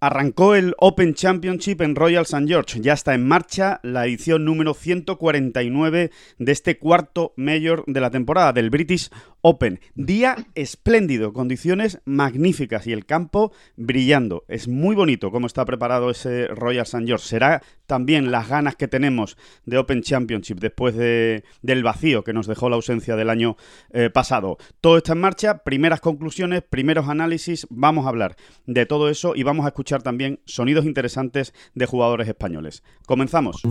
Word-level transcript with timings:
Arrancó 0.00 0.54
el 0.54 0.74
Open 0.78 1.14
Championship 1.14 1.80
en 1.80 1.94
Royal 1.94 2.22
St. 2.22 2.46
George. 2.46 2.80
Ya 2.80 2.92
está 2.92 3.14
en 3.14 3.26
marcha 3.26 3.80
la 3.82 4.06
edición 4.06 4.44
número 4.44 4.74
149 4.74 6.10
de 6.38 6.52
este 6.52 6.78
cuarto 6.78 7.32
mayor 7.36 7.84
de 7.86 8.00
la 8.00 8.10
temporada 8.10 8.52
del 8.52 8.70
British 8.70 9.10
Open. 9.40 9.80
Día 9.94 10.46
espléndido, 10.54 11.32
condiciones 11.32 12.00
magníficas 12.04 12.86
y 12.86 12.92
el 12.92 13.04
campo 13.04 13.52
brillando. 13.76 14.44
Es 14.48 14.68
muy 14.68 14.96
bonito 14.96 15.30
cómo 15.30 15.46
está 15.46 15.64
preparado 15.64 16.10
ese 16.10 16.48
Royal 16.48 16.84
St. 16.84 17.06
George. 17.06 17.26
Será 17.26 17.62
también 17.86 18.30
las 18.30 18.48
ganas 18.48 18.76
que 18.76 18.88
tenemos 18.88 19.36
de 19.66 19.78
Open 19.78 20.02
Championship 20.02 20.58
después 20.58 20.96
de, 20.96 21.44
del 21.62 21.82
vacío 21.82 22.24
que 22.24 22.32
nos 22.32 22.46
dejó 22.46 22.70
la 22.70 22.76
ausencia 22.76 23.16
del 23.16 23.30
año 23.30 23.56
eh, 23.92 24.10
pasado. 24.10 24.56
Todo 24.80 24.96
está 24.96 25.12
en 25.12 25.20
marcha, 25.20 25.58
primeras 25.58 26.00
conclusiones, 26.00 26.62
primeros 26.62 27.08
análisis. 27.08 27.66
Vamos 27.68 28.06
a 28.06 28.08
hablar 28.08 28.36
de 28.66 28.86
todo 28.86 29.10
eso 29.10 29.34
y 29.36 29.42
vamos 29.42 29.66
a 29.66 29.68
escuchar 29.68 29.83
también 29.84 30.40
sonidos 30.44 30.84
interesantes 30.84 31.52
de 31.74 31.86
jugadores 31.86 32.28
españoles. 32.28 32.82
Comenzamos. 33.06 33.62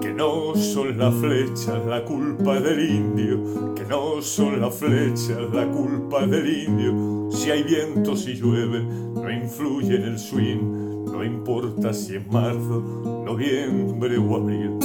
Que 0.00 0.12
no 0.12 0.54
son 0.56 0.98
las 0.98 1.14
flechas 1.14 1.84
la 1.86 2.04
culpa 2.04 2.60
del 2.60 2.90
indio, 2.90 3.74
que 3.74 3.84
no 3.84 4.20
son 4.20 4.60
las 4.60 4.74
flechas 4.74 5.38
la 5.52 5.66
culpa 5.68 6.26
del 6.26 6.64
indio. 6.64 7.30
Si 7.30 7.50
hay 7.50 7.62
viento, 7.62 8.16
si 8.16 8.34
llueve, 8.34 8.82
no 8.82 9.30
influye 9.30 9.96
en 9.96 10.02
el 10.02 10.18
swing, 10.18 11.04
no 11.12 11.24
importa 11.24 11.92
si 11.92 12.16
es 12.16 12.26
marzo, 12.26 13.22
noviembre 13.24 14.18
o 14.18 14.36
abril. 14.36 14.78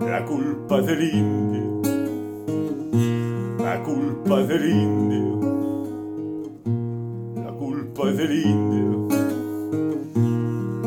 La 0.00 0.24
culpa 0.24 0.80
del 0.80 1.02
indio, 1.02 1.82
la 3.58 3.82
culpa 3.82 4.42
del 4.42 4.70
indio 4.70 5.45
culpa 7.96 8.10
es 8.10 8.18
del 8.18 8.32
indio. 8.44 9.08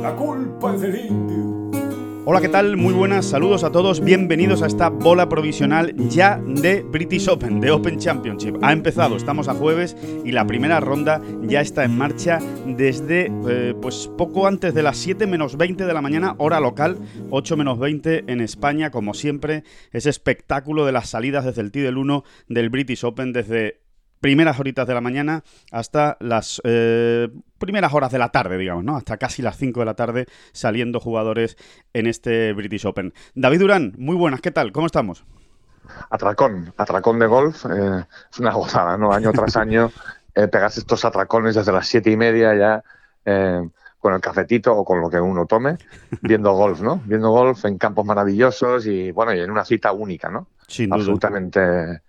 La 0.02 0.16
culpa 0.16 0.76
es 0.76 0.82
del 0.82 0.96
indio. 0.96 1.72
Hola, 2.26 2.42
¿qué 2.42 2.50
tal? 2.50 2.78
Muy 2.78 2.94
buenas, 2.94 3.26
saludos 3.26 3.64
a 3.64 3.72
todos, 3.72 4.02
bienvenidos 4.02 4.62
a 4.62 4.68
esta 4.68 4.90
bola 4.90 5.28
provisional 5.28 5.96
ya 6.10 6.40
de 6.46 6.84
British 6.84 7.28
Open, 7.28 7.60
de 7.60 7.72
Open 7.72 7.98
Championship. 7.98 8.58
Ha 8.62 8.72
empezado, 8.72 9.16
estamos 9.16 9.48
a 9.48 9.56
jueves 9.56 9.98
y 10.24 10.32
la 10.32 10.46
primera 10.46 10.80
ronda 10.80 11.20
ya 11.42 11.62
está 11.62 11.84
en 11.84 11.98
marcha 11.98 12.38
desde 12.68 13.32
eh, 13.48 13.74
pues 13.82 14.08
poco 14.16 14.46
antes 14.46 14.76
de 14.76 14.84
las 14.84 14.98
7 14.98 15.26
menos 15.26 15.58
20 15.58 15.88
de 15.88 15.94
la 15.94 16.02
mañana, 16.02 16.36
hora 16.38 16.60
local, 16.60 17.00
8 17.32 17.58
menos 17.58 17.80
20 17.80 18.26
en 18.28 18.42
España, 18.42 18.92
como 18.92 19.16
siempre, 19.16 19.64
ese 19.92 20.12
espectáculo 20.12 20.86
de 20.86 20.92
las 20.92 21.10
salidas 21.10 21.46
desde 21.46 21.62
el 21.62 21.72
T 21.72 21.80
del 21.80 21.98
1 21.98 22.24
del 22.50 22.70
British 22.70 23.04
Open 23.04 23.34
desde 23.34 23.89
primeras 24.20 24.60
horitas 24.60 24.88
de 24.88 24.94
la 24.94 25.02
mañana 25.02 25.44
hasta 25.72 26.18
las 26.20 26.62
eh, 26.64 27.30
primeras 27.58 27.94
horas 27.94 28.12
de 28.12 28.20
la 28.20 28.30
tarde, 28.30 28.58
digamos, 28.58 28.84
¿no? 28.84 28.98
Hasta 28.98 29.18
casi 29.18 29.42
las 29.42 29.58
5 29.58 29.80
de 29.80 29.86
la 29.86 29.94
tarde 29.96 30.26
saliendo 30.52 31.00
jugadores 31.00 31.58
en 31.94 32.08
este 32.08 32.54
British 32.54 32.86
Open. 32.86 33.14
David 33.36 33.60
Durán, 33.60 33.94
muy 33.98 34.16
buenas, 34.16 34.42
¿qué 34.42 34.52
tal? 34.52 34.72
¿Cómo 34.72 34.86
estamos? 34.86 35.26
Atracón, 36.10 36.74
atracón 36.78 37.20
de 37.20 37.28
golf, 37.28 37.66
eh, 37.66 38.06
es 38.32 38.40
una 38.40 38.54
gozada, 38.54 38.98
¿no? 38.98 39.12
Año 39.12 39.32
tras 39.32 39.56
año 39.58 39.92
eh, 40.36 40.48
pegas 40.48 40.78
estos 40.78 41.04
atracones 41.06 41.56
desde 41.56 41.72
las 41.72 41.88
siete 41.88 42.12
y 42.12 42.18
media 42.18 42.56
ya 42.56 42.84
eh, 43.26 43.68
con 44.00 44.14
el 44.14 44.22
cafetito 44.22 44.76
o 44.76 44.86
con 44.86 45.02
lo 45.02 45.10
que 45.10 45.20
uno 45.20 45.46
tome, 45.46 45.78
viendo 46.22 46.54
golf, 46.54 46.82
¿no? 46.82 47.02
Viendo 47.06 47.30
golf 47.32 47.66
en 47.66 47.78
campos 47.78 48.06
maravillosos 48.06 48.86
y, 48.86 49.12
bueno, 49.12 49.34
y 49.34 49.40
en 49.42 49.52
una 49.52 49.66
cita 49.66 49.92
única, 49.92 50.30
¿no? 50.30 50.48
Sin 50.68 50.90
duda. 50.90 52.02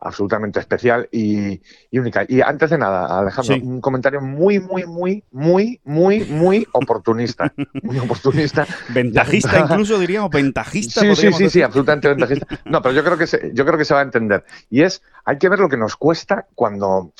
Absolutamente 0.00 0.60
especial 0.60 1.08
y, 1.10 1.60
única. 1.92 2.24
Y 2.28 2.40
antes 2.40 2.70
de 2.70 2.78
nada, 2.78 3.18
Alejandro, 3.18 3.56
un 3.56 3.80
comentario 3.80 4.20
muy, 4.20 4.60
muy, 4.60 4.84
muy, 4.86 5.24
muy, 5.32 5.80
muy, 5.84 6.24
muy 6.24 6.68
oportunista. 6.72 7.52
Muy 7.82 7.98
oportunista. 7.98 8.64
ventajista 8.90 9.58
incluso 9.70 9.98
diríamos, 9.98 10.30
ventajista. 10.30 11.00
Sí, 11.00 11.16
sí, 11.16 11.32
sí, 11.32 11.50
sí, 11.50 11.62
absolutamente 11.62 12.08
ventajista. 12.08 12.46
No, 12.64 12.80
pero 12.80 12.94
yo 12.94 13.02
creo 13.02 13.18
que 13.18 13.26
se, 13.26 13.50
yo 13.52 13.66
creo 13.66 13.76
que 13.76 13.84
se 13.84 13.94
va 13.94 14.00
a 14.00 14.04
entender. 14.04 14.44
Y 14.70 14.82
es, 14.82 15.02
hay 15.24 15.36
que 15.38 15.48
ver 15.48 15.58
lo 15.58 15.68
que 15.68 15.76
nos 15.76 15.96
cuesta 15.96 16.46
cuando 16.54 17.12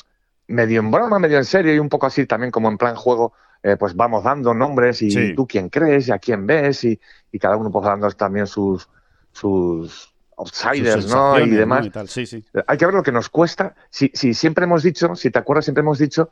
medio 0.47 0.79
en 0.79 0.89
broma, 0.89 1.19
medio 1.19 1.37
en 1.37 1.45
serio 1.45 1.75
y 1.75 1.79
un 1.79 1.89
poco 1.89 2.05
así 2.05 2.25
también 2.25 2.51
como 2.51 2.69
en 2.69 2.77
plan 2.77 2.95
juego, 2.95 3.33
eh, 3.61 3.75
pues 3.77 3.93
vamos 3.93 4.23
dando 4.23 4.53
nombres 4.53 5.01
y 5.01 5.35
tú 5.35 5.45
quién 5.45 5.67
crees 5.67 6.07
y 6.07 6.11
a 6.11 6.19
quién 6.19 6.47
ves 6.47 6.85
y, 6.85 6.99
y 7.31 7.39
cada 7.39 7.57
uno 7.57 7.69
pues 7.71 7.83
dando 7.83 8.09
también 8.11 8.47
sus 8.47 8.89
sus 9.31 10.13
outsiders, 10.39 11.07
¿no? 11.07 11.39
Y 11.39 11.49
demás. 11.49 11.87
Hay 12.67 12.77
que 12.77 12.85
ver 12.85 12.95
lo 12.95 13.03
que 13.03 13.11
nos 13.11 13.29
cuesta. 13.29 13.75
Si, 13.89 14.11
si, 14.13 14.33
siempre 14.33 14.63
hemos 14.63 14.83
dicho, 14.83 15.15
si 15.15 15.29
te 15.29 15.39
acuerdas, 15.39 15.65
siempre 15.65 15.81
hemos 15.81 15.99
dicho 15.99 16.29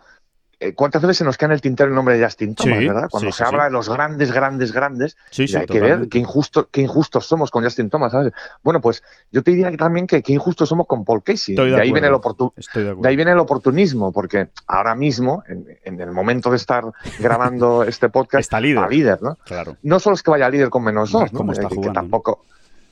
eh, 0.60 0.74
¿Cuántas 0.74 1.04
veces 1.04 1.18
se 1.18 1.24
nos 1.24 1.38
queda 1.38 1.50
en 1.50 1.52
el 1.52 1.62
tintero 1.62 1.90
el 1.90 1.96
nombre 1.96 2.18
de 2.18 2.26
Justin 2.26 2.56
Thomas, 2.56 2.80
verdad? 2.80 3.10
Cuando 3.12 3.32
se 3.32 3.44
habla 3.44 3.66
de 3.66 3.70
los 3.70 3.88
grandes, 3.90 4.32
grandes, 4.32 4.72
grandes, 4.72 5.16
hay 5.38 5.68
que 5.68 5.80
ver 5.80 6.10
qué, 6.10 6.18
injusto, 6.18 6.68
qué 6.72 6.82
injustos 6.82 7.28
somos 7.28 7.52
con 7.52 7.64
Justin 7.64 7.92
Thomas, 7.92 8.12
¿sabes? 8.12 8.34
Bueno, 8.64 8.82
pues 8.82 9.04
yo 9.32 9.44
te 9.44 9.52
diría 9.52 9.72
también 9.78 10.08
que 10.08 10.24
qué 10.24 10.34
injustos 10.34 10.68
somos 10.68 10.88
con 10.88 11.06
Paul 11.06 11.22
Casey. 11.22 11.56
de, 11.56 11.80
ahí 11.80 11.92
viene 11.92 12.08
el 12.08 12.16
de, 12.16 13.08
ahí 13.08 13.16
viene 13.16 13.32
el 13.34 13.40
oportunismo, 13.40 14.12
porque 14.12 14.50
ahora 14.66 14.96
mismo, 14.96 15.44
en, 15.48 16.02
el 16.02 16.12
momento 16.12 16.50
de 16.50 16.58
estar 16.58 16.86
grabando 17.20 17.84
este 17.84 18.10
podcast, 18.10 18.42
está 18.42 18.60
líder, 18.60 18.90
líder 18.90 19.22
¿no? 19.22 19.38
Claro. 19.46 19.78
No 19.84 20.00
solo 20.00 20.16
es 20.16 20.24
que 20.24 20.32
vaya 20.32 20.50
líder 20.50 20.72
con 20.72 20.84
menos 20.84 21.12
dos, 21.12 21.32
¿no? 21.34 21.52
Está 21.52 21.70
que, 21.70 21.90
tampoco 21.92 22.46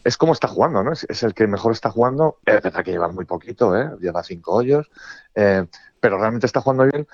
es 0.06 0.18
como 0.18 0.34
está 0.34 0.48
jugando, 0.48 0.84
¿no? 0.84 0.94
Es, 0.94 1.24
el 1.24 1.34
que 1.34 1.48
mejor 1.48 1.74
está 1.74 1.90
jugando. 1.90 2.38
Es 2.46 2.62
verdad 2.62 2.84
que 2.84 2.92
lleva 2.92 3.10
muy 3.10 3.26
poquito, 3.26 3.76
¿eh? 3.76 3.90
Lleva 4.00 4.24
cinco 4.24 4.54
hoyos, 4.54 4.90
eh, 5.34 5.66
pero 6.00 6.20
realmente 6.20 6.46
está 6.46 6.62
jugando 6.62 6.86
bien. 6.86 7.08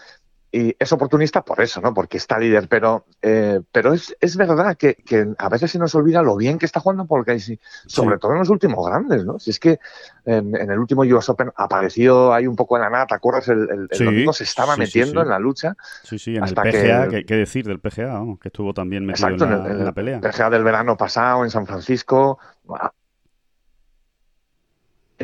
Y 0.53 0.75
es 0.78 0.91
oportunista 0.91 1.44
por 1.46 1.62
eso, 1.62 1.79
¿no? 1.79 1.94
Porque 1.94 2.18
está 2.18 2.38
líder, 2.38 2.68
pero, 2.68 3.06
eh, 3.22 3.62
pero 3.72 3.94
es, 3.94 4.13
es 4.19 4.35
verdad 4.35 4.75
que, 4.75 4.96
que, 4.96 5.34
a 5.38 5.47
veces 5.47 5.72
se 5.72 5.79
nos 5.79 5.96
olvida 5.96 6.22
lo 6.22 6.35
bien 6.35 6.59
que 6.59 6.66
está 6.66 6.81
jugando 6.81 7.06
porque 7.06 7.40
sobre 7.85 8.18
todo 8.18 8.34
en 8.34 8.40
los 8.40 8.50
últimos 8.50 8.85
grandes, 8.85 9.23
¿no? 9.23 9.40
Si 9.40 9.52
es 9.52 9.59
que 9.62 9.79
en, 10.25 10.53
el 10.53 10.78
último 10.78 11.03
US 11.03 11.29
Open 11.29 11.53
apareció 11.56 12.34
ahí 12.34 12.47
un 12.47 12.58
poco 12.58 12.75
en 12.75 12.81
la 12.81 12.90
nada, 12.90 13.08
¿te 13.08 13.16
acuerdas? 13.16 13.47
El, 13.47 13.88
el, 13.90 14.06
domingo 14.06 14.34
se 14.34 14.44
estaba 14.44 14.75
metiendo 14.75 15.22
en 15.22 15.29
la 15.29 15.40
lucha. 15.40 15.78
Sí, 16.03 16.19
sí, 16.19 16.35
en 16.35 16.44
el 16.44 16.53
PGA, 16.53 17.08
que, 17.08 17.25
¿qué, 17.25 17.35
decir 17.35 17.66
del 17.66 17.79
PGA? 17.79 18.22
que 18.41 18.50
estuvo 18.50 18.73
también 18.73 19.06
metido 19.06 19.29
en, 19.29 19.40
la, 19.40 19.69
en, 19.69 19.85
la, 19.85 19.94
pelea. 19.94 20.19
PGA 20.19 20.50
del 20.50 20.66
verano 20.66 20.97
pasado 20.97 21.46
en 21.46 21.50
San 21.50 21.66
Francisco, 21.66 22.40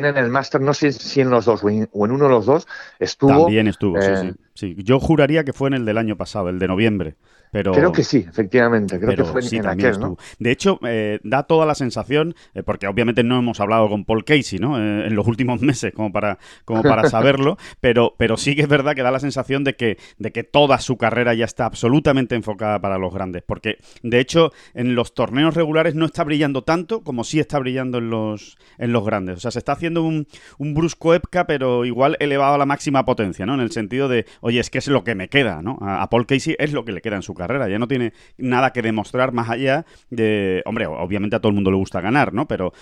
en 0.06 0.16
el 0.16 0.30
máster, 0.30 0.60
no 0.60 0.74
sé 0.74 0.92
si 0.92 1.20
en 1.20 1.30
los 1.30 1.44
dos 1.44 1.62
o 1.64 1.68
en, 1.68 1.88
uno 1.92 2.24
de 2.24 2.30
los 2.30 2.46
dos, 2.46 2.66
estuvo. 2.98 3.30
También 3.30 3.68
estuvo, 3.68 4.00
sí, 4.00 4.08
eh, 4.08 4.34
sí, 4.58 4.74
Yo 4.78 4.98
juraría 4.98 5.44
que 5.44 5.52
fue 5.52 5.68
en 5.68 5.74
el 5.74 5.84
del 5.84 5.98
año 5.98 6.16
pasado, 6.16 6.48
el 6.48 6.58
de 6.58 6.66
noviembre. 6.66 7.16
Creo 7.50 7.92
que 7.92 8.04
sí, 8.04 8.26
efectivamente, 8.28 8.98
creo 9.00 9.16
que 9.16 9.24
fue 9.24 9.40
en 9.40 9.66
aquel, 9.66 9.98
¿no? 9.98 10.16
De 10.38 10.50
hecho, 10.50 10.78
eh, 10.86 11.18
da 11.22 11.44
toda 11.44 11.64
la 11.64 11.74
sensación, 11.74 12.34
eh, 12.54 12.62
porque 12.62 12.86
obviamente 12.86 13.22
no 13.24 13.38
hemos 13.38 13.60
hablado 13.60 13.88
con 13.88 14.04
Paul 14.04 14.24
Casey, 14.24 14.58
¿no? 14.58 14.78
Eh, 14.78 15.06
en 15.06 15.14
los 15.14 15.26
últimos 15.26 15.60
meses, 15.62 15.92
como 15.94 16.12
para, 16.12 16.38
como 16.64 16.82
para 16.82 17.04
saberlo, 17.08 17.56
pero, 17.80 18.14
pero 18.18 18.36
sí 18.36 18.54
que 18.54 18.62
es 18.62 18.68
verdad 18.68 18.94
que 18.94 19.02
da 19.02 19.10
la 19.10 19.20
sensación 19.20 19.64
de 19.64 19.76
que, 19.76 19.96
de 20.18 20.30
que 20.30 20.44
toda 20.44 20.78
su 20.78 20.98
carrera 20.98 21.32
ya 21.34 21.46
está 21.46 21.64
absolutamente 21.64 22.34
enfocada 22.34 22.80
para 22.80 22.98
los 22.98 23.14
grandes, 23.14 23.42
porque 23.46 23.78
de 24.02 24.20
hecho 24.20 24.52
en 24.74 24.94
los 24.94 25.14
torneos 25.14 25.54
regulares 25.54 25.94
no 25.94 26.04
está 26.04 26.24
brillando 26.24 26.64
tanto 26.64 27.02
como 27.02 27.24
sí 27.24 27.40
está 27.40 27.58
brillando 27.58 27.98
en 27.98 28.10
los, 28.10 28.58
en 28.76 28.92
los 28.92 29.04
grandes. 29.04 29.38
O 29.38 29.40
sea, 29.40 29.50
se 29.50 29.58
está 29.58 29.72
haciendo 29.72 30.02
un, 30.02 30.26
un 30.58 30.74
brusco 30.74 31.14
Epca, 31.14 31.46
pero 31.46 31.86
igual 31.86 32.16
elevado 32.20 32.54
a 32.54 32.58
la 32.58 32.66
máxima 32.66 33.04
potencia, 33.04 33.46
¿no? 33.46 33.54
En 33.54 33.60
el 33.60 33.70
sentido 33.70 34.08
de, 34.08 34.26
oye, 34.48 34.60
es 34.60 34.70
que 34.70 34.78
es 34.78 34.88
lo 34.88 35.04
que 35.04 35.14
me 35.14 35.28
queda, 35.28 35.62
¿no? 35.62 35.78
A, 35.80 36.02
a 36.02 36.10
Paul 36.10 36.26
Casey 36.26 36.56
es 36.58 36.72
lo 36.72 36.84
que 36.84 36.92
le 36.92 37.00
queda 37.00 37.16
en 37.16 37.22
su 37.22 37.34
carrera. 37.34 37.68
Ya 37.68 37.78
no 37.78 37.88
tiene 37.88 38.12
nada 38.36 38.72
que 38.72 38.82
demostrar 38.82 39.32
más 39.32 39.48
allá 39.48 39.86
de. 40.10 40.62
Hombre, 40.66 40.86
obviamente 40.86 41.36
a 41.36 41.40
todo 41.40 41.50
el 41.50 41.54
mundo 41.54 41.70
le 41.70 41.76
gusta 41.76 42.00
ganar, 42.00 42.32
¿no? 42.32 42.46
Pero 42.48 42.72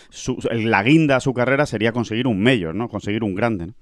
la 0.50 0.82
guinda 0.82 1.16
a 1.16 1.20
su 1.20 1.34
carrera 1.34 1.66
sería 1.66 1.92
conseguir 1.92 2.26
un 2.26 2.42
mayor, 2.42 2.74
¿no? 2.74 2.88
Conseguir 2.88 3.22
un 3.22 3.34
grande, 3.34 3.68
¿no? 3.68 3.74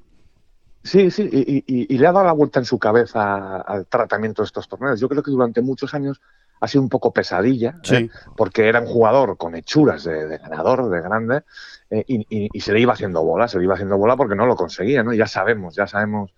Sí, 0.84 1.10
sí, 1.10 1.30
y, 1.66 1.96
le 1.96 2.06
ha 2.06 2.12
dado 2.12 2.26
la 2.26 2.32
vuelta 2.32 2.58
en 2.58 2.66
su 2.66 2.78
cabeza 2.78 3.56
al 3.62 3.86
tratamiento 3.86 4.42
de 4.42 4.46
estos 4.46 4.68
torneos. 4.68 5.00
Yo 5.00 5.08
creo 5.08 5.22
que 5.22 5.30
durante 5.30 5.62
muchos 5.62 5.94
años 5.94 6.20
ha 6.60 6.68
sido 6.68 6.82
un 6.82 6.90
poco 6.90 7.10
pesadilla, 7.10 7.80
¿eh? 7.90 8.10
porque 8.36 8.68
era 8.68 8.80
un 8.80 8.86
jugador 8.86 9.38
con 9.38 9.54
hechuras 9.54 10.04
de, 10.04 10.36
ganador, 10.36 10.90
de 10.90 11.00
grande, 11.00 11.42
eh, 11.88 12.04
y, 12.06 12.60
se 12.60 12.74
le 12.74 12.80
iba 12.80 12.92
haciendo 12.92 13.24
bola, 13.24 13.48
se 13.48 13.58
le 13.58 13.64
iba 13.64 13.74
haciendo 13.74 13.96
bola 13.96 14.14
porque 14.14 14.34
no 14.34 14.44
lo 14.44 14.56
conseguía, 14.56 15.02
¿no? 15.02 15.14
Ya 15.14 15.26
sabemos, 15.26 15.74
ya 15.74 15.86
sabemos 15.86 16.34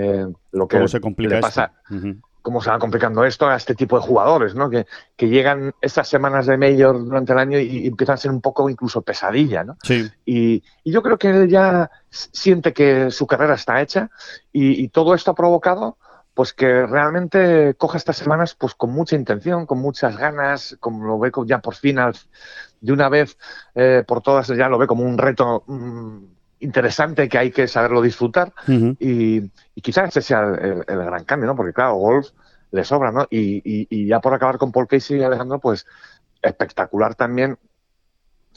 eh, 0.00 0.26
lo 0.52 0.68
que 0.68 0.76
¿Cómo 0.76 0.86
se 0.86 1.00
complica 1.00 1.34
le 1.34 1.40
pasa 1.40 1.72
cómo 2.48 2.62
se 2.62 2.70
va 2.70 2.78
complicando 2.78 3.24
esto 3.24 3.46
a 3.46 3.56
este 3.56 3.74
tipo 3.74 3.98
de 3.98 4.06
jugadores, 4.06 4.54
¿no? 4.54 4.70
Que, 4.70 4.86
que 5.16 5.28
llegan 5.28 5.74
estas 5.82 6.08
semanas 6.08 6.46
de 6.46 6.56
mayor 6.56 7.04
durante 7.04 7.32
el 7.32 7.38
año 7.38 7.58
y, 7.58 7.86
empiezan 7.86 8.14
a 8.14 8.16
ser 8.16 8.30
un 8.30 8.40
poco 8.40 8.70
incluso 8.70 9.02
pesadilla, 9.02 9.64
¿no? 9.64 9.76
Sí. 9.82 10.10
Y, 10.24 10.62
y, 10.84 10.90
yo 10.90 11.02
creo 11.02 11.18
que 11.18 11.28
él 11.28 11.48
ya 11.48 11.90
siente 12.08 12.72
que 12.72 13.10
su 13.10 13.26
carrera 13.26 13.54
está 13.54 13.82
hecha 13.82 14.10
y, 14.50 14.88
todo 14.88 15.14
esto 15.14 15.32
ha 15.32 15.34
provocado 15.34 15.98
pues 16.32 16.52
que 16.54 16.86
realmente 16.86 17.74
coja 17.74 17.98
estas 17.98 18.16
semanas 18.16 18.54
pues 18.54 18.74
con 18.74 18.92
mucha 18.92 19.16
intención, 19.16 19.66
con 19.66 19.80
muchas 19.80 20.16
ganas, 20.16 20.76
como 20.80 21.04
lo 21.04 21.18
ve 21.18 21.32
ya 21.44 21.58
por 21.58 21.74
fin 21.74 21.98
de 22.80 22.92
una 22.92 23.08
vez 23.08 23.36
eh, 23.74 24.04
por 24.06 24.22
todas 24.22 24.46
ya 24.48 24.68
lo 24.68 24.78
ve 24.78 24.86
como 24.86 25.02
un 25.02 25.18
reto 25.18 25.64
mm, 25.66 26.37
interesante 26.60 27.28
que 27.28 27.38
hay 27.38 27.50
que 27.50 27.68
saberlo 27.68 28.02
disfrutar 28.02 28.52
y, 28.98 29.48
quizás 29.80 30.08
ese 30.08 30.22
sea 30.22 30.40
el, 30.40 30.84
gran 30.84 31.24
cambio, 31.24 31.46
¿no? 31.46 31.56
Porque 31.56 31.72
claro, 31.72 31.94
golf 31.94 32.30
le 32.70 32.84
sobra, 32.84 33.10
¿no? 33.12 33.26
Y, 33.30 33.62
y, 33.64 34.06
ya 34.06 34.20
por 34.20 34.34
acabar 34.34 34.58
con 34.58 34.72
Paul 34.72 34.88
Casey 34.88 35.18
y 35.18 35.22
Alejandro, 35.22 35.58
pues 35.58 35.86
espectacular 36.42 37.14
también 37.14 37.58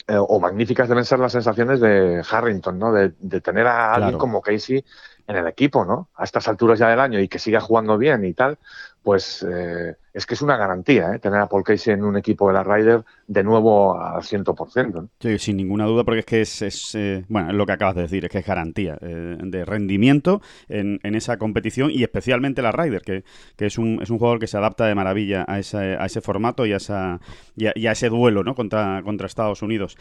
eh, 0.08 0.16
o 0.18 0.40
magníficas 0.40 0.88
deben 0.88 1.04
ser 1.04 1.20
las 1.20 1.32
sensaciones 1.32 1.80
de 1.80 2.24
Harrington, 2.28 2.78
¿no? 2.78 2.92
De, 2.92 3.10
tener 3.40 3.66
a 3.66 3.94
alguien 3.94 4.18
como 4.18 4.42
Casey 4.42 4.84
en 5.26 5.36
el 5.36 5.46
equipo, 5.46 5.84
¿no? 5.84 6.10
A 6.16 6.24
estas 6.24 6.48
alturas 6.48 6.78
ya 6.78 6.88
del 6.88 7.00
año 7.00 7.20
y 7.20 7.28
que 7.28 7.38
siga 7.38 7.60
jugando 7.60 7.96
bien 7.98 8.24
y 8.24 8.34
tal, 8.34 8.58
pues 9.02 9.46
eh, 9.48 9.96
es 10.12 10.26
que 10.26 10.34
es 10.34 10.42
una 10.42 10.56
garantía 10.56 11.14
¿eh? 11.14 11.18
tener 11.18 11.40
a 11.40 11.48
Paul 11.48 11.64
Casey 11.64 11.94
en 11.94 12.04
un 12.04 12.16
equipo 12.16 12.48
de 12.48 12.54
la 12.54 12.62
Ryder 12.62 13.04
de 13.26 13.42
nuevo 13.42 13.98
al 13.98 14.22
100%. 14.22 14.92
¿no? 14.92 15.08
Sí, 15.20 15.38
sin 15.38 15.56
ninguna 15.56 15.86
duda, 15.86 16.04
porque 16.04 16.20
es 16.20 16.26
que 16.26 16.40
es, 16.42 16.94
eh, 16.94 17.24
bueno, 17.28 17.50
es 17.50 17.54
lo 17.54 17.64
que 17.64 17.72
acabas 17.72 17.96
de 17.96 18.02
decir, 18.02 18.24
es 18.24 18.30
que 18.30 18.38
es 18.38 18.46
garantía 18.46 18.98
eh, 19.00 19.38
de 19.40 19.64
rendimiento 19.64 20.42
en, 20.68 21.00
en, 21.02 21.14
esa 21.14 21.38
competición 21.38 21.90
y 21.90 22.02
especialmente 22.02 22.62
la 22.62 22.72
Ryder, 22.72 23.02
que, 23.02 23.24
que, 23.56 23.66
es, 23.66 23.78
un, 23.78 24.00
es 24.02 24.10
un 24.10 24.18
jugador 24.18 24.38
que 24.38 24.46
se 24.46 24.58
adapta 24.58 24.86
de 24.86 24.94
maravilla 24.94 25.44
a, 25.48 25.58
ese, 25.58 25.96
a 25.96 26.04
ese 26.04 26.20
formato 26.20 26.66
y 26.66 26.72
a, 26.72 26.76
esa, 26.76 27.20
y 27.56 27.66
a, 27.86 27.92
ese 27.92 28.08
duelo 28.08 28.44
¿no? 28.44 28.54
contra, 28.54 29.02
contra 29.02 29.26
Estados 29.26 29.62
Unidos. 29.62 29.96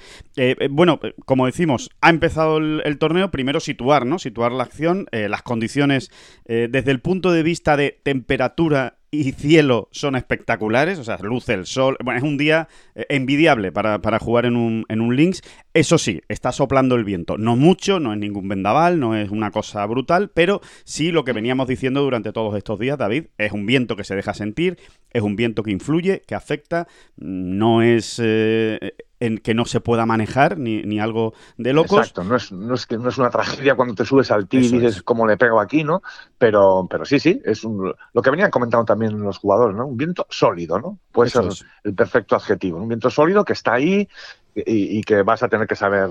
bueno, 0.69 0.99
como 1.25 1.45
decimos, 1.45 1.89
ha 2.01 2.09
empezado 2.09 2.57
el, 2.57 2.81
el, 2.85 2.97
torneo, 2.97 3.31
primero 3.31 3.59
situar, 3.59 4.05
¿no? 4.05 4.19
Situar 4.19 4.51
la 4.51 4.63
acción, 4.63 5.07
las 5.11 5.41
condiciones 5.41 6.11
desde 6.45 6.91
el 6.91 6.99
punto 6.99 7.31
de 7.31 7.43
vista 7.43 7.77
de 7.77 7.99
temperatura 8.03 9.00
y 9.13 9.33
cielo 9.33 9.89
son 9.91 10.15
espectaculares, 10.15 10.97
o 10.97 11.03
sea, 11.03 11.17
luce 11.21 11.53
el 11.53 11.65
sol. 11.65 11.97
Bueno, 12.01 12.17
es 12.17 12.23
un 12.23 12.37
día 12.37 12.69
eh, 12.95 13.05
envidiable 13.09 13.73
para, 13.73 14.19
jugar 14.19 14.45
en 14.45 14.55
un, 14.55 14.85
en 14.87 15.01
un 15.01 15.17
Lynx. 15.17 15.41
Eso 15.73 15.97
sí, 15.97 16.21
está 16.29 16.53
soplando 16.53 16.95
el 16.95 17.03
viento. 17.03 17.37
No 17.37 17.57
mucho, 17.57 17.99
no 17.99 18.13
es 18.13 18.19
ningún 18.19 18.47
vendaval, 18.47 19.01
no 19.01 19.15
es 19.15 19.29
una 19.29 19.51
cosa 19.51 19.85
brutal, 19.85 20.31
pero 20.33 20.61
sí 20.85 21.11
lo 21.11 21.25
que 21.25 21.33
veníamos 21.33 21.67
diciendo 21.67 22.01
durante 22.01 22.31
todos 22.31 22.55
estos 22.55 22.79
días, 22.79 22.97
David, 22.97 23.25
es 23.37 23.51
un 23.51 23.65
viento 23.65 23.97
que 23.97 24.05
se 24.05 24.15
deja 24.15 24.33
sentir, 24.33 24.77
es 25.11 25.21
un 25.21 25.35
viento 25.35 25.61
que 25.61 25.71
influye, 25.71 26.21
que 26.25 26.35
afecta, 26.35 26.87
no 27.17 27.81
es 27.81 28.21
eh, 28.23 28.93
en 29.21 29.38
que 29.38 29.53
no 29.53 29.65
se 29.65 29.79
pueda 29.79 30.06
manejar 30.07 30.57
ni, 30.57 30.81
ni 30.81 31.00
algo 31.00 31.33
de 31.56 31.73
locos. 31.73 32.00
Exacto, 32.00 32.23
no 32.23 32.35
es, 32.35 32.51
no 32.51 32.73
es, 32.73 32.88
que 32.88 32.97
no 32.97 33.07
es 33.07 33.19
una 33.19 33.29
tragedia 33.29 33.75
cuando 33.75 33.94
te 33.94 34.03
subes 34.03 34.31
al 34.31 34.47
tee 34.47 34.62
y 34.62 34.79
dices 34.79 35.03
cómo 35.03 35.27
le 35.27 35.38
pego 35.38 35.59
aquí, 35.59 35.83
¿no? 35.83 36.01
Pero, 36.39 36.88
pero 36.89 37.06
sí, 37.06 37.19
sí, 37.19 37.39
es 37.45 37.63
un, 37.63 37.94
lo 38.13 38.21
que 38.21 38.31
venían 38.31 38.50
comentando 38.50 38.83
también 38.83 39.21
los 39.21 39.38
jugadores, 39.38 39.77
¿no? 39.77 39.85
Un 39.85 39.95
viento 39.95 40.25
sólido, 40.27 40.79
¿no? 40.79 40.97
Puede 41.12 41.29
ser 41.29 41.44
el 41.83 41.94
perfecto 41.94 42.35
adjetivo. 42.35 42.79
Un 42.79 42.88
viento 42.88 43.12
sólido 43.12 43.45
que 43.45 43.53
está 43.53 43.75
ahí 43.75 44.09
y, 44.56 45.01
que 45.03 45.21
vas 45.21 45.44
a 45.44 45.50
tener 45.50 45.67
que 45.67 45.75
saber 45.75 46.09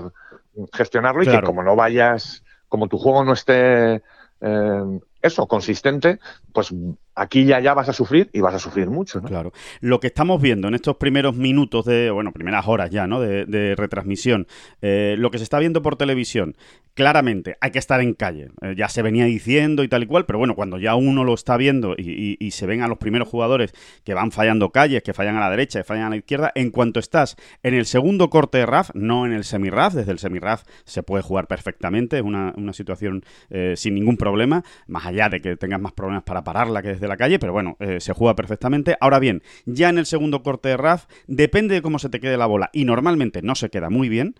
gestionarlo 0.71 1.21
y 1.21 1.27
que 1.27 1.41
como 1.41 1.63
no 1.63 1.75
vayas, 1.75 2.45
como 2.69 2.87
tu 2.87 2.97
juego 2.97 3.25
no 3.25 3.33
esté 3.33 4.01
eh, 4.39 4.99
eso, 5.21 5.47
consistente, 5.47 6.19
pues 6.53 6.73
aquí 7.21 7.45
ya 7.45 7.59
ya 7.59 7.73
vas 7.73 7.89
a 7.89 7.93
sufrir 7.93 8.29
y 8.33 8.41
vas 8.41 8.55
a 8.55 8.59
sufrir 8.59 8.89
mucho, 8.89 9.21
¿no? 9.21 9.27
Claro. 9.27 9.51
Lo 9.79 9.99
que 9.99 10.07
estamos 10.07 10.41
viendo 10.41 10.67
en 10.67 10.75
estos 10.75 10.97
primeros 10.97 11.35
minutos 11.35 11.85
de, 11.85 12.11
bueno, 12.11 12.31
primeras 12.31 12.67
horas 12.67 12.89
ya, 12.89 13.07
¿no? 13.07 13.21
De, 13.21 13.75
retransmisión, 13.75 14.47
eh, 14.81 15.15
lo 15.17 15.31
que 15.31 15.37
se 15.37 15.43
está 15.43 15.59
viendo 15.59 15.81
por 15.81 15.95
televisión, 15.95 16.55
claramente 16.93 17.57
hay 17.61 17.71
que 17.71 17.79
estar 17.79 18.01
en 18.01 18.13
calle. 18.13 18.49
Eh, 18.61 18.75
ya 18.77 18.89
se 18.89 19.01
venía 19.01 19.25
diciendo 19.25 19.83
y 19.83 19.87
tal 19.87 20.03
y 20.03 20.07
cual, 20.07 20.25
pero 20.25 20.39
bueno, 20.39 20.55
cuando 20.55 20.77
ya 20.77 20.95
uno 20.95 21.23
lo 21.23 21.33
está 21.33 21.57
viendo 21.57 21.95
y, 21.97 22.51
se 22.51 22.65
ven 22.65 22.81
a 22.81 22.87
los 22.87 22.97
primeros 22.97 23.29
jugadores 23.29 23.73
que 24.03 24.13
van 24.13 24.31
fallando 24.31 24.71
calles, 24.71 25.03
que 25.03 25.13
fallan 25.13 25.37
a 25.37 25.39
la 25.39 25.49
derecha, 25.49 25.79
que 25.79 25.83
fallan 25.85 26.05
a 26.05 26.09
la 26.09 26.17
izquierda, 26.17 26.51
en 26.53 26.69
cuanto 26.69 26.99
estás 26.99 27.37
en 27.63 27.73
el 27.73 27.85
segundo 27.85 28.29
corte 28.29 28.57
de 28.57 28.65
RAF, 28.65 28.91
no 28.93 29.25
en 29.25 29.31
el 29.31 29.45
semi-RAF, 29.45 29.93
desde 29.93 30.11
el 30.11 30.19
semi-RAF 30.19 30.63
se 30.83 31.01
puede 31.01 31.23
jugar 31.23 31.47
perfectamente, 31.47 32.17
es 32.17 32.23
una, 32.23 32.53
situación 32.73 33.23
eh, 33.49 33.75
sin 33.77 33.95
ningún 33.95 34.17
problema, 34.17 34.63
más 34.87 35.05
allá 35.05 35.29
de 35.29 35.39
que 35.41 35.55
tengas 35.55 35.79
más 35.79 35.93
problemas 35.93 36.23
para 36.23 36.43
pararla 36.43 36.81
que 36.81 36.89
desde 36.89 37.07
la 37.11 37.17
calle, 37.17 37.39
pero 37.39 37.53
bueno, 37.53 37.77
eh, 37.79 37.99
se 37.99 38.13
juega 38.13 38.35
perfectamente. 38.35 38.97
Ahora 38.99 39.19
bien, 39.19 39.43
ya 39.65 39.89
en 39.89 39.97
el 39.97 40.05
segundo 40.05 40.43
corte 40.43 40.69
de 40.69 40.77
RAF, 40.77 41.05
depende 41.27 41.75
de 41.75 41.81
cómo 41.81 41.99
se 41.99 42.09
te 42.09 42.19
quede 42.19 42.37
la 42.37 42.47
bola, 42.47 42.69
y 42.73 42.85
normalmente 42.85 43.41
no 43.41 43.55
se 43.55 43.69
queda 43.69 43.89
muy 43.89 44.09
bien, 44.09 44.35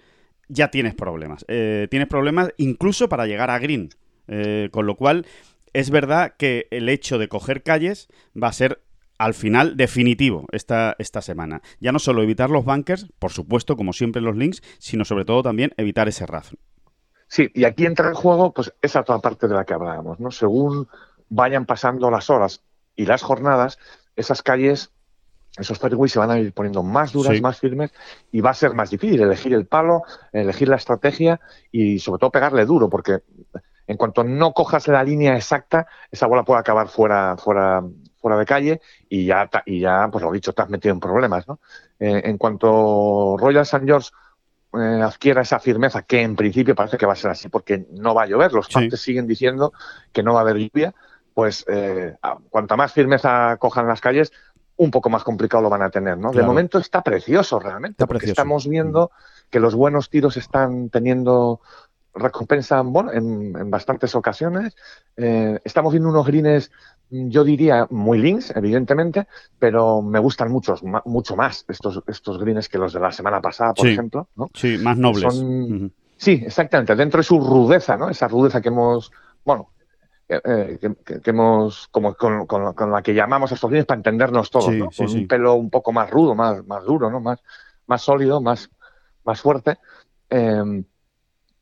ya 0.48 0.70
tienes 0.70 0.96
problemas. 0.96 1.46
Eh, 1.48 1.88
tienes 1.90 2.08
problemas 2.08 2.54
incluso 2.58 3.10
para 3.10 3.28
llegar 3.28 3.50
a 3.50 3.60
green. 3.60 3.90
Eh, 4.28 4.70
con 4.72 4.86
lo 4.86 4.96
cual, 4.96 5.26
es 5.74 5.90
verdad 5.90 6.34
que 6.38 6.68
el 6.72 6.90
hecho 6.90 7.18
de 7.18 7.28
coger 7.28 7.64
calles 7.64 8.08
va 8.42 8.48
a 8.48 8.54
ser 8.54 8.82
al 9.18 9.34
final 9.34 9.78
definitivo 9.78 10.48
esta, 10.52 10.96
esta 10.98 11.22
semana. 11.22 11.62
Ya 11.80 11.92
no 11.92 12.00
solo 12.00 12.24
evitar 12.24 12.50
los 12.50 12.66
bunkers, 12.66 13.08
por 13.20 13.32
supuesto, 13.32 13.78
como 13.78 13.94
siempre 13.94 14.22
los 14.22 14.36
links, 14.36 14.64
sino 14.80 15.06
sobre 15.06 15.26
todo 15.26 15.44
también 15.44 15.74
evitar 15.78 16.08
ese 16.08 16.26
RAF. 16.26 16.54
Sí, 17.28 17.50
y 17.54 17.64
aquí 17.64 17.86
entra 17.86 18.10
en 18.10 18.14
juego 18.14 18.52
pues 18.52 18.74
esa 18.82 19.02
otra 19.02 19.20
parte 19.20 19.48
de 19.48 19.54
la 19.54 19.64
que 19.64 19.74
hablábamos, 19.74 20.20
¿no? 20.20 20.32
Según 20.32 20.88
vayan 21.32 21.66
pasando 21.66 22.12
las 22.12 22.30
horas 22.30 22.62
y 22.96 23.06
las 23.06 23.24
jornadas, 23.24 23.80
esas 24.16 24.44
calles, 24.44 24.92
esos 25.58 25.80
fairways 25.80 26.12
se 26.12 26.20
van 26.20 26.30
a 26.30 26.38
ir 26.38 26.54
poniendo 26.54 26.84
más 26.84 27.14
duras, 27.14 27.42
más 27.42 27.60
firmes 27.60 27.92
y 28.32 28.42
va 28.42 28.52
a 28.52 28.54
ser 28.54 28.74
más 28.74 28.90
difícil 28.90 29.22
elegir 29.22 29.54
el 29.54 29.66
palo, 29.66 30.04
elegir 30.32 30.68
la 30.68 30.76
estrategia 30.76 31.40
y 31.72 32.00
sobre 32.00 32.20
todo 32.20 32.32
pegarle 32.32 32.66
duro, 32.66 32.90
porque 32.90 33.20
en 33.88 33.98
cuanto 33.98 34.24
no 34.24 34.54
cojas 34.54 34.88
la 34.90 35.04
línea 35.04 35.36
exacta, 35.36 35.88
esa 36.12 36.28
bola 36.28 36.44
puede 36.44 36.60
acabar 36.60 36.90
fuera, 36.90 37.38
fuera, 37.38 37.84
fuera 38.18 38.38
de 38.38 38.46
calle 38.46 38.82
y 39.10 39.26
ya, 39.26 39.50
y 39.66 39.80
ya, 39.80 40.10
pues 40.12 40.24
lo 40.24 40.32
dicho, 40.32 40.54
te 40.54 40.62
has 40.62 40.70
metido 40.70 40.94
en 40.94 41.00
problemas, 41.00 41.48
¿no? 41.48 41.60
Eh, 41.98 42.22
en 42.26 42.38
cuanto 42.38 43.38
Royal 43.38 43.64
St. 43.64 43.86
George 43.86 44.10
eh, 44.74 45.02
adquiera 45.02 45.42
esa 45.42 45.60
firmeza, 45.60 46.04
que 46.04 46.22
en 46.22 46.36
principio 46.36 46.76
parece 46.76 46.98
que 46.98 47.06
va 47.06 47.14
a 47.14 47.18
ser 47.18 47.32
así, 47.32 47.50
porque 47.50 47.88
no 47.92 48.16
va 48.16 48.24
a 48.24 48.28
llover. 48.28 48.54
Los 48.54 48.68
sí. 48.68 48.90
siguen 48.92 49.28
diciendo 49.28 49.74
que 50.14 50.24
no 50.24 50.34
va 50.34 50.40
a 50.40 50.44
haber 50.44 50.58
lluvia, 50.58 50.94
pues 51.34 51.66
eh, 51.68 52.16
cuanta 52.50 52.76
más 52.76 52.94
firmeza 52.94 53.58
cojan 53.58 53.88
las 53.88 54.02
calles, 54.02 54.32
un 54.78 54.92
poco 54.92 55.10
más 55.10 55.24
complicado 55.24 55.64
lo 55.64 55.70
van 55.70 55.84
a 55.84 55.90
tener, 55.90 56.18
¿no? 56.18 56.32
De 56.32 56.44
momento 56.44 56.80
está 56.80 57.02
precioso 57.02 57.60
realmente, 57.60 58.08
porque 58.08 58.26
estamos 58.26 58.68
viendo 58.68 59.12
que 59.50 59.60
los 59.60 59.76
buenos 59.76 60.10
tiros 60.10 60.38
están 60.38 60.90
teniendo 60.90 61.62
recompensa 62.14 62.82
bueno, 62.82 63.12
en, 63.12 63.70
bastantes 63.70 64.16
ocasiones. 64.16 64.76
Eh, 65.16 65.60
estamos 65.64 65.94
viendo 65.94 66.10
unos 66.10 66.26
greens 66.26 66.72
yo 67.12 67.44
diría 67.44 67.88
muy 67.90 68.18
links, 68.18 68.54
evidentemente, 68.56 69.28
pero 69.60 70.02
me 70.02 70.18
gustan 70.20 70.50
muchos, 70.50 70.82
mucho 70.82 71.36
más 71.36 71.66
estos, 71.68 72.02
estos 72.08 72.40
greens 72.40 72.70
que 72.70 72.78
los 72.78 72.94
de 72.94 73.02
la 73.02 73.12
semana 73.12 73.42
pasada, 73.42 73.74
por 73.74 73.88
ejemplo. 73.88 74.30
¿no? 74.36 74.50
Sí, 74.54 74.78
más 74.78 74.98
nobles. 74.98 75.44
Sí, 76.16 76.42
exactamente. 76.46 76.96
Dentro 76.96 77.18
de 77.18 77.24
su 77.24 77.40
rudeza, 77.40 77.98
¿no? 77.98 78.10
Esa 78.10 78.30
rudeza 78.30 78.62
que 78.62 78.70
hemos, 78.70 79.12
bueno, 79.44 79.71
eh, 80.32 80.80
que, 80.80 81.30
hemos, 81.30 81.88
como 81.90 82.14
con, 82.16 82.46
con, 82.48 82.92
la 82.92 83.02
que 83.02 83.14
llamamos 83.14 83.52
a 83.52 83.56
estos 83.56 83.70
greens 83.70 83.86
para 83.86 84.00
entendernos 84.00 84.50
todos, 84.50 84.70
¿no? 84.70 84.90
con 84.90 85.08
un 85.10 85.28
pelo 85.28 85.56
un 85.56 85.70
poco 85.70 85.92
más 85.92 86.10
rudo, 86.10 86.36
más, 86.36 86.66
más 86.66 86.86
duro, 86.86 87.12
¿no? 87.12 87.20
Más, 87.20 87.44
más 87.88 88.02
sólido, 88.02 88.40
más, 88.40 88.70
más 89.26 89.42
fuerte. 89.42 89.78
Eh, 90.30 90.84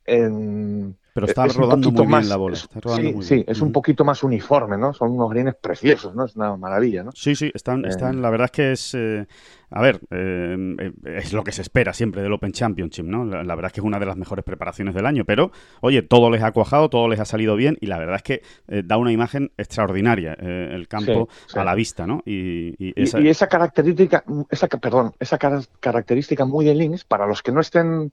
en, 0.04 0.96
pero 1.12 1.26
está 1.26 1.46
rodando 1.46 1.90
muy 1.90 2.06
bien 2.06 2.28
la 2.28 2.36
bola. 2.36 2.56
sí, 2.56 3.14
sí, 3.22 3.44
es 3.46 3.60
un 3.60 3.72
poquito 3.72 4.04
más 4.04 4.22
uniforme, 4.22 4.76
¿no? 4.76 4.92
Son 4.92 5.10
unos 5.10 5.30
greens 5.30 5.54
preciosos, 5.60 6.14
¿no? 6.14 6.24
Es 6.24 6.36
una 6.36 6.56
maravilla, 6.56 7.02
¿no? 7.02 7.12
Sí, 7.12 7.34
sí, 7.34 7.50
están, 7.54 7.84
están 7.84 8.18
eh. 8.18 8.20
la 8.20 8.30
verdad 8.30 8.46
es 8.46 8.50
que 8.50 8.72
es, 8.72 8.94
eh, 8.94 9.26
a 9.70 9.80
ver, 9.80 10.00
eh, 10.10 10.92
es 11.04 11.32
lo 11.32 11.42
que 11.42 11.52
se 11.52 11.62
espera 11.62 11.92
siempre 11.92 12.22
del 12.22 12.32
Open 12.32 12.52
Championship, 12.52 13.04
¿no? 13.04 13.24
La, 13.24 13.54
verdad 13.54 13.66
es 13.66 13.72
que 13.72 13.80
es 13.80 13.84
una 13.84 13.98
de 13.98 14.06
las 14.06 14.16
mejores 14.16 14.44
preparaciones 14.44 14.94
del 14.94 15.06
año, 15.06 15.24
pero, 15.24 15.50
oye, 15.80 16.02
todo 16.02 16.30
les 16.30 16.42
ha 16.42 16.52
cuajado, 16.52 16.88
todo 16.88 17.08
les 17.08 17.20
ha 17.20 17.24
salido 17.24 17.56
bien 17.56 17.76
y 17.80 17.86
la 17.86 17.98
verdad 17.98 18.16
es 18.16 18.22
que 18.22 18.42
da 18.84 18.96
una 18.96 19.12
imagen 19.12 19.52
extraordinaria 19.56 20.34
el 20.34 20.86
campo 20.88 21.28
a 21.54 21.64
la 21.64 21.74
vista, 21.74 22.06
¿no? 22.06 22.22
Y, 22.24 22.92
esa... 23.00 23.20
Y, 23.20 23.28
esa 23.28 23.48
característica, 23.48 24.24
esa, 24.50 24.68
perdón, 24.68 25.12
esa 25.18 25.38
característica 25.38 26.44
muy 26.44 26.64
de 26.64 26.74
Links, 26.74 27.04
para 27.04 27.26
los 27.26 27.42
que 27.42 27.52
no 27.52 27.60
estén 27.60 28.12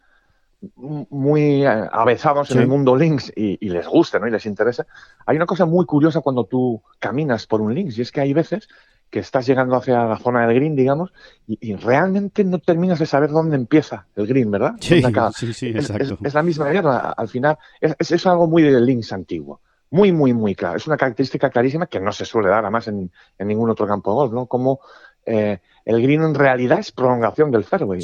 muy 0.75 1.65
eh, 1.65 1.87
avezados 1.91 2.51
en 2.51 2.59
el 2.59 2.67
mundo 2.67 2.95
links 2.95 3.31
y, 3.35 3.69
les 3.69 3.87
gusta 3.87 4.17
¿no? 4.17 4.27
y 4.27 4.31
les 4.31 4.45
interesa, 4.45 4.87
hay 5.25 5.35
una 5.35 5.45
cosa 5.45 5.65
muy 5.65 5.85
curiosa 5.85 6.21
cuando 6.21 6.45
tú 6.45 6.81
caminas 6.99 7.45
por 7.45 7.61
un 7.61 7.75
links 7.75 7.97
y 7.97 8.01
es 8.01 8.11
que 8.11 8.21
hay 8.21 8.33
veces 8.33 8.67
que 9.09 9.19
estás 9.19 9.45
llegando 9.45 9.75
hacia 9.75 10.03
la 10.05 10.17
zona 10.17 10.45
del 10.45 10.55
green, 10.55 10.75
digamos, 10.75 11.13
y, 11.47 11.75
realmente 11.75 12.43
no 12.43 12.59
terminas 12.59 12.99
de 12.99 13.05
saber 13.05 13.29
dónde 13.29 13.55
empieza 13.55 14.05
el 14.15 14.27
green, 14.27 14.51
¿verdad? 14.51 14.73
Sí, 14.81 15.01
sí, 15.33 15.53
sí, 15.53 15.67
exacto. 15.69 16.17
Es, 16.23 16.33
la 16.33 16.43
misma 16.43 16.69
mierda, 16.69 17.13
al 17.15 17.29
final. 17.29 17.57
Es, 17.79 18.11
es, 18.11 18.25
algo 18.25 18.47
muy 18.47 18.63
del 18.63 18.85
links 18.85 19.13
antiguo. 19.13 19.61
Muy, 19.91 20.11
muy, 20.11 20.33
muy 20.33 20.55
claro. 20.55 20.75
Es 20.75 20.87
una 20.87 20.97
característica 20.97 21.49
clarísima 21.49 21.87
que 21.87 22.01
no 22.01 22.11
se 22.11 22.25
suele 22.25 22.49
dar 22.49 22.65
además 22.65 22.89
en, 22.89 23.09
en 23.37 23.47
ningún 23.47 23.69
otro 23.69 23.87
campo 23.87 24.11
de 24.11 24.15
golf, 24.15 24.33
¿no? 24.33 24.45
Como 24.45 24.81
eh, 25.25 25.59
el 25.85 26.01
green 26.01 26.23
en 26.23 26.35
realidad 26.35 26.79
es 26.79 26.91
prolongación 26.91 27.51
del 27.51 27.63
fairway. 27.63 28.01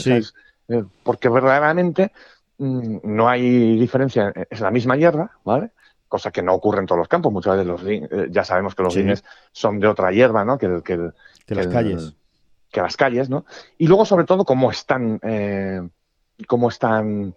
Eh, 0.69 0.83
porque 1.03 1.27
verdaderamente 1.27 2.13
no 2.57 3.27
hay 3.27 3.77
diferencia, 3.77 4.33
es 4.49 4.59
la 4.59 4.71
misma 4.71 4.95
hierba, 4.95 5.31
¿vale? 5.43 5.71
cosa 6.13 6.29
que 6.29 6.43
no 6.43 6.53
ocurre 6.53 6.79
en 6.79 6.85
todos 6.85 6.99
los 6.99 7.07
campos. 7.07 7.33
Muchas 7.33 7.57
veces 7.57 7.67
los 7.67 7.81
eh, 7.87 8.27
ya 8.29 8.43
sabemos 8.43 8.75
que 8.75 8.83
los 8.83 8.93
sí. 8.93 9.03
son 9.51 9.79
de 9.79 9.87
otra 9.87 10.11
hierba, 10.11 10.45
¿no? 10.45 10.59
Que, 10.59 10.83
que, 10.83 11.09
que 11.47 11.55
las 11.55 11.65
calles. 11.65 12.13
Que 12.69 12.81
las 12.81 12.95
calles, 12.95 13.31
¿no? 13.31 13.45
Y 13.79 13.87
luego, 13.87 14.05
sobre 14.05 14.23
todo, 14.25 14.45
cómo 14.45 14.69
están, 14.69 15.19
eh, 15.23 15.81
cómo 16.45 16.69
están, 16.69 17.33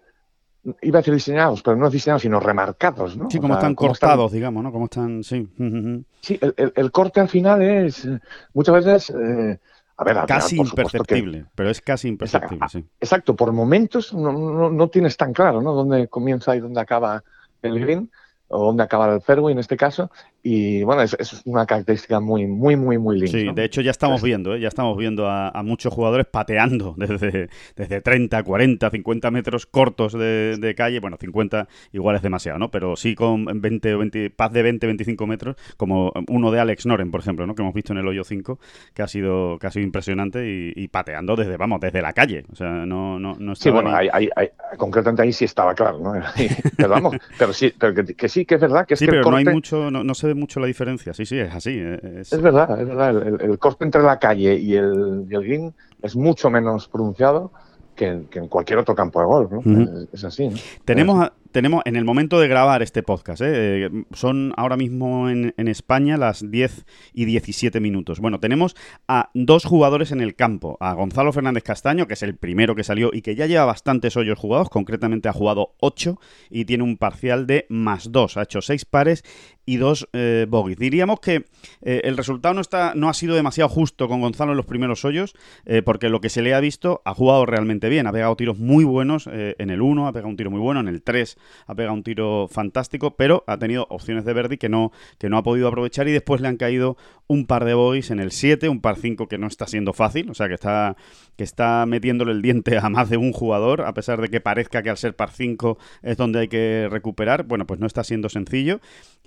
iba 0.83 0.99
a 0.99 1.01
decir 1.01 1.15
diseñados, 1.15 1.63
pero 1.63 1.75
no 1.75 1.89
diseñados, 1.89 2.21
sino 2.21 2.39
remarcados, 2.39 3.17
¿no? 3.17 3.31
Sí, 3.31 3.39
cómo 3.39 3.55
están 3.55 3.73
cómo 3.73 3.89
cortados, 3.89 4.25
están... 4.25 4.37
digamos, 4.37 4.63
¿no? 4.63 4.71
Cómo 4.71 4.85
están, 4.85 5.23
sí. 5.23 5.49
Sí, 6.21 6.39
el, 6.75 6.91
corte 6.91 7.19
al 7.19 7.29
final 7.29 7.63
es, 7.63 8.07
muchas 8.53 8.75
veces... 8.85 9.09
Eh, 9.09 9.59
a 9.97 10.03
ver, 10.03 10.17
casi 10.27 10.57
imperceptible, 10.57 11.39
que... 11.39 11.49
pero 11.55 11.69
es 11.69 11.81
casi 11.81 12.07
imperceptible, 12.07 12.57
exacto, 12.57 12.79
sí. 12.79 12.85
Exacto, 13.01 13.35
por 13.35 13.51
momentos 13.51 14.13
no, 14.13 14.31
no, 14.31 14.69
no, 14.69 14.89
tienes 14.89 15.17
tan 15.17 15.33
claro, 15.33 15.61
¿no? 15.61 15.73
Dónde 15.73 16.07
comienza 16.07 16.55
y 16.55 16.59
dónde 16.59 16.79
acaba 16.79 17.23
el 17.63 17.79
green, 17.79 18.11
o 18.47 18.65
dónde 18.65 18.83
acaba 18.83 19.13
el 19.13 19.21
fairway 19.21 19.53
en 19.53 19.59
este 19.59 19.75
caso, 19.75 20.11
y 20.49 20.81
bueno, 20.83 21.01
es, 21.01 21.13
es 21.19 21.41
una 21.43 21.65
característica 21.65 22.21
muy, 22.21 22.47
muy, 22.47 22.77
muy, 22.77 22.97
muy 22.97 23.19
linda. 23.19 23.37
Sí, 23.37 23.43
¿no? 23.47 23.53
de 23.53 23.65
hecho 23.65 23.81
ya 23.81 23.91
estamos 23.91 24.23
viendo, 24.23 24.55
¿eh? 24.55 24.61
ya 24.61 24.69
estamos 24.69 24.97
viendo 24.97 25.27
a, 25.27 25.49
a, 25.49 25.61
muchos 25.61 25.93
jugadores 25.93 26.25
pateando 26.25 26.93
desde, 26.97 27.49
desde 27.75 27.99
30, 27.99 28.43
40, 28.43 28.89
50 28.89 29.31
metros 29.31 29.65
cortos 29.65 30.13
de, 30.13 30.55
de, 30.57 30.73
calle, 30.73 31.01
bueno, 31.01 31.17
50 31.19 31.67
igual 31.91 32.15
es 32.15 32.21
demasiado, 32.21 32.59
¿no? 32.59 32.71
Pero 32.71 32.95
sí 32.95 33.13
con 33.13 33.43
20 33.43 33.95
o 33.95 33.97
20, 33.97 34.29
paz 34.29 34.53
de 34.53 34.63
20, 34.63 34.87
25 34.87 35.27
metros, 35.27 35.57
como 35.75 36.13
uno 36.29 36.49
de 36.49 36.61
Alex 36.61 36.85
Noren, 36.85 37.11
por 37.11 37.19
ejemplo, 37.19 37.45
¿no? 37.45 37.53
Que 37.53 37.63
hemos 37.63 37.73
visto 37.73 37.91
en 37.91 37.99
el 37.99 38.07
hoyo 38.07 38.23
5, 38.23 38.57
que 38.93 39.01
ha 39.01 39.07
sido, 39.09 39.59
que 39.59 39.67
ha 39.67 39.71
sido 39.71 39.83
impresionante 39.83 40.47
y, 40.47 40.71
y 40.81 40.87
pateando 40.87 41.35
desde, 41.35 41.57
vamos, 41.57 41.81
desde 41.81 42.01
la 42.01 42.13
calle, 42.13 42.45
o 42.49 42.55
sea, 42.55 42.85
no, 42.85 43.19
no, 43.19 43.35
no 43.37 43.53
Sí, 43.53 43.69
bueno, 43.69 43.93
ahí, 43.93 44.07
ahí, 44.13 44.29
ahí, 44.37 44.47
concretamente 44.77 45.23
ahí 45.23 45.33
sí 45.33 45.43
estaba 45.43 45.75
claro, 45.75 45.99
¿no? 45.99 46.13
pero 46.77 46.87
vamos, 46.87 47.17
pero 47.37 47.51
sí, 47.51 47.73
pero 47.77 47.93
que, 47.93 48.15
que, 48.15 48.29
sí, 48.29 48.45
que 48.45 48.55
es 48.55 48.61
verdad 48.61 48.87
que 48.87 48.93
es 48.93 48.99
sí, 48.99 49.05
que 49.05 49.11
pero 49.11 49.19
el 49.19 49.23
corte... 49.25 49.43
no 49.43 49.49
hay 49.49 49.53
mucho, 49.53 49.91
no, 49.91 50.05
no 50.05 50.15
se 50.15 50.27
ve 50.27 50.36
mucho 50.37 50.59
la 50.59 50.67
diferencia, 50.67 51.13
sí, 51.13 51.25
sí, 51.25 51.37
es 51.39 51.53
así. 51.53 51.77
Es, 51.77 52.31
es 52.31 52.41
verdad, 52.41 52.79
es 52.79 52.87
verdad. 52.87 53.09
El, 53.09 53.41
el, 53.41 53.59
corte 53.59 53.83
entre 53.83 54.01
la 54.01 54.19
calle 54.19 54.55
y 54.55 54.75
el, 54.75 55.25
y 55.29 55.35
el 55.35 55.43
green 55.43 55.73
es 56.01 56.15
mucho 56.15 56.49
menos 56.49 56.87
pronunciado 56.87 57.51
que, 57.95 58.23
que, 58.29 58.39
en 58.39 58.47
cualquier 58.47 58.79
otro 58.79 58.95
campo 58.95 59.19
de 59.19 59.25
golf, 59.25 59.51
¿no? 59.51 59.57
Uh 59.59 59.63
-huh. 59.63 60.03
es, 60.03 60.13
es, 60.13 60.23
así. 60.23 60.47
¿no? 60.49 60.57
Tenemos, 60.85 61.29
tenemos, 61.57 61.81
en 61.85 61.95
el 61.95 62.05
momento 62.05 62.39
de 62.39 62.47
grabar 62.47 62.83
este 62.83 63.01
podcast, 63.01 63.41
¿eh? 63.43 63.89
son 64.13 64.53
ahora 64.57 64.77
mismo 64.77 65.27
en, 65.27 65.55
España 65.57 66.15
las 66.15 66.51
10 66.51 66.85
y 67.15 67.25
17 67.25 67.79
minutos. 67.79 68.19
Bueno, 68.19 68.39
tenemos 68.39 68.75
a 69.07 69.31
dos 69.33 69.65
jugadores 69.65 70.11
en 70.11 70.21
el 70.21 70.35
campo, 70.35 70.77
a 70.79 70.93
Gonzalo 70.93 71.33
Fernández 71.33 71.63
Castaño, 71.63 72.05
que 72.05 72.13
es 72.13 72.21
el 72.21 72.35
primero 72.35 72.75
que 72.75 72.83
salió 72.83 73.09
y 73.11 73.23
que 73.23 73.33
ya 73.33 73.47
lleva 73.47 73.65
bastantes 73.65 74.15
hoyos 74.17 74.37
jugados, 74.37 74.69
concretamente 74.69 75.29
ha 75.29 75.33
jugado 75.33 75.73
8 75.79 76.19
y 76.51 76.65
tiene 76.65 76.83
un 76.83 76.95
parcial 76.95 77.47
de 77.47 77.65
más 77.69 78.11
2, 78.11 78.37
ha 78.37 78.43
hecho 78.43 78.61
6 78.61 78.85
pares 78.85 79.23
y 79.67 79.77
dos 79.77 80.07
eh, 80.13 80.47
bogies. 80.49 80.77
Diríamos 80.77 81.19
que 81.19 81.45
eh, 81.81 82.01
el 82.05 82.17
resultado 82.17 82.55
no, 82.55 82.61
está, 82.61 82.93
no 82.95 83.09
ha 83.09 83.13
sido 83.13 83.35
demasiado 83.35 83.69
justo 83.69 84.07
con 84.07 84.21
Gonzalo 84.21 84.51
en 84.51 84.57
los 84.57 84.65
primeros 84.65 85.03
hoyos, 85.03 85.35
eh, 85.65 85.81
porque 85.81 86.09
lo 86.09 86.21
que 86.21 86.29
se 86.29 86.41
le 86.41 86.53
ha 86.53 86.59
visto 86.61 87.01
ha 87.03 87.13
jugado 87.13 87.45
realmente 87.45 87.89
bien, 87.89 88.07
ha 88.07 88.13
pegado 88.13 88.35
tiros 88.37 88.57
muy 88.57 88.85
buenos 88.85 89.27
eh, 89.31 89.55
en 89.59 89.69
el 89.69 89.81
1, 89.81 90.07
ha 90.07 90.13
pegado 90.13 90.29
un 90.29 90.37
tiro 90.37 90.49
muy 90.49 90.61
bueno, 90.61 90.79
en 90.79 90.87
el 90.87 91.03
3 91.03 91.37
ha 91.65 91.75
pegado 91.75 91.93
un 91.93 92.03
tiro 92.03 92.47
fantástico, 92.49 93.15
pero 93.15 93.43
ha 93.47 93.57
tenido 93.57 93.87
opciones 93.89 94.25
de 94.25 94.33
Verdi 94.33 94.57
que 94.57 94.69
no, 94.69 94.91
que 95.17 95.29
no 95.29 95.37
ha 95.37 95.43
podido 95.43 95.67
aprovechar 95.67 96.07
y 96.07 96.11
después 96.11 96.41
le 96.41 96.47
han 96.47 96.57
caído 96.57 96.97
un 97.27 97.45
par 97.45 97.65
de 97.65 97.73
bogies 97.73 98.11
en 98.11 98.19
el 98.19 98.31
7, 98.31 98.69
un 98.69 98.81
par 98.81 98.95
5 98.95 99.27
que 99.27 99.37
no 99.37 99.47
está 99.47 99.67
siendo 99.67 99.93
fácil, 99.93 100.29
o 100.29 100.33
sea 100.33 100.47
que 100.47 100.53
está, 100.53 100.95
que 101.35 101.43
está 101.43 101.85
metiéndole 101.85 102.31
el 102.31 102.41
diente 102.41 102.77
a 102.77 102.89
más 102.89 103.09
de 103.09 103.17
un 103.17 103.33
jugador, 103.33 103.81
a 103.81 103.93
pesar 103.93 104.21
de 104.21 104.29
que 104.29 104.39
parezca 104.39 104.81
que 104.81 104.89
al 104.89 104.97
ser 104.97 105.15
par 105.15 105.31
5 105.31 105.77
es 106.03 106.17
donde 106.17 106.39
hay 106.39 106.47
que 106.47 106.87
recuperar, 106.89 107.43
bueno, 107.43 107.67
pues 107.67 107.79
no 107.79 107.87
está 107.87 108.03
siendo 108.03 108.29
sencillo 108.29 108.79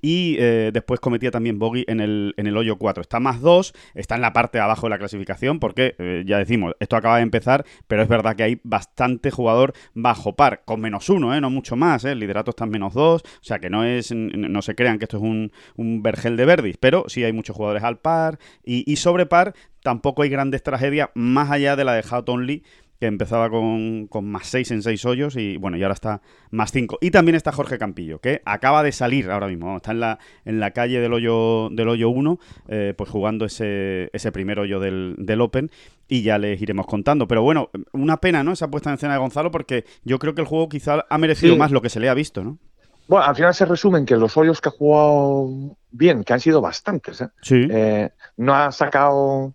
y 0.03 0.37
eh, 0.39 0.71
después 0.73 1.01
cometía 1.01 1.31
también 1.31 1.59
bogey 1.59 1.85
en 1.87 2.01
el, 2.01 2.35
en 2.37 2.47
el 2.47 2.57
hoyo 2.57 2.79
4. 2.79 3.03
Está 3.03 3.21
más 3.21 3.41
2, 3.41 3.75
está 3.95 4.15
en 4.15 4.23
la 4.23 4.33
parte 4.33 4.59
de 4.59 4.65
abajo 4.65 4.87
de 4.87 4.91
la 4.91 4.99
clasificación 4.99 5.61
porque, 5.61 5.95
eh, 5.99 6.25
ya 6.27 6.39
decimos, 6.39 6.75
esto 6.81 6.97
acaba 6.97 7.17
de 7.17 7.23
empezar, 7.23 7.65
pero 7.87 8.03
es 8.03 8.09
verdad 8.09 8.37
que 8.37 8.43
hay 8.43 8.61
bastante 8.65 9.31
jugador 9.31 9.73
bajo 9.95 10.37
par, 10.37 10.63
con 10.65 10.81
menos 10.81 11.09
1, 11.09 11.35
¿eh? 11.35 11.41
no 11.41 11.51
mucho 11.51 11.77
más, 11.77 12.00
¿eh? 12.05 12.13
el 12.13 12.19
liderato 12.19 12.51
está 12.51 12.65
en 12.65 12.71
menos 12.71 12.95
2, 12.95 13.23
o 13.23 13.25
sea 13.41 13.59
que 13.59 13.71
no 13.71 13.85
es 13.85 14.13
no 14.13 14.63
se 14.63 14.75
crean 14.75 14.99
que 14.99 15.05
esto 15.05 15.17
es 15.17 15.23
un, 15.23 15.53
un 15.77 16.03
vergel 16.03 16.37
de 16.37 16.45
verdis, 16.45 16.77
pero 16.79 17.05
sí 17.09 17.25
hay 17.25 17.33
muchos 17.33 17.57
jugadores 17.57 17.83
al 17.83 17.99
par 17.99 18.39
y, 18.65 18.91
y 18.91 18.97
sobre 18.97 19.27
par 19.27 19.55
tampoco 19.83 20.23
hay 20.23 20.29
grandes 20.29 20.63
tragedias 20.63 21.11
más 21.15 21.51
allá 21.51 21.77
de 21.77 21.85
la 21.85 21.95
de 21.95 22.03
Houghton 22.03 22.47
Lee 22.47 22.63
que 23.01 23.07
empezaba 23.07 23.49
con, 23.49 24.07
con, 24.09 24.27
más 24.27 24.47
6 24.49 24.71
en 24.73 24.83
6 24.83 25.05
hoyos 25.07 25.37
y 25.37 25.57
bueno, 25.57 25.79
y 25.79 25.83
ahora 25.83 25.95
está 25.95 26.21
más 26.51 26.71
5. 26.71 26.99
Y 27.01 27.11
también 27.11 27.35
está 27.35 27.51
Jorge 27.51 27.79
Campillo, 27.79 28.21
que 28.21 28.43
acaba 28.45 28.83
de 28.83 28.93
salir 28.93 29.31
ahora 29.31 29.49
mismo, 29.49 29.75
está 29.75 29.93
en 29.93 30.01
la, 30.01 30.19
en 30.45 30.61
la 30.61 30.73
calle 30.73 31.01
del 31.01 31.15
hoyo 31.15 31.71
del 31.71 31.89
hoyo 31.89 32.11
1, 32.11 32.39
eh, 32.69 32.95
pues 32.97 33.09
jugando 33.09 33.47
ese, 33.47 34.11
ese 34.13 34.31
primer 34.33 34.61
hoyo 34.61 34.81
del, 34.81 35.15
del, 35.19 35.41
Open 35.41 35.71
y 36.09 36.21
ya 36.21 36.37
les 36.37 36.61
iremos 36.61 36.87
contando. 36.87 37.27
Pero 37.27 37.43
bueno, 37.43 37.71
una 37.93 38.19
pena, 38.19 38.45
¿no? 38.45 38.53
Esa 38.53 38.71
puesta 38.71 38.91
en 38.91 38.97
escena 38.97 39.15
de 39.15 39.21
Gonzalo 39.21 39.51
porque 39.51 39.87
yo 40.05 40.19
creo 40.19 40.35
que 40.35 40.43
el 40.43 40.47
juego 40.47 40.69
quizá 40.69 41.07
ha 41.09 41.17
merecido 41.19 41.55
sí. 41.55 41.59
más 41.59 41.71
lo 41.71 41.81
que 41.81 41.89
se 41.89 42.01
le 42.01 42.11
ha 42.11 42.15
visto, 42.15 42.45
¿no? 42.45 42.59
Bueno, 43.09 43.25
al 43.25 43.35
final 43.35 43.55
se 43.55 43.65
resumen 43.65 44.05
que 44.05 44.17
los 44.17 44.37
hoyos 44.37 44.61
que 44.61 44.69
ha 44.69 44.73
jugado 44.73 45.49
bien, 45.91 46.23
que 46.23 46.35
han 46.35 46.41
sido 46.41 46.61
bastantes, 46.61 47.23
¿eh? 47.23 47.29
Sí. 47.41 47.67
Eh, 47.69 48.11
no 48.37 48.55
ha 48.55 48.71
sacado 48.71 49.55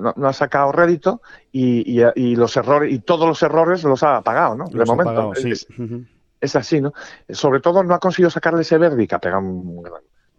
no, 0.00 0.14
no, 0.16 0.28
ha 0.28 0.32
sacado 0.32 0.72
rédito 0.72 1.22
y, 1.52 2.00
y, 2.00 2.04
y, 2.14 2.36
los 2.36 2.56
errores 2.56 2.92
y 2.92 3.00
todos 3.00 3.28
los 3.28 3.42
errores 3.42 3.84
los 3.84 4.02
ha 4.02 4.22
pagado, 4.22 4.56
¿no? 4.56 4.64
Los 4.64 4.72
de 4.72 4.84
momento. 4.84 5.14
Pagado, 5.14 5.34
sí. 5.34 5.50
es, 5.50 5.66
es, 6.40 6.56
así, 6.56 6.80
¿no? 6.80 6.92
Sobre 7.28 7.60
todo 7.60 7.82
no 7.82 7.94
ha 7.94 7.98
conseguido 7.98 8.30
sacarle 8.30 8.62
ese 8.62 8.78
Verdi 8.78 9.06
que 9.06 9.14
ha 9.14 9.20
pegado 9.20 9.42
un, 9.42 9.84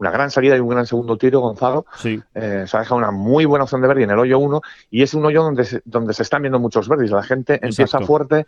una 0.02 0.10
gran 0.10 0.32
salida 0.32 0.58
y 0.58 0.60
un 0.60 0.70
gran 0.70 0.88
segundo 0.88 1.16
tiro, 1.16 1.42
Gonzalo. 1.42 1.86
Sí. 1.98 2.20
Eh, 2.34 2.66
se 2.68 2.76
ha 2.76 2.80
dejado 2.80 2.98
una 2.98 3.12
muy 3.12 3.46
buena 3.46 3.66
opción 3.66 3.82
de 3.82 3.88
Verdi 3.88 4.04
en 4.04 4.10
el 4.10 4.18
hoyo 4.18 4.40
1 4.40 4.62
y 4.90 5.04
es 5.04 5.14
un 5.14 5.24
hoyo 5.26 5.44
donde 5.44 5.64
se, 5.64 5.82
donde 5.86 6.14
se 6.16 6.24
están 6.24 6.42
viendo 6.42 6.60
muchos 6.60 6.90
Verdis. 6.90 7.12
La 7.12 7.22
gente 7.22 7.54
Exacto. 7.54 7.68
empieza 7.68 8.00
fuerte 8.00 8.48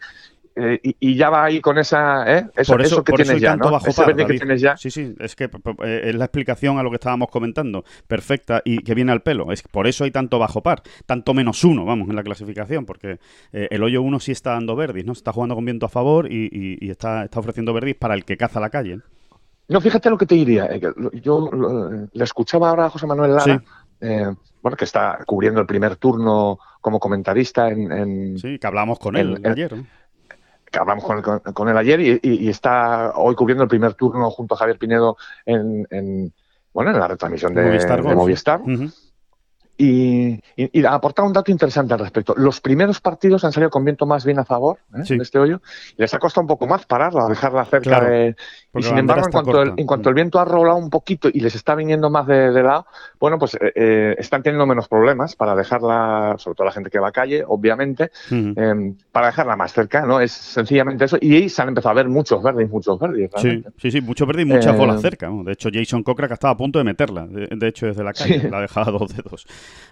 eh, 0.55 0.79
y, 0.83 0.95
y, 1.00 1.15
ya 1.15 1.29
va 1.31 1.45
ahí 1.45 1.60
con 1.60 1.79
esa 1.79 2.31
¿eh? 2.31 2.48
eso, 2.55 2.74
por 2.74 2.81
eso, 2.81 2.95
eso 2.95 3.03
que 3.03 3.12
por 3.12 3.17
tienes 3.22 3.38
eso 3.38 3.43
ya, 3.43 3.55
¿no? 3.55 3.72
Bajo 3.72 3.91
par, 3.91 4.15
que 4.15 4.25
tienes 4.25 4.62
ya. 4.62 4.77
Sí, 4.77 4.91
sí, 4.91 5.15
es 5.19 5.36
que 5.36 5.45
eh, 5.45 6.01
es 6.03 6.15
la 6.15 6.25
explicación 6.25 6.77
a 6.77 6.83
lo 6.83 6.91
que 6.91 6.98
estábamos 6.98 7.29
comentando, 7.29 7.83
perfecta 8.07 8.62
y 8.63 8.79
que 8.79 8.93
viene 8.93 9.12
al 9.12 9.22
pelo. 9.22 9.51
Es 9.51 9.63
por 9.63 9.88
eso 9.88 10.03
hay 10.03 10.12
tanto 10.12 10.38
bajo 10.38 10.62
par, 10.62 10.83
tanto 11.07 11.33
menos 11.33 11.63
uno, 11.63 11.86
vamos, 11.86 12.07
en 12.10 12.15
la 12.15 12.24
clasificación, 12.24 12.86
porque 12.86 13.19
eh, 13.51 13.67
el 13.72 13.81
hoyo 13.81 14.03
1 14.03 14.19
sí 14.19 14.31
está 14.31 14.51
dando 14.51 14.75
verdis, 14.75 15.05
¿no? 15.05 15.13
Está 15.13 15.31
jugando 15.31 15.55
con 15.55 15.65
viento 15.65 15.88
a 15.88 15.89
favor 15.89 16.31
y, 16.31 16.45
y, 16.51 16.77
y 16.86 16.91
está, 16.91 17.24
está, 17.24 17.39
ofreciendo 17.39 17.74
verdis 17.74 17.95
para 17.95 18.13
el 18.13 18.24
que 18.24 18.38
caza 18.38 18.60
la 18.60 18.69
calle. 18.69 19.00
No, 19.69 19.81
fíjate 19.81 20.10
lo 20.10 20.17
que 20.17 20.25
te 20.25 20.36
diría. 20.36 20.69
Yo 21.13 21.50
le 22.12 22.24
escuchaba 22.24 22.69
ahora 22.69 22.86
a 22.86 22.89
José 22.89 23.07
Manuel 23.07 23.31
Lara. 23.31 23.43
Sí. 23.43 23.65
Eh, 24.01 24.27
bueno, 24.62 24.77
que 24.77 24.86
está 24.86 25.19
cubriendo 25.25 25.62
el 25.62 25.65
primer 25.65 25.95
turno 25.95 26.60
como 26.81 27.00
comentarista 27.00 27.69
en... 27.69 27.91
en 27.91 28.38
sí, 28.38 28.60
que 28.60 28.67
hablamos 28.67 29.00
con 29.00 29.15
él 29.15 29.39
en, 29.43 29.51
ayer. 29.51 29.74
Que 30.74 30.80
hablamos 30.80 31.03
con, 31.03 31.22
con, 31.22 31.39
con 31.39 31.70
él 31.70 31.77
ayer 31.77 32.20
y, 32.24 32.50
está 32.50 33.13
hoy 33.15 33.36
cubriendo 33.36 33.63
el 33.63 33.70
primer 33.70 33.94
turno 33.94 34.32
junto 34.32 34.56
a 34.56 34.58
Javier 34.58 34.80
Pinedo 34.80 35.18
en, 35.46 35.88
en 35.92 36.34
bueno, 36.74 36.89
en 36.89 37.00
la 37.00 37.08
retransmisión 37.08 37.53
de 37.53 37.63
Movistar. 37.63 38.01
De 38.01 38.15
Movistar. 38.15 38.62
Uh 38.62 38.65
-huh. 38.65 38.94
Y, 39.75 40.34
y, 40.56 40.80
y, 40.80 40.86
aportar 40.86 41.25
un 41.25 41.34
dato 41.34 41.50
interesante 41.51 41.96
al 41.96 42.00
respecto. 42.00 42.36
Los 42.38 42.62
primeros 42.62 43.01
partidos 43.01 43.44
han 43.44 43.51
salido 43.51 43.72
con 43.72 43.84
viento 43.84 44.06
más 44.06 44.24
bien 44.24 44.38
a 44.38 44.46
favor 44.46 44.77
¿eh? 44.96 45.03
sí. 45.03 45.18
de 45.18 45.24
este 45.24 45.39
hoyo. 45.39 45.62
Y 45.98 46.01
les 46.03 46.13
ha 46.13 46.20
costado 46.20 46.44
un 46.44 46.48
poco 46.48 46.68
más 46.68 46.86
pararla, 46.86 47.27
dejarla 47.27 47.65
cerca 47.65 47.89
claro, 47.89 48.10
de. 48.10 48.36
Y 48.75 48.84
sin 48.84 48.98
embargo, 49.00 49.25
en 49.25 49.32
cuanto, 49.32 49.62
el, 49.62 49.74
en 49.77 49.88
cuanto, 49.88 50.10
el, 50.10 50.15
viento 50.15 50.39
ha 50.39 50.46
rolado 50.46 50.77
un 50.77 50.92
poquito 50.92 51.27
y 51.32 51.39
les 51.39 51.56
está 51.56 51.74
viniendo 51.74 52.12
más 52.12 52.27
de, 52.27 52.51
de 52.51 52.63
lado, 52.63 52.86
bueno, 53.20 53.39
pues 53.39 53.56
eh, 53.56 53.72
eh, 53.75 54.15
están 54.20 54.44
teniendo 54.44 54.65
menos 54.68 54.88
problemas 54.88 55.36
para 55.36 55.56
dejarla, 55.56 56.36
sobre 56.38 56.56
todo 56.56 56.65
la 56.65 56.72
gente 56.72 56.92
que 56.92 57.00
va 57.00 57.08
a 57.08 57.12
calle, 57.12 57.44
obviamente, 57.48 58.12
uh 58.30 58.34
-huh. 58.34 58.53
eh, 58.56 58.96
para 59.12 59.27
dejarla 59.27 59.56
más 59.56 59.74
cerca, 59.74 60.06
¿no? 60.06 60.20
Es 60.20 60.32
sencillamente 60.32 61.06
eso. 61.06 61.18
Y 61.20 61.36
ahí 61.36 61.50
se 61.50 61.62
han 61.63 61.70
empezado 61.70 61.92
a 61.92 61.96
ver 61.96 62.10
muchos 62.10 62.44
verdes, 62.44 62.70
muchos 62.70 63.00
verdes. 63.00 63.32
Sí, 63.38 63.63
sí, 63.77 63.92
sí, 63.92 64.01
muchos 64.01 64.27
verdes 64.27 64.46
y 64.46 64.50
muchas 64.50 64.77
bolas 64.77 65.01
cerca. 65.01 65.30
¿no? 65.30 65.44
De 65.44 65.53
hecho, 65.53 65.70
Jason 65.74 66.03
Cochran 66.03 66.32
estaba 66.32 66.53
a 66.53 66.58
punto 66.58 66.77
de 66.77 66.86
meterla, 66.86 67.25
de, 67.25 67.48
de 67.51 67.68
hecho, 67.68 67.88
desde 67.88 68.03
la 68.03 68.13
calle, 68.13 68.39
sí. 68.39 68.48
la 68.50 68.60
ha 68.60 68.62
dejado 68.62 68.89
a 68.96 69.00
dos 69.00 69.15
dedos 69.15 69.48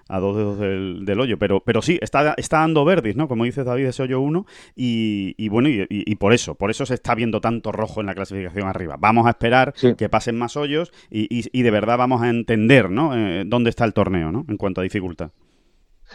a 0.08 0.20
dos 0.20 0.36
dedos 0.36 0.60
del, 0.60 1.06
del, 1.06 1.20
hoyo. 1.20 1.38
Pero, 1.38 1.62
pero 1.62 1.82
sí, 1.82 1.98
está, 2.02 2.34
está 2.38 2.60
dando 2.60 2.84
verdis, 2.86 3.16
¿no? 3.16 3.28
Como 3.28 3.46
dices 3.46 3.66
David, 3.66 3.86
ese 3.86 4.04
hoyo 4.04 4.20
1. 4.20 4.46
Y, 4.76 5.36
y, 5.38 5.50
bueno, 5.50 5.70
y, 5.70 5.86
y, 5.90 6.16
por 6.16 6.34
eso, 6.34 6.56
por 6.56 6.70
eso 6.70 6.86
se 6.86 6.96
está 6.96 7.16
viendo 7.16 7.40
tanto 7.42 7.72
rojo 7.72 8.02
en 8.02 8.08
la 8.08 8.16
clasificación 8.16 8.68
arriba. 8.68 8.98
Vamos 9.00 9.26
a 9.28 9.32
esperar 9.32 9.74
sí. 9.76 9.96
que 9.96 10.10
pasen 10.10 10.38
más 10.38 10.58
hoyos 10.58 10.92
y, 11.10 11.28
y, 11.30 11.62
de 11.62 11.72
verdad 11.72 11.98
vamos 11.98 12.22
a 12.22 12.30
entender, 12.30 12.90
¿no? 12.90 13.16
Eh, 13.16 13.44
dónde 13.46 13.70
está 13.70 13.86
el 13.86 13.94
torneo, 13.94 14.32
¿no? 14.32 14.46
En 14.48 14.58
cuanto 14.58 14.82
a 14.82 14.84
dificultad. 14.84 15.32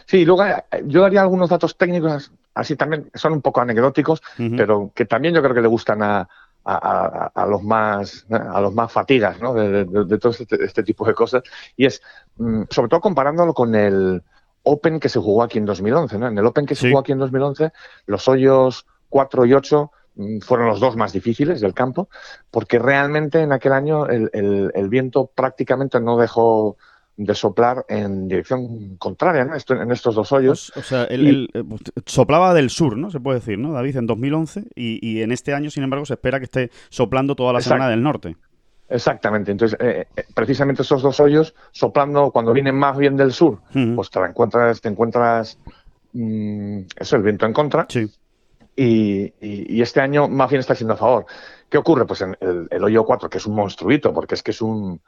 Sí, 0.04 0.25
luego 0.25 0.44
eh, 0.44 0.62
yo 0.84 1.00
daría 1.00 1.22
algunos 1.22 1.48
datos 1.48 1.78
técnicos, 1.78 2.32
así 2.54 2.76
también 2.76 3.10
son 3.14 3.32
un 3.32 3.40
poco 3.40 3.62
anecdóticos, 3.62 4.22
uh 4.38 4.42
-huh. 4.42 4.56
pero 4.56 4.92
que 4.94 5.06
también 5.06 5.34
yo 5.34 5.42
creo 5.42 5.54
que 5.54 5.62
le 5.62 5.68
gustan 5.68 6.02
a, 6.02 6.28
a, 6.66 6.75
a, 6.76 7.42
a, 7.42 7.46
los 7.46 7.62
más 7.62 8.26
a 8.30 8.61
los 8.61 8.75
más 8.75 8.90
fatigas 8.92 9.40
¿no? 9.40 9.54
de, 9.54 9.85
de, 9.85 10.04
de 10.04 10.18
todo 10.18 10.32
este, 10.32 10.64
este, 10.64 10.82
tipo 10.82 11.06
de 11.06 11.14
cosas 11.14 11.42
y 11.76 11.87
es 11.87 12.02
mm, 12.37 12.62
sobre 12.70 12.88
todo 12.88 13.00
comparándolo 13.00 13.54
con 13.54 13.75
el 13.75 14.23
Open 14.64 14.99
que 14.99 15.08
se 15.08 15.20
jugó 15.20 15.42
aquí 15.44 15.58
en 15.58 15.64
2011 15.64 16.18
¿no? 16.18 16.26
en 16.28 16.37
el 16.38 16.44
Open 16.46 16.66
que 16.66 16.75
se 16.75 16.82
sí. 16.82 16.88
jugó 16.88 17.00
aquí 17.00 17.12
en 17.12 17.18
2011 17.18 17.70
los 18.06 18.26
hoyos 18.28 18.85
4 19.08 19.46
y 19.46 19.54
8 19.54 19.92
mm, 20.16 20.38
fueron 20.40 20.66
los 20.66 20.80
dos 20.80 20.96
más 20.96 21.12
difíciles 21.12 21.61
del 21.61 21.73
campo, 21.75 22.08
porque 22.50 22.78
realmente 22.80 23.40
en 23.42 23.52
aquel 23.52 23.73
año 23.73 24.06
el, 24.06 24.28
el- 24.32 24.73
el 24.75 24.88
viento 24.88 25.30
prácticamente 25.35 26.00
no 26.00 26.16
dejó 26.18 26.76
de 27.18 27.35
soplar 27.35 27.85
en 27.88 28.28
dirección 28.28 28.96
contraria 28.99 29.44
¿no? 29.44 29.54
Esto- 29.54 29.80
en 29.80 29.90
estos 29.90 30.14
dos 30.14 30.32
hoyos. 30.32 30.73
O 30.76 30.82
sea, 30.82 31.06
Y- 31.11 31.14
el- 31.14 31.50
eh, 31.54 31.62
soplaba 32.04 32.52
del 32.54 32.68
sur, 32.70 32.96
¿no? 32.96 33.11
Se 33.11 33.20
puede 33.20 33.38
decir, 33.38 33.58
¿no, 33.58 33.73
David? 33.73 33.96
En 33.96 34.06
2011 34.06 34.64
y, 34.75 34.99
y 35.06 35.23
en 35.23 35.32
este 35.32 35.54
año, 35.54 35.70
sin 35.70 35.82
embargo, 35.82 36.04
se 36.04 36.14
espera 36.14 36.38
que 36.38 36.44
esté 36.44 36.70
soplando 36.90 37.35
toda 37.35 37.52
la 37.54 37.58
Exacto. 37.61 37.75
semana 37.76 37.90
del 37.90 38.02
norte. 38.02 38.37
Exactamente. 38.88 39.50
Entonces, 39.50 39.76
eh, 39.80 40.06
eh, 40.16 40.25
precisamente 40.35 40.82
esos 40.82 41.02
dos 41.02 41.18
hoyos, 41.18 41.54
soplando 41.73 42.30
cuando 42.30 42.52
vienen 42.52 42.76
más 42.76 42.96
bien 42.96 43.16
del 43.16 43.32
sur, 43.32 43.58
pues 43.94 44.11
te 44.11 44.20
encuentras, 44.20 44.80
te 44.80 44.88
encuentras 44.88 45.58
mm, 46.12 46.80
eso, 46.96 47.16
el 47.16 47.23
viento 47.23 47.46
en 47.46 47.52
contra. 47.52 47.87
Sí. 47.88 48.06
y, 48.78 49.23
y- 49.40 49.75
y 49.76 49.80
este 49.80 50.02
año 50.02 50.28
más 50.28 50.50
bien 50.50 50.61
está 50.61 50.75
siendo 50.75 50.92
a 50.94 50.96
favor. 50.99 51.25
¿Qué 51.70 51.78
ocurre? 51.78 52.04
Pues 52.04 52.20
en 52.20 52.37
el, 52.40 52.68
el 52.70 52.85
hoyo 52.85 53.04
4, 53.04 53.30
que 53.30 53.38
es 53.38 53.46
un 53.46 53.54
monstruito, 53.54 54.12
porque 54.12 54.35
es 54.35 54.42
que 54.42 54.50
es 54.50 54.61
un, 54.61 55.00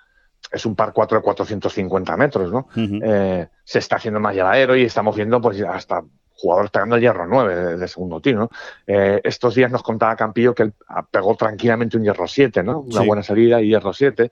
es 0.50 0.64
un 0.64 0.74
par 0.74 0.92
4 0.92 1.18
de 1.18 1.22
450 1.24 2.16
metros, 2.16 2.50
¿no? 2.52 2.68
Eh, 2.76 3.46
se 3.64 3.78
está 3.78 3.96
haciendo 3.96 4.18
más 4.20 4.34
llevadero 4.34 4.76
y 4.76 4.82
estamos 4.84 5.14
viendo 5.14 5.40
pues 5.40 5.60
hasta 5.62 6.02
jugadores 6.30 6.70
pegando 6.70 6.96
el 6.96 7.02
hierro 7.02 7.26
9 7.26 7.54
de, 7.54 7.76
de 7.76 7.88
segundo 7.88 8.20
tiro, 8.20 8.38
¿no? 8.40 8.50
Eh, 8.86 9.20
estos 9.24 9.54
días 9.54 9.70
nos 9.70 9.82
contaba 9.82 10.16
Campillo 10.16 10.54
que 10.54 10.62
él 10.64 10.72
ah, 10.88 11.04
pegó 11.10 11.34
tranquilamente 11.34 11.96
un 11.96 12.04
hierro 12.04 12.26
7, 12.28 12.62
¿no? 12.62 12.80
Una 12.80 13.00
Sí. 13.00 13.06
buena 13.06 13.22
salida 13.22 13.60
y 13.60 13.68
hierro 13.68 13.92
7. 13.92 14.30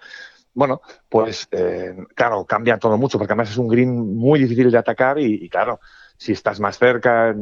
Bueno, 0.54 0.80
pues 1.08 1.48
eh, 1.50 1.94
claro, 2.14 2.44
cambia 2.46 2.78
todo 2.78 2.96
mucho, 2.96 3.18
porque 3.18 3.32
además 3.34 3.50
es 3.50 3.58
un 3.58 3.68
green 3.68 4.16
muy 4.16 4.38
difícil 4.38 4.70
de 4.70 4.78
atacar 4.78 5.18
y, 5.18 5.44
y 5.44 5.48
claro, 5.50 5.80
si 6.16 6.32
estás 6.32 6.60
más 6.60 6.78
cerca 6.78 7.34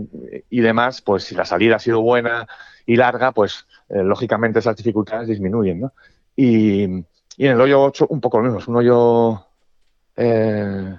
y 0.51 0.61
demás, 0.61 1.01
pues 1.01 1.23
si 1.23 1.37
la 1.37 1.45
salida 1.45 1.77
ha 1.77 1.79
sido 1.79 2.01
buena 2.01 2.49
y 2.87 2.97
larga, 2.97 3.31
pues 3.31 3.67
lógicamente 3.89 4.59
esas 4.59 4.75
dificultades 4.75 5.29
disminuyen, 5.29 5.81
¿no? 5.83 5.93
Y, 6.35 7.05
y 7.37 7.47
en 7.47 7.53
el 7.53 7.61
hoyo 7.61 7.83
8 7.83 8.07
un 8.11 8.21
poco 8.21 8.39
lo 8.39 8.45
mismo, 8.45 8.59
es 8.61 8.69
un 8.69 8.77
hoyo, 8.77 9.47
eh, 10.17 10.97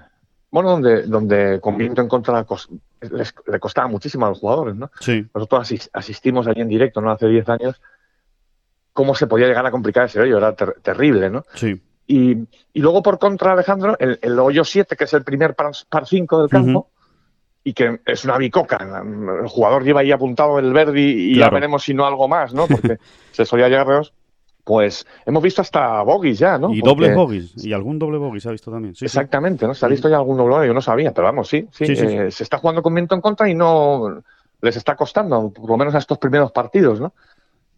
bueno, 0.52 0.70
donde, 0.72 1.04
donde 1.04 1.60
con 1.62 1.78
viento 1.78 2.02
en 2.02 2.08
contra 2.08 2.46
les- 3.02 3.36
le 3.48 3.60
costaba 3.60 3.88
muchísimo 3.88 4.26
a 4.26 4.30
los 4.30 4.40
jugadores, 4.40 4.76
¿no? 4.76 4.90
Sí. 5.00 5.26
Nosotros 5.34 5.62
asis- 5.70 5.90
asistimos 5.94 6.48
allí 6.48 6.62
en 6.62 6.70
directo, 6.70 7.02
¿no? 7.02 7.12
Hace 7.12 7.28
10 7.28 7.48
años, 7.50 7.82
cómo 8.94 9.16
se 9.16 9.28
podía 9.28 9.48
llegar 9.48 9.66
a 9.66 9.72
complicar 9.72 10.06
ese 10.06 10.22
hoyo, 10.22 10.38
era 10.38 10.56
ter- 10.56 10.76
terrible, 10.82 11.30
¿no? 11.30 11.44
Sí. 11.56 11.82
Y, 12.08 12.32
y 12.74 12.80
luego, 12.82 13.02
por 13.02 13.18
contra, 13.20 13.54
Alejandro, 13.54 13.96
el, 14.00 14.20
el 14.22 14.40
hoyo 14.40 14.64
7, 14.64 14.96
que 14.96 15.06
es 15.06 15.14
el 15.14 15.24
primer 15.24 15.56
par, 15.56 15.72
par 15.90 16.06
5 16.06 16.40
del 16.42 16.50
campo, 16.50 16.90
y 17.64 17.74
que 17.74 18.00
es 18.06 18.24
una 18.26 18.38
bicoca. 18.38 18.78
El 19.42 19.48
jugador 19.48 19.84
lleva 19.84 20.02
ahí 20.02 20.12
apuntado 20.12 20.60
el 20.60 20.72
Verdi 20.72 21.32
y 21.34 21.40
ya 21.40 21.50
veremos 21.56 21.84
si 21.84 21.94
no 21.96 22.06
algo 22.06 22.28
más, 22.28 22.54
¿no? 22.54 22.68
Porque 22.68 22.98
se 23.32 23.44
solía 23.46 23.68
llegar 23.70 23.88
Pues 24.66 25.06
hemos 25.26 25.42
visto 25.44 25.62
hasta 25.62 26.02
bogies 26.02 26.40
ya, 26.40 26.58
¿no? 26.58 26.74
Y 26.74 26.82
Porque- 26.82 26.90
dobles 26.90 27.16
bogies. 27.16 27.66
Y 27.66 27.72
algún 27.72 27.98
doble 28.00 28.18
bogey 28.18 28.42
se 28.42 28.50
ha 28.50 28.52
visto 28.52 28.72
también. 28.72 28.94
Sí, 28.96 29.00
sí. 29.00 29.06
Exactamente, 29.06 29.66
¿no? 29.68 29.74
Se 29.76 29.86
ha 29.86 29.90
visto 29.90 30.10
ya 30.10 30.18
algún 30.18 30.36
doble, 30.38 30.66
yo 30.68 30.74
no 30.74 30.82
sabía, 30.82 31.14
pero 31.14 31.26
vamos, 31.26 31.48
sí, 31.48 31.68
sí. 31.72 31.86
Sí, 31.86 31.96
sí, 31.96 32.06
eh, 32.08 32.32
Se 32.32 32.44
está 32.44 32.58
jugando 32.58 32.82
con 32.82 32.94
viento 32.94 33.14
en 33.16 33.22
contra 33.22 33.48
y 33.48 33.54
no 33.56 34.22
les 34.62 34.76
está 34.76 34.96
costando, 34.96 35.52
por 35.52 35.70
lo 35.70 35.78
menos 35.78 35.94
a 35.94 36.00
estos 36.00 36.18
primeros 36.18 36.52
partidos, 36.52 37.00
¿no? 37.00 37.14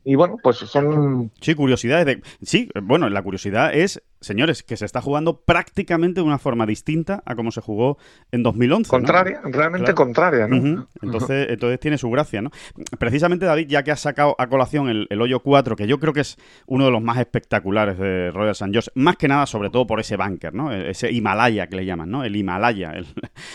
Y 0.05 0.15
bueno, 0.15 0.37
pues 0.41 0.55
son 0.55 1.29
Sí, 1.41 1.53
curiosidades 1.53 2.05
de... 2.05 2.21
Sí, 2.41 2.69
bueno, 2.81 3.09
la 3.09 3.21
curiosidad 3.21 3.73
es, 3.75 4.01
señores, 4.21 4.63
que 4.63 4.77
se 4.77 4.85
está 4.85 5.01
jugando 5.01 5.41
prácticamente 5.41 6.21
de 6.21 6.25
una 6.27 6.37
forma 6.37 6.65
distinta 6.65 7.21
a 7.25 7.35
como 7.35 7.51
se 7.51 7.61
jugó 7.61 7.97
en 8.31 8.43
2011. 8.43 8.87
¿no? 8.87 8.91
contrarias, 8.91 9.41
realmente 9.43 9.85
Claro. 9.85 9.95
contrarias, 9.95 10.49
¿no? 10.49 10.87
Entonces, 11.01 11.47
entonces 11.49 11.79
tiene 11.79 11.97
su 11.97 12.09
gracia, 12.09 12.41
¿no? 12.41 12.51
Precisamente, 12.99 13.45
David, 13.45 13.67
ya 13.67 13.83
que 13.83 13.91
has 13.91 13.99
sacado 13.99 14.35
a 14.39 14.47
colación 14.47 14.89
el, 14.89 15.07
el 15.09 15.21
hoyo 15.21 15.41
4, 15.41 15.75
que 15.75 15.87
yo 15.87 15.99
creo 15.99 16.13
que 16.13 16.21
es 16.21 16.37
uno 16.65 16.85
de 16.85 16.91
los 16.91 17.01
más 17.01 17.17
espectaculares 17.17 17.97
de 17.97 18.31
Royal 18.31 18.51
St. 18.51 18.71
George, 18.71 18.89
más 18.95 19.17
que 19.17 19.27
nada, 19.27 19.45
sobre 19.45 19.69
todo 19.69 19.85
por 19.87 19.99
ese 19.99 20.17
bunker, 20.17 20.53
¿no? 20.53 20.71
E, 20.73 20.91
Ese 20.91 21.11
Himalaya 21.11 21.67
que 21.67 21.75
le 21.75 21.85
llaman, 21.85 22.09
¿no? 22.09 22.23
El 22.23 22.35
Himalaya, 22.35 22.91
el, 22.93 23.05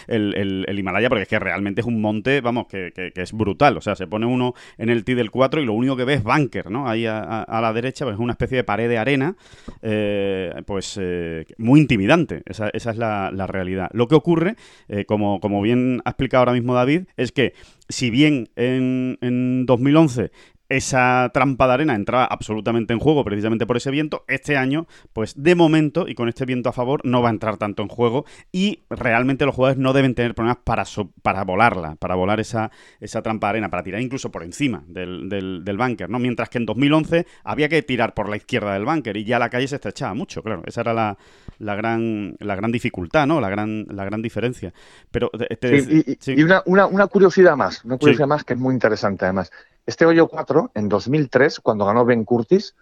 el- 0.07 0.35
el- 0.37 0.65
el 0.69 0.79
Himalaya, 0.79 1.09
porque 1.09 1.23
es 1.23 1.29
que 1.29 1.39
realmente 1.39 1.81
es 1.81 1.87
un 1.87 2.01
monte, 2.01 2.41
vamos, 2.41 2.67
que, 2.69 2.93
que- 2.95 3.13
que 3.13 3.23
es 3.23 3.33
brutal. 3.33 3.77
O 3.77 3.81
sea, 3.81 3.97
se 3.97 4.07
pone 4.07 4.27
uno 4.27 4.55
en 4.79 4.91
el 4.91 5.05
tee 5.05 5.15
del 5.15 5.31
4 5.31 5.61
y 5.61 5.65
lo 5.67 5.73
único 5.73 5.97
que 5.97 6.05
ve 6.05 6.15
es 6.15 6.23
bunker, 6.23 6.71
¿no? 6.71 6.89
Ahí 6.89 7.07
a, 7.07 7.19
a- 7.19 7.43
a 7.43 7.61
la 7.61 7.73
derecha, 7.73 8.05
pues 8.05 8.15
es 8.15 8.21
una 8.21 8.33
especie 8.33 8.57
de 8.59 8.65
pared 8.65 8.89
de 8.89 8.99
arena, 8.99 9.35
eh, 9.83 10.52
pues 10.67 10.99
eh, 11.01 11.45
muy 11.59 11.81
intimidante. 11.81 12.43
Esa, 12.47 12.69
esa 12.71 12.91
es 12.91 12.97
la, 12.97 13.31
la 13.33 13.47
realidad. 13.47 13.89
Lo 13.93 14.09
que 14.09 14.15
ocurre, 14.15 14.57
eh, 14.89 15.05
como, 15.05 15.41
como 15.41 15.63
bien 15.63 16.01
ha 16.05 16.11
explicado 16.11 16.41
ahora 16.41 16.53
mismo 16.53 16.75
David, 16.75 17.05
es 17.17 17.33
que 17.33 17.55
si 17.89 18.11
bien 18.11 18.49
en, 18.57 19.19
en 19.21 19.67
2011 19.67 20.31
esa 20.77 21.31
trampa 21.33 21.67
de 21.67 21.75
arena 21.75 21.95
entraba 21.95 22.25
absolutamente 22.25 22.93
en 22.93 22.99
juego 23.01 23.25
precisamente 23.25 23.67
por 23.67 23.77
ese 23.77 23.91
viento, 23.91 24.25
este 24.29 24.57
año, 24.57 24.87
pues 25.13 25.35
de 25.43 25.55
momento, 25.55 26.07
y 26.09 26.15
con 26.15 26.29
este 26.29 26.45
viento 26.45 26.69
a 26.69 26.73
favor, 26.73 27.01
no 27.05 27.23
va 27.23 27.29
a 27.29 27.33
entrar 27.33 27.57
tanto 27.57 27.83
en 27.83 27.89
juego 27.89 28.25
y 28.51 28.81
realmente 28.91 29.45
los 29.47 29.55
jugadores 29.55 29.79
no 29.79 29.93
deben 29.93 30.15
tener 30.15 30.35
problemas 30.35 30.59
para, 30.65 30.85
so- 30.85 31.11
para 31.23 31.45
volarla, 31.45 31.97
para 31.97 32.15
volar 32.15 32.41
esa, 32.41 32.71
esa 33.01 33.23
trampa 33.23 33.49
de 33.49 33.51
arena, 33.51 33.71
para 33.71 33.83
tirar 33.83 34.01
incluso 34.01 34.31
por 34.31 34.43
encima 34.43 34.83
del, 34.87 35.29
del, 35.29 35.65
del 35.65 35.77
bunker, 35.77 36.09
¿no? 36.11 36.19
Mientras 36.19 36.49
que 36.49 36.59
en 36.59 36.67
2011 36.67 37.27
había 37.45 37.69
que 37.69 37.83
tirar 37.83 38.15
por 38.15 38.29
la 38.29 38.37
izquierda 38.37 38.75
del 38.75 38.85
bunker 38.85 39.17
y 39.17 39.25
ya 39.25 39.39
la 39.39 39.51
calle 39.51 39.69
se 39.69 39.77
estrechaba 39.77 40.15
mucho, 40.15 40.43
claro. 40.43 40.63
Esa 40.67 40.81
era 40.83 40.95
la, 40.95 41.19
la 41.59 41.75
gran, 41.75 42.37
la 42.41 42.55
gran 42.57 42.73
dificultad, 42.73 43.27
¿no? 43.27 43.41
La 43.41 43.49
gran, 43.51 43.87
la 43.91 44.05
gran 44.05 44.23
diferencia. 44.23 44.73
Pero 45.11 45.31
te- 45.31 45.57
te- 45.57 45.81
Sí, 45.83 46.03
y, 46.07 46.13
y- 46.13 46.17
sí. 46.21 46.35
y 46.37 46.43
una, 46.43 46.63
una, 46.67 46.87
una 46.87 47.07
curiosidad 47.07 47.57
más, 47.57 47.85
una 47.85 47.99
curiosidad 47.99 48.27
más 48.27 48.45
que 48.45 48.55
es 48.55 48.59
muy 48.59 48.75
interesante 48.75 49.25
además. 49.25 49.51
Este 49.87 50.05
hoyo 50.07 50.29
4, 50.29 50.71
en 50.75 50.89
2003, 50.89 51.61
cuando 51.61 51.85
ganó 51.87 52.05
Ben 52.05 52.25
Curtis, 52.25 52.75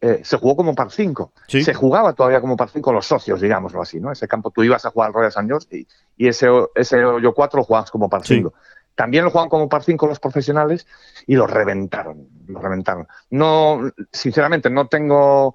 eh, 0.00 0.20
se 0.24 0.36
jugó 0.36 0.56
como 0.56 0.74
par 0.74 0.90
5. 0.90 1.32
Sí. 1.48 1.62
Se 1.64 1.74
jugaba 1.74 2.12
todavía 2.12 2.40
como 2.40 2.56
par 2.56 2.68
5 2.68 2.92
los 2.92 3.06
socios, 3.06 3.40
digámoslo 3.40 3.82
así, 3.82 3.98
¿no? 4.00 4.12
Ese 4.12 4.28
campo 4.28 4.50
tú 4.50 4.62
ibas 4.62 4.84
a 4.86 4.90
jugar 4.90 5.08
al 5.08 5.14
Royal 5.14 5.28
St. 5.30 5.46
George 5.46 5.66
y, 5.76 5.86
y 6.16 6.28
ese, 6.28 6.48
ho- 6.48 6.70
ese 6.74 7.04
hoyo 7.04 7.34
4 7.34 7.58
lo 7.58 7.64
jugabas 7.64 7.90
como 7.90 8.08
par 8.08 8.24
Sí. 8.24 8.36
5. 8.36 8.52
También 8.94 9.24
lo 9.24 9.30
jugaban 9.30 9.48
como 9.48 9.68
par 9.68 9.84
5 9.84 10.06
los 10.08 10.18
profesionales 10.18 10.86
y 11.26 11.36
lo 11.36 11.46
reventaron, 11.46 12.28
lo 12.48 12.60
reventaron. 12.60 13.06
No, 13.30 13.80
sinceramente, 14.12 14.70
no 14.70 14.88
tengo 14.88 15.54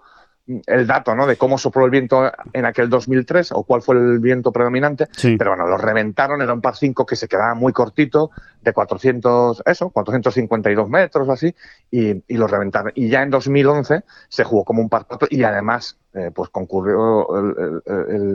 el 0.66 0.86
dato, 0.88 1.16
¿no? 1.16 1.26
De 1.26 1.38
cómo 1.38 1.58
sopló 1.58 1.86
el 1.86 1.92
viento 1.92 2.30
en 2.52 2.66
aquel 2.66 2.90
2003 2.90 3.54
o 3.54 3.64
cuál 3.64 3.82
fue 3.82 3.96
el 3.96 4.20
viento 4.20 4.52
predominante, 4.52 5.08
Sí. 5.16 5.38
pero 5.38 5.52
bueno, 5.52 5.68
lo 5.68 5.78
reventaron, 5.78 6.42
era 6.42 6.54
un 6.54 6.60
par 6.60 6.76
5 6.76 7.06
que 7.06 7.16
se 7.16 7.30
quedaba 7.30 7.54
muy 7.54 7.72
cortito, 7.72 8.32
de 8.62 8.74
400, 8.74 9.64
eso, 9.66 9.90
452 9.90 10.90
metros 10.90 11.28
o 11.28 11.32
así, 11.32 11.54
y, 11.92 12.24
y 12.28 12.38
lo 12.38 12.48
reventaron. 12.48 12.92
Y 12.96 13.08
ya 13.10 13.22
en 13.24 13.30
2011 13.30 14.04
se 14.28 14.44
jugó 14.44 14.66
como 14.66 14.82
un 14.82 14.90
par 14.90 15.06
4 15.08 15.30
y 15.32 15.44
además, 15.44 15.98
eh, 16.14 16.30
pues 16.34 16.50
concurrió 16.50 17.26
el, 17.38 17.82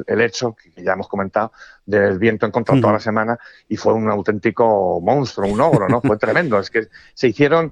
el- 0.07 0.21
hecho, 0.21 0.55
que 0.75 0.83
ya 0.83 0.93
hemos 0.95 1.09
comentado, 1.09 1.53
del 1.87 2.19
viento 2.19 2.47
en 2.47 2.53
contra 2.53 2.79
toda 2.81 2.95
la 2.95 3.01
semana 3.01 3.39
y 3.69 3.77
fue 3.77 3.93
un 3.95 4.11
auténtico 4.11 5.01
monstruo, 5.03 5.51
un 5.51 5.61
ogro, 5.61 5.89
¿no? 5.89 6.01
Fue 6.01 6.17
tremendo. 6.19 6.59
Es 6.59 6.71
que 6.71 6.89
se 7.15 7.29
hicieron 7.29 7.71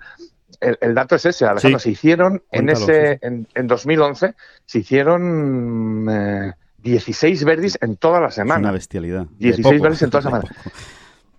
el, 0.61 0.79
el 0.81 0.95
dato 0.95 1.17
es 1.17 1.27
ese, 1.27 1.45
Alejandro. 1.47 1.79
Sí. 1.79 1.85
Se 1.85 1.91
hicieron 1.91 2.43
en 2.51 2.69
ese, 2.69 3.15
sí, 3.15 3.19
en, 3.23 3.49
en 3.55 3.67
2011, 3.67 4.35
se 4.65 4.79
hicieron 4.79 6.07
eh, 6.11 6.53
16 6.79 7.45
verdis 7.45 7.79
en 7.81 7.97
toda 7.97 8.21
la 8.21 8.29
Es 8.29 8.35
semana. 8.35 8.61
una 8.61 8.73
bestialidad. 8.73 9.27
De 9.27 9.37
16 9.53 9.65
poco, 9.67 9.79
goles 9.79 10.03
en 10.03 10.11
toda 10.11 10.23
la 10.31 10.31
semana. 10.43 10.57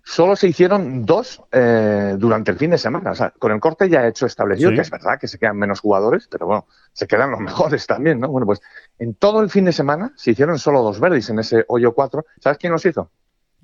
Solo 0.04 0.38
se 0.38 0.48
hicieron 0.48 1.06
dos 1.06 1.42
eh, 1.52 2.16
durante 2.18 2.52
el 2.52 2.58
fin 2.58 2.72
de 2.72 2.78
semana. 2.78 3.12
O 3.12 3.16
sea, 3.16 3.32
con 3.32 3.52
el 3.52 3.60
corte 3.60 3.90
ya 3.90 4.08
hecho 4.08 4.26
establecido, 4.26 4.70
Sí. 4.70 4.76
que 4.78 4.82
es 4.82 4.90
verdad 4.90 5.20
que 5.20 5.28
se 5.28 5.38
quedan 5.38 5.58
menos 5.58 5.82
jugadores, 5.82 6.30
pero 6.32 6.46
bueno, 6.46 6.66
se 6.94 7.08
quedan 7.08 7.32
los 7.32 7.40
mejores 7.42 7.86
también, 7.88 8.20
¿no? 8.22 8.30
Bueno, 8.30 8.46
pues 8.46 8.62
en 9.00 9.16
todo 9.16 9.42
el 9.42 9.50
fin 9.50 9.66
de 9.66 9.74
semana 9.74 10.14
se 10.16 10.32
hicieron 10.32 10.60
solo 10.60 10.82
dos 10.82 11.00
verdis 11.02 11.30
en 11.30 11.40
ese 11.40 11.66
hoyo 11.68 11.94
4. 11.94 12.26
¿Sabes 12.40 12.58
quién 12.58 12.72
los 12.72 12.86
hizo? 12.86 13.12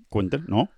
Cuenten, 0.09 0.43
¿no? 0.47 0.69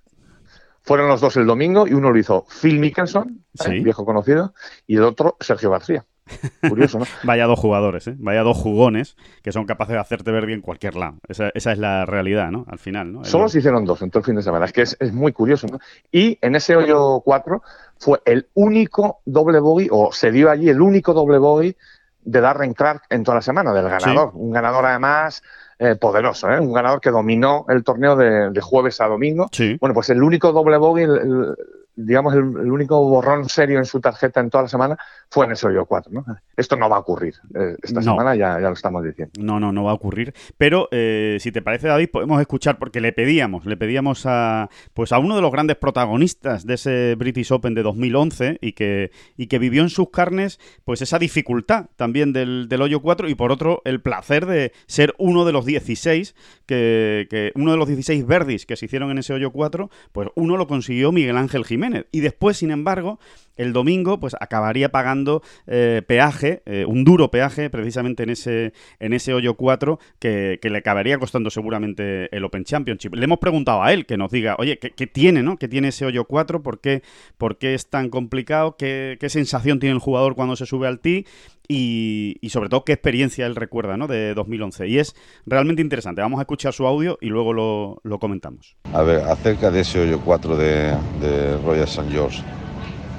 Fueron 0.85 1.07
los 1.07 1.21
dos 1.21 1.35
el 1.37 1.45
domingo 1.45 1.87
y 1.87 1.93
uno 1.93 2.11
lo 2.11 2.17
hizo 2.19 2.45
Phil 2.61 2.79
Mickelson. 2.79 3.43
Sí. 3.53 3.79
viejo 3.79 4.05
conocido, 4.05 4.53
y 4.87 4.97
el 4.97 5.03
otro 5.03 5.37
Sergio 5.39 5.69
García. 5.71 6.05
Curioso, 6.67 6.97
¿no? 6.97 7.05
Vaya 7.23 7.45
dos 7.45 7.59
jugadores, 7.59 8.07
¿eh? 8.07 8.15
Vaya 8.17 8.41
dos 8.41 8.57
jugones 8.57 9.15
que 9.43 9.51
son 9.51 9.65
capaces 9.65 9.93
de 9.93 9.99
hacerte 9.99 10.31
ver 10.31 10.47
bien 10.47 10.61
cualquier 10.61 10.95
lado. 10.95 11.17
Esa, 11.27 11.49
esa 11.53 11.71
es 11.71 11.77
la 11.77 12.05
realidad, 12.07 12.49
¿no? 12.49 12.65
Al 12.67 12.79
final, 12.79 13.13
¿no? 13.13 13.19
El- 13.19 13.25
Solo 13.27 13.47
se 13.47 13.59
hicieron 13.59 13.85
dos 13.85 14.01
en 14.01 14.09
todo 14.09 14.21
el 14.21 14.25
fin 14.25 14.35
de 14.35 14.41
semana. 14.41 14.65
Es 14.65 14.73
que 14.73 14.81
es, 14.81 14.97
es 14.99 15.13
muy 15.13 15.33
curioso, 15.33 15.67
¿no? 15.67 15.79
Y 16.11 16.39
en 16.41 16.55
ese 16.55 16.75
hoyo 16.75 17.21
4 17.23 17.61
fue 17.99 18.21
el 18.25 18.47
único 18.55 19.19
doble 19.25 19.59
bogey, 19.59 19.87
o 19.91 20.11
se 20.11 20.31
dio 20.31 20.49
allí 20.49 20.67
el 20.69 20.81
único 20.81 21.13
doble 21.13 21.37
bogey 21.37 21.75
de 22.23 22.41
Darren 22.41 22.73
Clark 22.73 23.03
en 23.11 23.23
toda 23.23 23.35
la 23.35 23.41
semana, 23.43 23.71
del 23.71 23.87
ganador. 23.87 24.31
Un 24.33 24.51
ganador 24.51 24.83
además 24.87 25.43
eh, 25.79 25.95
poderoso, 25.95 26.49
¿eh? 26.51 26.59
Un 26.59 26.73
ganador 26.73 27.01
que 27.01 27.09
dominó 27.11 27.65
el 27.69 27.83
torneo 27.83 28.15
de, 28.15 28.49
de 28.51 28.61
jueves 28.61 29.01
a 29.01 29.07
domingo. 29.07 29.47
Sí. 29.51 29.77
Bueno, 29.79 29.93
pues 29.93 30.09
el 30.09 30.23
único 30.23 30.51
doble 30.51 30.77
bogey 30.77 31.03
el- 31.05 31.17
el- 31.17 31.55
digamos, 31.95 32.33
el, 32.33 32.43
único 32.43 33.01
borrón 33.07 33.47
serio 33.47 33.79
en 33.79 33.85
su 33.85 33.99
tarjeta 33.99 34.39
en 34.39 34.49
toda 34.49 34.63
la 34.63 34.69
semana 34.69 34.97
fue 35.29 35.45
en 35.45 35.53
ese 35.53 35.67
hoyo 35.67 35.85
4. 35.85 36.11
¿no? 36.11 36.25
Esto 36.55 36.75
no 36.75 36.89
va 36.89 36.97
a 36.97 36.99
ocurrir. 36.99 37.35
Eh, 37.53 37.75
esta 37.81 38.01
semana 38.01 38.35
ya, 38.35 38.59
ya, 38.59 38.67
lo 38.67 38.73
estamos 38.73 39.03
diciendo. 39.03 39.33
No, 39.39 39.59
no, 39.59 39.71
no 39.71 39.83
va 39.83 39.91
a 39.91 39.93
ocurrir. 39.93 40.33
Pero 40.57 40.87
eh, 40.91 41.37
si 41.39 41.51
te 41.51 41.61
parece, 41.61 41.87
David, 41.87 42.09
podemos 42.11 42.41
escuchar, 42.41 42.77
porque 42.77 43.01
le 43.01 43.13
pedíamos, 43.13 43.65
le 43.65 43.77
pedíamos 43.77 44.25
a, 44.25 44.69
pues 44.93 45.11
a 45.11 45.19
uno 45.19 45.35
de 45.35 45.41
los 45.41 45.51
grandes 45.51 45.77
protagonistas 45.77 46.65
de 46.65 46.73
ese 46.73 47.15
British 47.17 47.51
Open 47.51 47.73
de 47.73 47.83
2011 47.83 48.59
y 48.61 48.73
que, 48.73 49.11
y 49.37 49.47
que 49.47 49.59
vivió 49.59 49.81
en 49.81 49.89
sus 49.89 50.09
carnes 50.09 50.59
pues 50.83 51.01
esa 51.01 51.19
dificultad 51.19 51.87
también 51.95 52.33
del, 52.33 52.67
del 52.67 52.81
hoyo 52.81 53.01
4 53.01 53.29
y 53.29 53.35
por 53.35 53.51
otro 53.51 53.81
el 53.85 54.01
placer 54.01 54.45
de 54.45 54.73
ser 54.87 55.13
uno 55.17 55.45
de 55.45 55.53
los 55.53 55.65
16, 55.65 56.35
que, 56.65 57.27
que 57.29 57.51
uno 57.55 57.71
de 57.71 57.77
los 57.77 57.87
16 57.87 58.25
verdis 58.25 58.65
que 58.65 58.75
se 58.75 58.85
hicieron 58.85 59.11
en 59.11 59.19
ese 59.19 59.33
hoyo 59.33 59.51
4, 59.51 59.89
pues 60.11 60.29
uno 60.35 60.57
lo 60.57 60.67
consiguió 60.67 61.11
Miguel 61.11 61.37
Ángel 61.37 61.65
Jiménez. 61.65 61.84
Y 62.11 62.19
después, 62.21 62.57
sin 62.57 62.71
embargo, 62.71 63.19
el 63.55 63.73
domingo 63.73 64.19
pues 64.19 64.35
acabaría 64.39 64.89
pagando 64.89 65.41
eh, 65.67 66.01
peaje, 66.05 66.61
eh, 66.65 66.85
un 66.85 67.03
duro 67.03 67.31
peaje 67.31 67.69
precisamente 67.69 68.23
en 68.23 68.29
ese, 68.29 68.73
en 68.99 69.13
ese 69.13 69.33
hoyo 69.33 69.55
4 69.55 69.99
que, 70.19 70.59
le 70.61 70.77
acabaría 70.77 71.17
costando 71.19 71.49
seguramente 71.49 72.35
el 72.35 72.43
Open 72.43 72.63
Championship. 72.63 73.13
Le 73.15 73.23
hemos 73.23 73.39
preguntado 73.39 73.83
a 73.83 73.93
él 73.93 74.05
que 74.05 74.17
nos 74.17 74.31
diga, 74.31 74.55
oye, 74.57 74.77
¿qué, 74.77 75.07
tiene, 75.07 75.43
no? 75.43 75.57
¿Qué 75.57 75.67
tiene 75.67 75.89
ese 75.89 76.05
hoyo 76.05 76.25
4? 76.25 76.63
¿Por 76.63 76.81
qué, 76.81 77.03
por 77.37 77.57
qué 77.57 77.75
es 77.75 77.89
tan 77.89 78.09
complicado? 78.09 78.75
¿Qué, 78.77 79.17
¿Qué, 79.19 79.29
sensación 79.29 79.79
tiene 79.79 79.93
el 79.93 79.99
jugador 79.99 80.35
cuando 80.35 80.55
se 80.55 80.65
sube 80.65 80.87
al 80.87 80.99
tee? 80.99 81.25
Y, 81.67 82.37
sobre 82.49 82.69
todo 82.69 82.85
qué 82.85 82.93
experiencia 82.93 83.45
él 83.45 83.55
recuerda 83.55 83.97
¿no? 83.97 84.07
de 84.07 84.33
2011. 84.33 84.87
Y 84.87 84.99
es 84.99 85.15
realmente 85.45 85.81
interesante. 85.81 86.21
Vamos 86.21 86.39
a 86.39 86.43
escuchar 86.43 86.73
su 86.73 86.85
audio 86.85 87.17
y 87.21 87.27
luego 87.27 87.53
lo, 87.53 88.19
comentamos. 88.19 88.75
A 88.93 89.01
ver, 89.01 89.21
acerca 89.21 89.71
de 89.71 89.81
ese 89.81 89.99
hoyo 89.99 90.21
4 90.23 90.57
de, 90.57 91.57
Royal 91.63 91.83
St. 91.83 92.09
George. 92.11 92.41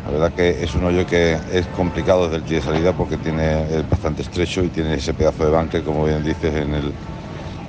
La 0.07 0.13
verdad 0.13 0.35
que 0.35 0.63
es 0.63 0.75
un 0.75 0.85
hoyo 0.85 1.05
que 1.05 1.37
es 1.53 1.67
complicado 1.69 2.25
desde 2.25 2.37
el 2.37 2.43
tee 2.45 2.55
de 2.55 2.63
salida 2.63 2.93
porque 2.93 3.17
tiene, 3.17 3.63
es 3.63 3.91
bastante 3.91 4.23
estrecho 4.23 4.63
y 4.63 4.69
tiene 4.69 4.95
ese 4.95 5.13
pedazo 5.13 5.45
de 5.45 5.57
bunker, 5.57 5.83
como 5.83 6.05
bien 6.05 6.23
dices, 6.23 6.55
en 6.55 6.75
el 6.75 6.93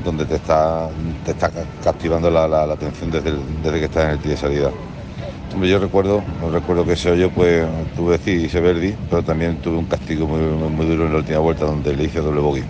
donde 0.05 0.23
te 0.25 0.35
está, 0.35 0.87
te 1.25 1.31
está 1.31 1.51
captivando 1.83 2.29
la, 2.29 2.63
atención 2.63 3.09
desde, 3.09 3.33
desde 3.63 3.79
que 3.79 3.85
estás 3.85 4.05
en 4.05 4.09
el 4.11 4.19
tee 4.19 4.29
de 4.29 4.37
salida. 4.37 4.71
Yo 5.55 5.79
recuerdo, 5.79 6.23
recuerdo 6.51 6.85
que 6.85 6.93
ese 6.93 7.09
hoyo 7.09 7.29
pues 7.31 7.65
tuve 7.95 8.17
sí, 8.17 8.31
hice 8.31 8.59
verdi, 8.59 8.93
pero 9.09 9.23
también 9.23 9.57
tuve 9.57 9.77
un 9.77 9.85
castigo 9.85 10.27
muy, 10.27 10.41
muy, 10.41 10.85
duro 10.85 11.05
en 11.05 11.13
la 11.13 11.19
última 11.19 11.39
vuelta 11.39 11.65
donde 11.65 11.95
le 11.95 12.03
hice 12.03 12.19
doble 12.19 12.41
bogey. 12.41 12.63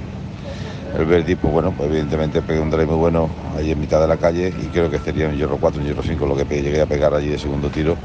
El 0.98 1.06
verdi, 1.06 1.36
pues 1.36 1.52
bueno, 1.52 1.74
pues 1.76 1.90
evidentemente 1.90 2.42
pegué 2.42 2.60
un 2.60 2.70
drive 2.70 2.86
muy 2.86 2.96
bueno 2.96 3.30
ahí 3.56 3.72
en 3.72 3.80
mitad 3.80 4.00
de 4.00 4.08
la 4.08 4.18
calle 4.18 4.54
y 4.56 4.68
creo 4.68 4.90
que 4.92 5.00
sería 5.00 5.28
un 5.28 5.36
hierro 5.36 5.58
4, 5.58 5.82
un 5.82 5.88
hierro 5.88 6.04
5 6.04 6.26
lo 6.28 6.36
que 6.36 6.46
llegué 6.62 6.80
a 6.80 6.86
pegar 6.86 7.13
allí 7.13 7.30
de 7.30 7.38
segundo 7.38 7.68
tiro 7.70 7.98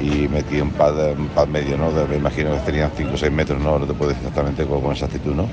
y 0.00 0.26
metí 0.26 0.58
un 0.60 0.70
pad, 0.72 1.12
un 1.12 1.28
pad 1.28 1.46
medio, 1.46 1.76
¿no? 1.76 1.90
me 2.08 2.16
imagino 2.16 2.52
que 2.54 2.60
tenían 2.60 2.90
5 2.96 3.14
o 3.14 3.16
6 3.16 3.30
metros, 3.30 3.60
¿no? 3.62 3.78
No 3.78 3.86
te 3.86 3.92
puedo 3.92 4.08
decir 4.08 4.26
exactamente 4.26 4.64
con, 4.64 4.90
esa 4.92 5.04
actitud, 5.04 5.34
¿no? 5.34 5.48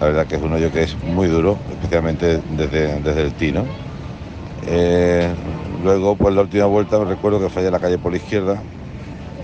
La 0.00 0.06
verdad 0.06 0.26
que 0.26 0.36
es 0.36 0.42
un 0.42 0.52
hoyo 0.52 0.70
que 0.70 0.84
es 0.84 0.96
muy 1.02 1.26
duro, 1.26 1.58
especialmente 1.70 2.40
desde, 2.50 3.00
desde 3.00 3.22
el 3.22 3.32
tino. 3.34 3.66
Eh, 4.66 5.32
luego, 5.82 6.16
pues 6.16 6.34
la 6.34 6.42
última 6.42 6.66
vuelta, 6.66 6.98
me 6.98 7.04
recuerdo 7.04 7.40
que 7.40 7.48
fallé 7.48 7.70
la 7.70 7.80
calle 7.80 7.98
por 7.98 8.12
la 8.12 8.18
izquierda 8.18 8.62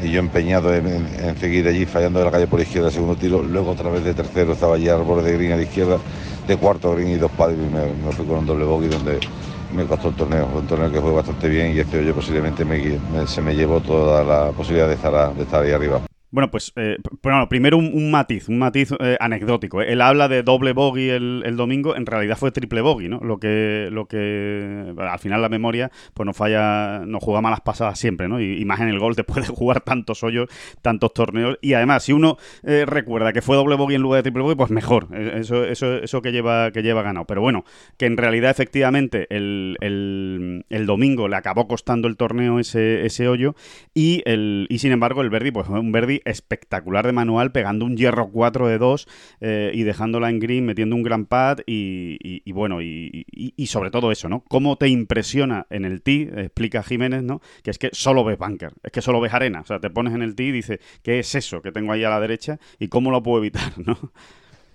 y 0.02 0.10
yo 0.10 0.20
empeñado 0.20 0.74
en, 0.74 1.36
seguir 1.38 1.66
allí 1.68 1.86
fallando 1.86 2.18
de 2.18 2.24
la 2.24 2.30
calle 2.30 2.46
por 2.46 2.58
la 2.58 2.64
izquierda 2.64 2.88
el 2.88 2.94
segundo 2.94 3.16
tiro. 3.16 3.42
Luego 3.42 3.70
otra 3.70 3.90
vez 3.90 4.04
de 4.04 4.14
tercero 4.14 4.52
estaba 4.52 4.74
allí 4.74 4.88
al 4.88 5.02
borde 5.02 5.30
de 5.30 5.36
green 5.36 5.52
a 5.52 5.56
la 5.56 5.62
izquierda, 5.62 5.98
de 6.46 6.56
cuarto 6.56 6.94
green 6.94 7.10
y 7.10 7.16
dos 7.16 7.30
pads 7.32 7.54
y 7.54 7.56
me, 7.56 8.12
fui 8.12 8.26
con 8.26 8.38
un 8.38 8.46
doble 8.46 8.64
bogey 8.64 8.88
donde 8.88 9.20
me 9.74 9.84
costó 9.84 10.08
el 10.08 10.14
torneo. 10.14 10.48
un 10.54 10.66
torneo 10.66 10.90
que 10.90 11.00
fue 11.00 11.12
bastante 11.12 11.48
bien 11.48 11.74
y 11.74 11.78
este 11.78 11.98
hoyo 11.98 12.14
posiblemente 12.14 12.64
se 13.26 13.42
me 13.42 13.54
llevó 13.54 13.80
toda 13.80 14.24
la 14.24 14.52
posibilidad 14.52 14.88
de 14.88 14.94
estar, 14.94 15.34
de 15.34 15.42
estar 15.42 15.62
ahí 15.62 15.70
arriba. 15.70 16.11
Bueno, 16.32 16.50
pues 16.50 16.72
eh, 16.76 16.96
bueno, 17.22 17.46
primero 17.46 17.76
un, 17.76 18.10
matiz, 18.10 18.48
un 18.48 18.58
matiz 18.58 18.90
eh, 19.00 19.18
anecdótico. 19.20 19.82
¿eh? 19.82 19.92
Él 19.92 20.00
habla 20.00 20.28
de 20.28 20.42
doble 20.42 20.72
bogey 20.72 21.10
el, 21.10 21.56
domingo, 21.58 21.94
en 21.94 22.06
realidad 22.06 22.38
fue 22.38 22.50
triple 22.50 22.80
bogey, 22.80 23.10
¿no? 23.10 23.20
Lo 23.20 23.38
que, 23.38 23.90
lo 23.92 24.06
que 24.06 24.94
al 24.96 25.18
final 25.18 25.42
la 25.42 25.50
memoria 25.50 25.90
pues 26.14 26.24
no 26.26 26.32
falla, 26.32 27.04
nos 27.04 27.22
juega 27.22 27.42
malas 27.42 27.60
pasadas 27.60 27.98
siempre, 27.98 28.28
¿no? 28.28 28.40
Y, 28.40 28.64
más 28.64 28.80
en 28.80 28.88
el 28.88 28.98
gol 28.98 29.14
después 29.16 29.46
de 29.46 29.54
jugar 29.54 29.82
tantos 29.82 30.22
hoyos, 30.22 30.48
tantos 30.80 31.12
torneos. 31.12 31.58
Y 31.60 31.74
además, 31.74 32.04
si 32.04 32.14
uno 32.14 32.38
recuerda 32.62 33.34
que 33.34 33.42
fue 33.42 33.56
doble 33.56 33.76
bogey 33.76 33.96
en 33.96 34.02
lugar 34.02 34.20
de 34.20 34.22
triple 34.22 34.42
bogey, 34.42 34.56
pues 34.56 34.70
mejor. 34.70 35.08
Eso, 35.14 35.66
eso, 35.66 35.98
eso 35.98 36.22
que 36.22 36.32
lleva, 36.32 36.70
que 36.70 36.82
lleva 36.82 37.02
ganado. 37.02 37.26
Pero 37.26 37.42
bueno, 37.42 37.66
que 37.98 38.06
en 38.06 38.16
realidad 38.16 38.50
efectivamente 38.50 39.26
el, 39.28 39.76
el, 39.80 40.86
domingo 40.86 41.28
le 41.28 41.36
acabó 41.36 41.68
costando 41.68 42.08
el 42.08 42.16
torneo 42.16 42.58
ese, 42.58 43.04
ese 43.04 43.28
hoyo 43.28 43.54
y 43.92 44.22
el 44.24 44.66
y 44.70 44.78
sin 44.78 44.92
embargo 44.92 45.20
el 45.20 45.28
Verdi, 45.28 45.50
pues 45.50 45.68
un 45.68 45.92
Verdi 45.92 46.21
espectacular 46.24 47.06
de 47.06 47.12
manual, 47.12 47.52
pegando 47.52 47.84
un 47.84 47.96
hierro 47.96 48.30
4 48.30 48.68
de 48.68 48.78
2 48.78 49.08
eh, 49.40 49.70
y 49.74 49.82
dejándola 49.82 50.30
en 50.30 50.38
green, 50.38 50.64
metiendo 50.64 50.96
un 50.96 51.02
gran 51.02 51.26
pad 51.26 51.58
y, 51.66 52.50
bueno, 52.52 52.80
y, 52.82 53.66
sobre 53.66 53.90
todo 53.90 54.12
eso, 54.12 54.28
¿no? 54.28 54.44
¿Cómo 54.48 54.76
te 54.76 54.88
impresiona 54.88 55.66
en 55.70 55.84
el 55.84 56.02
tee? 56.02 56.30
Explica 56.36 56.82
Jiménez, 56.82 57.22
¿no? 57.22 57.40
Que 57.62 57.70
es 57.70 57.78
que 57.78 57.90
solo 57.92 58.24
ves 58.24 58.38
bunker, 58.38 58.72
es 58.82 58.92
que 58.92 59.00
solo 59.00 59.20
ves 59.20 59.32
arena, 59.32 59.60
o 59.60 59.64
sea, 59.64 59.80
te 59.80 59.90
pones 59.90 60.14
en 60.14 60.22
el 60.22 60.34
tee 60.34 60.48
y 60.48 60.52
dices, 60.52 60.80
¿qué 61.02 61.18
es 61.18 61.34
eso 61.34 61.62
que 61.62 61.72
tengo 61.72 61.92
ahí 61.92 62.04
a 62.04 62.10
la 62.10 62.20
derecha 62.20 62.58
y 62.78 62.88
cómo 62.88 63.10
lo 63.10 63.22
puedo 63.22 63.38
evitar, 63.38 63.72
¿no? 63.86 63.96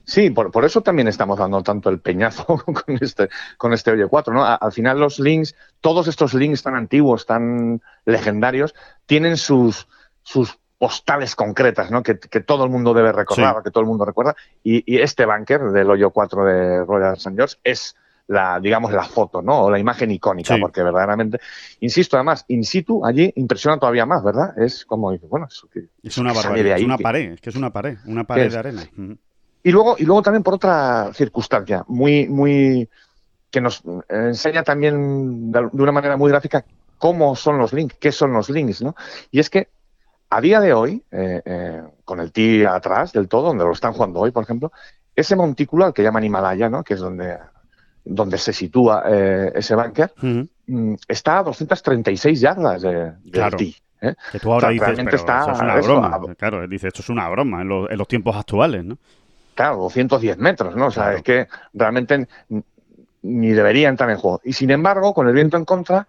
Sí, 0.07 0.29
por, 0.29 0.51
por, 0.51 0.63
eso 0.63 0.81
también 0.81 1.10
estamos 1.10 1.38
dando 1.38 1.62
tanto 1.62 1.89
el 1.89 1.99
peñazo 1.99 2.45
con 2.65 2.97
este, 3.01 3.27
con 3.57 3.73
este 3.73 3.91
Oye 3.91 4.07
4, 4.07 4.33
¿no? 4.33 4.45
al 4.45 4.71
final 4.71 5.01
los 5.01 5.19
links, 5.19 5.53
todos 5.81 6.07
estos 6.07 6.33
links 6.33 6.63
tan 6.63 6.75
antiguos, 6.75 7.25
tan 7.25 7.81
legendarios, 8.05 8.73
tienen 9.05 9.36
sus, 9.36 9.89
sus 10.23 10.60
postales 10.78 11.36
concretas, 11.36 11.90
¿no? 11.92 12.04
Que, 12.04 12.16
todo 12.16 12.63
el 12.63 12.70
mundo 12.70 12.94
debe 12.94 13.12
recordar, 13.12 13.63
que 13.63 13.72
todo 13.72 13.82
el 13.82 13.88
mundo 13.88 14.06
recuerda. 14.06 14.36
Y, 14.63 15.00
este 15.00 15.26
bunker 15.26 15.62
del 15.72 15.90
hoyo 15.90 16.12
4 16.12 16.46
de 16.46 16.86
Royal 16.86 17.13
St. 17.13 17.36
George 17.36 17.56
es 17.63 17.96
la, 18.28 18.60
digamos, 18.60 18.92
la 18.92 19.04
foto, 19.04 19.42
¿no? 19.42 19.63
O 19.63 19.72
la 19.72 19.80
imagen 19.80 20.12
icónica, 20.12 20.58
porque 20.60 20.84
verdaderamente, 20.84 21.40
insisto, 21.80 22.18
además, 22.18 22.46
in 22.50 22.63
situ, 22.63 23.06
allí 23.06 23.32
impresiona 23.38 23.80
todavía 23.80 24.06
más, 24.06 24.24
¿verdad? 24.24 24.58
Es 24.58 24.86
como, 24.86 25.18
bueno, 25.18 25.48
es 26.04 26.18
una 26.18 26.34
barbaridad, 26.34 26.78
es 26.78 26.84
una 26.84 26.98
pared, 26.98 27.32
es 27.32 27.42
que 27.42 27.50
es 27.50 27.56
una 27.56 27.72
pared, 27.72 27.98
una 28.06 28.26
pared 28.26 28.52
de 28.52 28.58
arena. 28.58 28.90
Y 29.63 29.72
luego, 29.72 29.96
y 29.98 30.04
luego 30.04 30.22
también 30.22 30.44
por 30.44 30.56
otra 30.56 31.12
circunstancia, 31.13 31.84
muy, 31.88 32.28
muy, 32.28 32.90
que 33.50 33.62
nos 33.62 33.82
enseña 34.10 34.63
también 34.63 35.52
de 35.52 35.70
una 35.72 35.92
manera 35.92 36.18
muy 36.18 36.30
gráfica 36.30 36.66
cómo 36.98 37.36
son 37.36 37.58
los 37.58 37.74
links, 37.74 37.96
qué 38.00 38.12
son 38.12 38.34
los 38.34 38.50
links, 38.50 38.82
¿no? 38.82 38.96
Y 39.32 39.40
es 39.40 39.50
que 39.50 39.70
a 40.30 40.42
día 40.42 40.60
de 40.60 40.74
hoy, 40.74 41.04
eh, 41.12 41.42
eh, 41.46 41.84
con 42.04 42.20
el 42.20 42.32
TI 42.32 42.66
atrás 42.66 43.13
del 43.13 43.28
todo, 43.28 43.48
donde 43.48 43.63
lo 43.63 43.72
están 43.72 43.94
jugando 43.94 44.20
hoy, 44.20 44.32
por 44.32 44.44
ejemplo, 44.44 44.72
ese 45.16 45.36
montículo 45.36 45.86
al 45.86 45.94
que 45.94 46.04
llaman 46.04 46.24
Himalaya, 46.24 46.70
¿no? 46.70 46.84
que 46.84 46.96
es 46.96 47.00
donde, 47.00 47.38
donde 48.04 48.38
se 48.38 48.54
sitúa 48.54 49.04
eh, 49.08 49.52
ese 49.56 49.76
bunker, 49.76 50.13
mm, 50.22 50.94
está 51.08 51.40
a 51.40 51.44
236 51.44 52.40
yardas 52.40 52.82
de, 52.82 52.94
del 52.94 53.32
claro. 53.32 53.58
Que 53.58 54.40
tú 54.40 54.54
ahora 54.54 54.70
dices, 54.70 54.96
pero 54.96 55.18
está 55.18 55.52
es 55.52 55.60
una 55.60 55.76
broma. 55.78 56.36
claro, 56.38 56.68
dice, 56.68 56.90
esto 56.90 57.02
es 57.02 57.10
una 57.10 57.28
broma 57.30 57.63
en 57.63 57.70
los, 57.70 57.90
en 57.90 57.98
los, 57.98 58.08
tiempos 58.08 58.36
actuales, 58.36 58.86
¿no? 58.86 59.00
Claro, 59.56 59.78
210 59.78 60.38
metros, 60.38 60.76
¿no? 60.76 60.88
O 60.88 60.92
sea, 60.92 61.13
es 61.13 61.24
que 61.24 61.48
realmente 61.74 62.28
ni 63.24 63.50
debería 63.50 63.90
entrar 63.90 64.12
en 64.12 64.18
juego. 64.18 64.40
Y 64.44 64.54
sin 64.54 64.70
embargo, 64.70 65.16
con 65.16 65.28
el 65.28 65.34
viento 65.34 65.58
en 65.58 65.66
contra, 65.66 66.08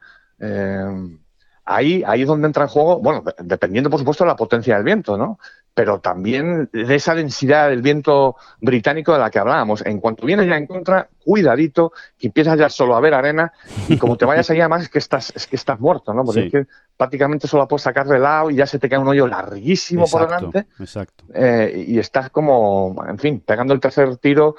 ahí, 1.68 2.02
ahí 2.06 2.22
es 2.22 2.28
donde 2.28 2.46
entra 2.46 2.64
en 2.64 2.68
juego, 2.68 2.98
bueno, 2.98 3.22
dependiendo 3.38 3.90
por 3.90 3.98
supuesto 3.98 4.24
de 4.24 4.28
la 4.28 4.36
potencia 4.36 4.74
del 4.74 4.84
viento, 4.84 5.18
¿no? 5.18 5.38
Pero 5.74 6.00
también 6.00 6.68
de 6.72 6.94
esa 6.94 7.14
densidad 7.14 7.68
del 7.68 7.82
viento 7.82 8.36
británico 8.60 9.12
de 9.12 9.18
la 9.18 9.30
que 9.30 9.38
hablábamos. 9.38 9.84
En 9.86 10.00
cuanto 10.00 10.26
vienes 10.26 10.48
ya 10.48 10.56
en 10.56 10.66
contra, 10.66 11.08
cuidadito, 11.22 11.92
que 12.18 12.28
empiezas 12.28 12.58
ya 12.58 12.68
solo 12.68 12.96
a 12.96 13.00
ver 13.00 13.14
arena 13.14 13.52
y 13.86 13.96
como 13.98 14.16
te 14.16 14.24
vayas 14.24 14.50
allá 14.50 14.68
más 14.68 14.84
es 14.84 14.88
que 14.88 14.98
estás, 14.98 15.32
es 15.36 15.46
que 15.46 15.56
estás 15.56 15.78
muerto, 15.78 16.12
¿no? 16.14 16.24
Porque 16.24 16.46
es 16.46 16.50
que 16.50 16.66
prácticamente 16.96 17.46
solo 17.46 17.68
puedes 17.68 17.82
sacar 17.82 18.08
de 18.08 18.18
lado 18.18 18.50
y 18.50 18.56
ya 18.56 18.66
se 18.66 18.78
te 18.78 18.88
cae 18.88 18.98
un 18.98 19.06
hoyo 19.06 19.26
larguísimo 19.26 20.06
por 20.06 20.22
delante. 20.22 20.66
Exacto. 20.80 21.24
Eh, 21.34 21.84
y 21.86 21.98
estás 21.98 22.30
como, 22.30 22.96
en 23.06 23.18
fin, 23.18 23.40
pegando 23.46 23.74
el 23.74 23.80
tercer 23.80 24.16
tiro 24.16 24.56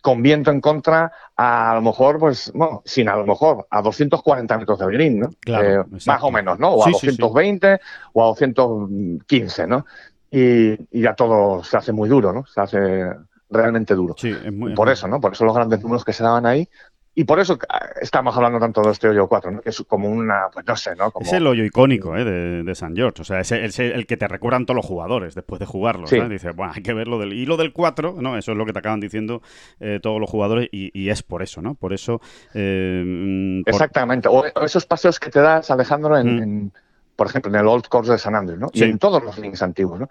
con 0.00 0.22
viento 0.22 0.50
en 0.50 0.60
contra, 0.60 1.12
a, 1.36 1.74
lo 1.74 1.82
mejor, 1.82 2.18
pues, 2.18 2.52
bueno, 2.54 2.82
sin 2.84 3.08
a 3.08 3.16
lo 3.16 3.26
mejor, 3.26 3.66
a 3.70 3.82
240 3.82 4.58
metros 4.58 4.78
de 4.78 4.86
green, 4.86 5.20
¿no? 5.20 5.30
Claro, 5.40 5.82
eh, 5.82 5.84
más 6.06 6.22
o 6.22 6.30
menos, 6.30 6.58
¿no? 6.58 6.70
O 6.70 6.86
a 6.86 6.90
220 6.90 7.80
o 8.12 8.22
a 8.22 8.26
215, 8.26 9.66
¿no? 9.66 9.86
Y, 10.30 10.72
y, 10.90 11.02
ya 11.02 11.14
todo 11.14 11.62
se 11.62 11.76
hace 11.76 11.92
muy 11.92 12.08
duro, 12.08 12.32
¿no? 12.32 12.44
Se 12.46 12.60
hace 12.60 13.10
realmente 13.50 13.94
duro. 13.94 14.14
Sí, 14.18 14.30
es 14.30 14.52
muy, 14.52 14.74
Por 14.74 14.90
eso, 14.90 15.06
¿no? 15.08 15.20
Por 15.20 15.32
eso 15.32 15.44
los 15.44 15.54
grandes 15.54 15.82
números 15.82 16.04
que 16.04 16.12
se 16.12 16.24
daban 16.24 16.46
ahí 16.46 16.68
y 17.16 17.24
por 17.24 17.38
eso 17.38 17.58
ah, 17.68 17.90
estamos 18.00 18.36
hablando 18.36 18.58
tanto 18.58 18.82
de 18.82 18.90
este 18.90 19.08
hoyo 19.08 19.28
4, 19.28 19.50
¿no? 19.50 19.60
que 19.60 19.70
es 19.70 19.84
como 19.86 20.08
una, 20.08 20.48
pues 20.52 20.66
no 20.66 20.76
sé, 20.76 20.96
¿no? 20.96 21.12
Es 21.20 21.32
el 21.32 21.46
hoyo 21.46 21.64
icónico 21.64 22.16
¿eh? 22.16 22.24
de, 22.24 22.62
de, 22.64 22.74
San 22.74 22.96
George, 22.96 23.22
o 23.22 23.24
sea, 23.24 23.40
es 23.40 23.52
el, 23.52 24.06
que 24.06 24.16
te 24.16 24.26
recuerdan 24.26 24.66
todos 24.66 24.76
los 24.76 24.86
jugadores 24.86 25.34
después 25.34 25.60
de 25.60 25.66
jugarlo. 25.66 26.08
Sí. 26.08 26.20
Dices, 26.20 26.56
bueno, 26.56 26.72
hay 26.74 26.82
que 26.82 26.92
verlo 26.92 27.18
del... 27.18 27.32
Y 27.32 27.46
lo 27.46 27.56
del 27.56 27.72
4, 27.72 28.16
¿no? 28.18 28.36
Eso 28.36 28.52
es 28.52 28.58
lo 28.58 28.66
que 28.66 28.72
te 28.72 28.80
acaban 28.80 28.98
diciendo 28.98 29.42
eh, 29.78 30.00
todos 30.02 30.20
los 30.20 30.28
jugadores 30.28 30.68
y, 30.72 31.08
es 31.08 31.22
por 31.22 31.42
eso, 31.42 31.62
¿no? 31.62 31.74
Por 31.74 31.92
eso... 31.92 32.20
Eh, 32.52 33.62
Exactamente, 33.66 34.28
o 34.28 34.44
esos 34.64 34.84
paseos 34.84 35.20
que 35.20 35.30
te 35.30 35.40
das, 35.40 35.70
Alejandro, 35.70 36.18
en, 36.18 36.64
mm. 36.64 36.70
por 37.14 37.28
ejemplo, 37.28 37.50
en 37.52 37.60
el 37.60 37.68
Old 37.68 37.86
Course 37.86 38.10
de 38.10 38.18
San 38.18 38.34
Andrés, 38.34 38.58
¿no? 38.58 38.68
Sí. 38.72 38.80
Y 38.80 38.90
en 38.90 38.98
todos 38.98 39.22
los 39.22 39.38
links 39.38 39.62
antiguos, 39.62 40.00
¿no? 40.00 40.08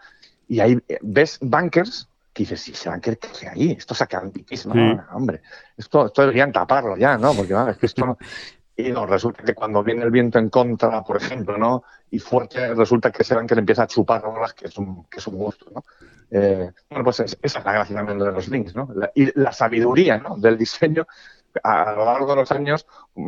Y 0.48 0.62
ahí 0.62 0.78
eh, 0.88 1.00
ves 1.02 1.38
bunkers 1.42 2.08
que 2.34 2.44
dices, 2.44 2.62
sí, 2.62 2.72
ese 2.72 2.90
bunker, 2.90 3.18
¿qué 3.20 3.28
hace 3.28 3.48
ahí? 3.50 3.72
Esto 3.78 3.94
saca 3.94 4.20
un 4.20 4.32
piquís, 4.32 4.66
¿no? 4.66 4.74
Sí. 4.74 4.98
Hombre, 5.14 5.42
esto, 5.78 6.08
esto 6.08 6.22
deberían 6.24 6.52
taparlo 6.52 6.98
ya, 6.98 7.18
¿no? 7.18 7.34
Porque, 7.34 7.54
vale, 7.54 7.72
es 7.72 7.78
que 7.78 7.86
esto 7.86 8.06
no... 8.06 8.18
Y 8.76 8.92
no, 8.92 9.06
resulta 9.06 9.44
que 9.44 9.54
cuando 9.54 9.84
viene 9.84 10.04
el 10.04 10.10
viento 10.10 10.40
en 10.40 10.50
contra, 10.50 11.04
por 11.04 11.18
ejemplo, 11.18 11.60
¿no? 11.60 11.84
Y 12.10 12.18
fuerte, 12.18 12.74
resulta 12.74 13.12
que 13.12 13.22
ese 13.22 13.36
bunker 13.36 13.60
empieza 13.60 13.84
a 13.84 13.88
chupar 13.88 14.26
olas, 14.26 14.56
que 14.56 14.66
es 14.66 14.76
un, 14.80 15.04
que 15.04 15.20
es 15.20 15.28
un 15.28 15.36
gusto, 15.36 15.68
¿no? 15.76 15.84
Eh, 16.32 16.72
bueno, 16.90 17.04
pues 17.04 17.20
es- 17.20 17.38
esa 17.40 17.60
es 17.60 17.66
la 17.66 17.72
gracia 17.72 17.96
también 17.96 18.18
de 18.18 18.32
los 18.32 18.48
links, 18.48 18.76
¿no? 18.76 18.90
La- 18.96 19.12
y 19.14 19.32
la 19.40 19.52
sabiduría, 19.52 20.18
¿no? 20.18 20.38
Del 20.38 20.58
diseño 20.58 21.06
a, 21.64 21.84
a 21.84 21.92
lo 21.94 22.04
largo 22.04 22.26
de 22.32 22.36
los 22.38 22.52
años, 22.52 22.88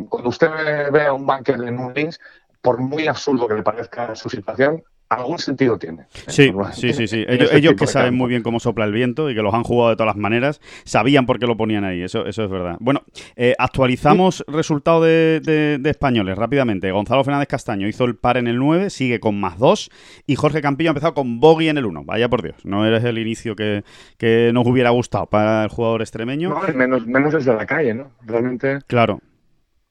cuando 0.09 0.29
usted 0.29 0.49
ve, 0.49 0.89
ve 0.89 1.05
a 1.05 1.13
un 1.13 1.27
bunker 1.27 1.61
en 1.61 1.77
un 1.77 1.93
links, 1.93 2.19
por 2.59 2.79
muy 2.79 3.05
absurdo 3.07 3.47
que 3.47 3.53
le 3.53 3.61
parezca 3.61 4.15
su 4.15 4.31
situación, 4.31 4.83
algún 5.09 5.37
sentido 5.39 5.77
tiene. 5.77 6.05
Sí, 6.27 6.51
sí, 6.73 6.93
sí, 6.93 7.07
sí. 7.07 7.25
Ellos, 7.27 7.49
este 7.51 7.75
que 7.75 7.87
saben 7.87 8.09
campo. 8.11 8.23
muy 8.23 8.29
bien 8.29 8.41
cómo 8.43 8.59
sopla 8.59 8.85
el 8.85 8.91
viento 8.91 9.29
y 9.29 9.35
que 9.35 9.41
los 9.41 9.53
han 9.53 9.63
jugado 9.63 9.91
de 9.91 9.95
todas 9.95 10.07
las 10.15 10.17
maneras, 10.21 10.61
sabían 10.83 11.25
por 11.25 11.39
qué 11.39 11.45
lo 11.45 11.55
ponían 11.57 11.83
ahí, 11.83 12.01
eso, 12.01 12.25
eso 12.25 12.43
es 12.43 12.49
verdad. 12.49 12.77
Bueno, 12.79 13.03
eh, 13.35 13.53
actualizamos 13.57 14.43
resultado 14.47 15.03
de, 15.03 15.39
de- 15.43 15.77
de 15.79 15.89
españoles 15.89 16.37
rápidamente. 16.37 16.91
Gonzalo 16.91 17.23
Fernández 17.23 17.47
Castaño 17.47 17.87
hizo 17.87 18.05
el 18.05 18.15
par 18.15 18.37
en 18.37 18.47
el 18.47 18.57
9, 18.57 18.89
sigue 18.89 19.19
con 19.19 19.39
más 19.39 19.57
2 19.59 19.89
y 20.25 20.35
Jorge 20.35 20.61
Campillo 20.61 20.89
ha 20.89 20.93
empezado 20.93 21.13
con 21.13 21.39
bogey 21.39 21.69
en 21.69 21.77
el 21.77 21.85
1. 21.85 22.03
Vaya 22.05 22.27
por 22.29 22.41
Dios, 22.41 22.55
no 22.65 22.85
eres 22.85 23.03
el 23.03 23.17
inicio 23.17 23.55
que, 23.55 23.83
que 24.17 24.51
nos 24.53 24.65
hubiera 24.65 24.89
gustado 24.89 25.27
para 25.27 25.63
el 25.63 25.69
jugador 25.69 26.01
extremeño. 26.01 26.49
No, 26.49 26.61
menos, 26.73 27.05
menos 27.05 27.33
desde 27.33 27.53
la 27.53 27.65
calle, 27.65 27.93
¿no? 27.93 28.11
Realmente 28.25 28.79
Claro, 28.87 29.19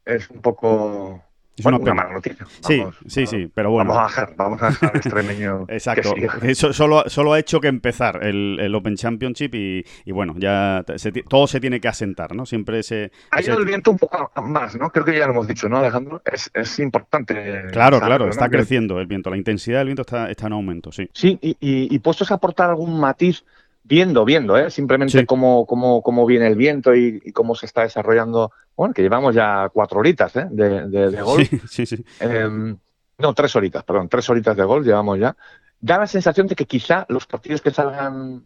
es 0.05 0.29
un 0.31 0.41
poco... 0.41 1.23
Es 1.57 1.63
bueno, 1.63 1.79
una 1.79 1.95
mala 1.95 2.13
noticia. 2.15 2.47
sí, 2.67 2.81
Vamos, 2.81 2.97
sí, 3.07 3.27
sí, 3.27 3.49
pero 3.55 3.71
bueno. 3.71 3.91
Vamos 3.91 4.01
a 4.01 4.21
bajar, 4.23 4.35
vamos 4.37 4.63
a 4.63 4.67
dejar 4.71 4.97
extremeño. 4.97 5.67
que 5.69 5.75
Exacto. 5.75 6.13
siga. 6.15 6.39
Eso 6.43 6.73
solo, 6.73 7.05
solo 7.07 7.33
ha 7.33 7.39
hecho 7.39 7.61
que 7.61 7.69
empezar 7.69 8.25
el, 8.25 8.59
el 8.61 8.75
Open 8.75 8.97
Championship 8.97 9.55
y, 9.55 9.85
y 10.05 10.13
bueno, 10.13 10.35
ya 10.37 10.85
se 10.97 11.13
todo 11.13 11.47
se 11.47 11.61
tiene 11.61 11.81
que 11.81 11.87
asentar, 11.87 12.35
¿no? 12.35 12.45
Siempre 12.45 12.81
ese... 12.81 13.13
Ha 13.31 13.41
ido 13.41 13.57
el 13.59 13.65
viento 13.65 13.93
un 13.93 13.99
poco 13.99 14.31
más, 14.43 14.75
¿no? 14.77 14.91
Creo 14.91 15.05
que 15.05 15.17
ya 15.17 15.27
lo 15.27 15.33
hemos 15.33 15.47
dicho, 15.47 15.69
¿no, 15.69 15.79
Alejandro? 15.79 16.23
Es, 16.25 16.51
es 16.55 16.79
importante. 16.81 17.67
Claro, 17.71 18.01
claro, 18.01 18.25
¿no? 18.25 18.31
está 18.31 18.49
creciendo 18.49 19.01
el 19.01 19.07
viento, 19.07 19.31
la 19.31 19.37
intensidad 19.37 19.79
del 19.79 19.87
viento 19.87 20.03
está, 20.03 20.31
está 20.31 20.49
en 20.49 20.55
aumento, 20.55 20.91
sí. 20.91 21.09
Sí, 21.13 21.39
y, 21.41 21.51
y, 21.61 21.95
y 21.95 21.99
puestos 22.01 22.31
a 22.33 22.35
aportar 22.35 22.71
algún 22.71 22.99
matiz, 22.99 23.45
viendo, 23.85 24.25
viendo, 24.25 24.57
¿eh? 24.57 24.71
Simplemente 24.71 25.21
Sí. 25.21 25.27
cómo, 25.27 25.67
cómo, 25.67 26.03
cómo 26.03 26.25
viene 26.27 26.47
el 26.49 26.57
viento 26.57 26.95
y, 26.95 27.21
y 27.25 27.33
cómo 27.33 27.55
se 27.55 27.67
está 27.67 27.83
desarrollando. 27.83 28.51
Bueno, 28.77 28.93
que 28.95 29.03
llevamos 29.03 29.35
ya 29.35 29.69
cuatro 29.73 30.01
horitas, 30.01 30.35
¿eh? 30.37 30.47
De, 30.51 30.89
de, 30.89 31.11
de 31.11 31.23
golf. 31.23 31.49
Sí, 31.49 31.61
sí, 31.69 31.87
sí. 31.87 32.05
Em, 32.19 32.77
no, 33.19 33.35
tres 33.35 33.55
horitas, 33.55 33.85
perdón, 33.85 34.09
tres 34.09 34.29
horitas 34.31 34.57
de 34.57 34.65
gol 34.65 34.85
llevamos 34.85 35.19
ya. 35.19 35.37
Da 35.81 35.99
la 35.99 36.07
sensación 36.07 36.47
de 36.47 36.55
que 36.57 36.65
quizá 36.67 37.05
los 37.09 37.27
partidos 37.27 37.61
que 37.61 37.71
salgan, 37.71 38.45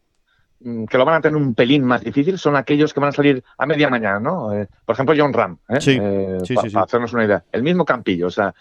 mm, 0.61 0.85
que 0.87 0.99
lo 0.99 1.05
van 1.05 1.15
a 1.15 1.21
tener 1.21 1.37
un 1.37 1.55
pelín 1.55 1.85
más 1.85 2.03
difícil, 2.03 2.37
son 2.37 2.57
aquellos 2.57 2.93
que 2.93 2.99
van 3.01 3.11
a 3.11 3.13
salir 3.13 3.43
a 3.57 3.65
media 3.65 3.89
mañana, 3.89 4.19
¿no? 4.21 4.53
Eh, 4.53 4.67
por 4.85 4.95
ejemplo, 4.95 5.15
John 5.17 5.33
Ram, 5.33 5.57
¿eh? 5.69 5.81
Sí, 5.81 5.99
Eh, 6.03 6.39
sí, 6.45 6.55
pa- 6.55 6.63
sí, 6.63 6.69
sí. 6.69 6.75
para 6.75 6.85
hacernos 6.85 7.13
una 7.13 7.25
idea. 7.25 7.45
El 7.53 7.63
mismo 7.63 7.85
Campillo, 7.85 8.27
o 8.27 8.31
sea, 8.31 8.53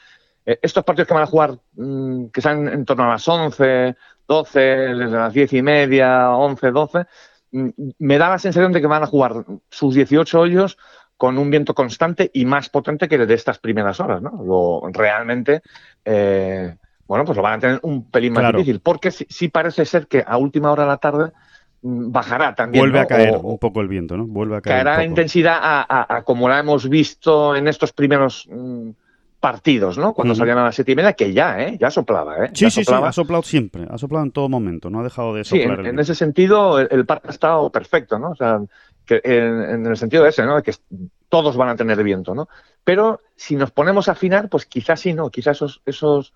eh, 0.45 0.59
estos 0.61 0.83
partidos 0.85 1.07
que 1.07 1.13
van 1.15 1.23
a 1.23 1.27
jugar, 1.27 1.57
mm, 1.75 2.27
que 2.27 2.39
salen 2.41 2.67
en 2.69 2.85
torno 2.85 3.03
a 3.05 3.09
las 3.09 3.27
11, 3.27 3.95
12, 4.27 4.59
desde 4.59 5.17
las 5.17 5.33
10 5.33 5.53
y 5.53 5.61
media, 5.61 6.31
11, 6.31 6.71
12, 6.71 7.05
mm, 7.51 7.69
me 7.99 8.17
da 8.17 8.29
la 8.29 8.39
sensación 8.39 8.71
de 8.71 8.81
que 8.81 8.87
van 8.87 9.03
a 9.03 9.07
jugar 9.07 9.45
sus 9.69 9.95
18 9.95 10.39
hoyos 10.39 10.77
con 11.15 11.37
un 11.37 11.49
viento 11.49 11.73
constante 11.73 12.29
y 12.33 12.45
más 12.45 12.69
potente 12.69 13.07
que 13.07 13.15
el 13.15 13.25
de 13.27 13.33
estas 13.33 13.57
primeras 13.59 13.99
horas, 13.99 14.21
¿no? 14.21 14.31
Lo, 14.43 14.81
realmente, 14.91 15.61
eh, 16.05 16.75
bueno, 17.07 17.25
pues 17.25 17.35
lo 17.37 17.41
van 17.41 17.53
a 17.53 17.59
tener 17.59 17.79
un 17.83 18.11
pelín 18.11 18.33
más 18.33 18.43
Claro. 18.43 18.59
difícil, 18.59 18.81
porque 18.81 19.09
sí, 19.11 19.25
sí 19.29 19.47
parece 19.47 19.83
ser 19.85 20.07
que 20.07 20.23
a 20.25 20.37
última 20.37 20.71
hora 20.71 20.83
de 20.83 20.89
la 20.89 20.97
tarde 20.97 21.31
mm, 21.81 22.11
bajará 22.11 22.53
también. 22.53 22.83
Vuelve 22.83 22.99
¿no? 22.99 23.05
a 23.05 23.07
caer 23.07 23.35
O- 23.35 23.39
un 23.39 23.57
poco 23.57 23.81
el 23.81 23.87
viento, 23.87 24.15
¿no? 24.15 24.27
Vuelve 24.27 24.57
a 24.57 24.61
caer. 24.61 24.83
caerá 24.83 24.97
la 24.97 25.03
intensidad 25.05 25.57
a, 25.59 25.81
a- 25.89 26.17
a 26.17 26.23
como 26.23 26.47
la 26.49 26.59
hemos 26.59 26.87
visto 26.87 27.55
en 27.55 27.67
estos 27.67 27.93
primeros 27.93 28.47
mm, 28.51 28.89
partidos, 29.39 29.97
¿no? 29.97 30.13
Cuando 30.13 30.33
salían 30.35 30.57
a 30.57 30.65
las 30.65 30.75
siete 30.75 30.91
y 30.93 30.95
media, 30.95 31.13
que 31.13 31.31
ya, 31.33 31.61
¿eh? 31.61 31.77
Ya 31.79 31.91
soplaba, 31.91 32.45
¿eh? 32.45 32.49
Sí, 32.53 32.65
Ya 32.65 32.69
sí, 32.71 32.81
sí, 32.81 32.83
soplaba. 32.85 33.09
ha 33.09 33.13
soplado 33.13 33.43
siempre, 33.43 33.85
ha 33.89 33.97
soplado 33.97 34.25
en 34.25 34.31
todo 34.31 34.49
momento, 34.49 34.89
no 34.89 34.99
ha 34.99 35.03
dejado 35.03 35.33
de 35.35 35.43
Sí, 35.43 35.59
soplar 35.61 35.79
en, 35.81 35.85
el 35.85 35.91
en 35.93 35.99
ese 35.99 36.15
sentido, 36.15 36.79
el, 36.79 36.87
el 36.91 37.05
parque 37.05 37.27
ha 37.27 37.31
estado 37.31 37.71
perfecto, 37.71 38.17
¿no? 38.17 38.31
O 38.31 38.35
sea, 38.35 38.59
que 39.05 39.21
en, 39.23 39.61
en 39.61 39.85
el 39.85 39.95
sentido 39.97 40.25
ese, 40.25 40.43
¿no? 40.45 40.55
De 40.55 40.63
que 40.63 40.73
todos 41.29 41.55
van 41.55 41.69
a 41.69 41.75
tener 41.75 42.01
viento, 42.03 42.33
¿no? 42.33 42.47
Pero 42.83 43.21
si 43.35 43.55
nos 43.55 43.71
ponemos 43.71 44.09
a 44.09 44.13
afinar, 44.13 44.49
pues 44.49 44.65
quizás 44.65 44.99
sí, 44.99 45.13
¿no? 45.13 45.29
Quizás 45.29 45.57
esos, 45.57 45.81
esos, 45.85 46.33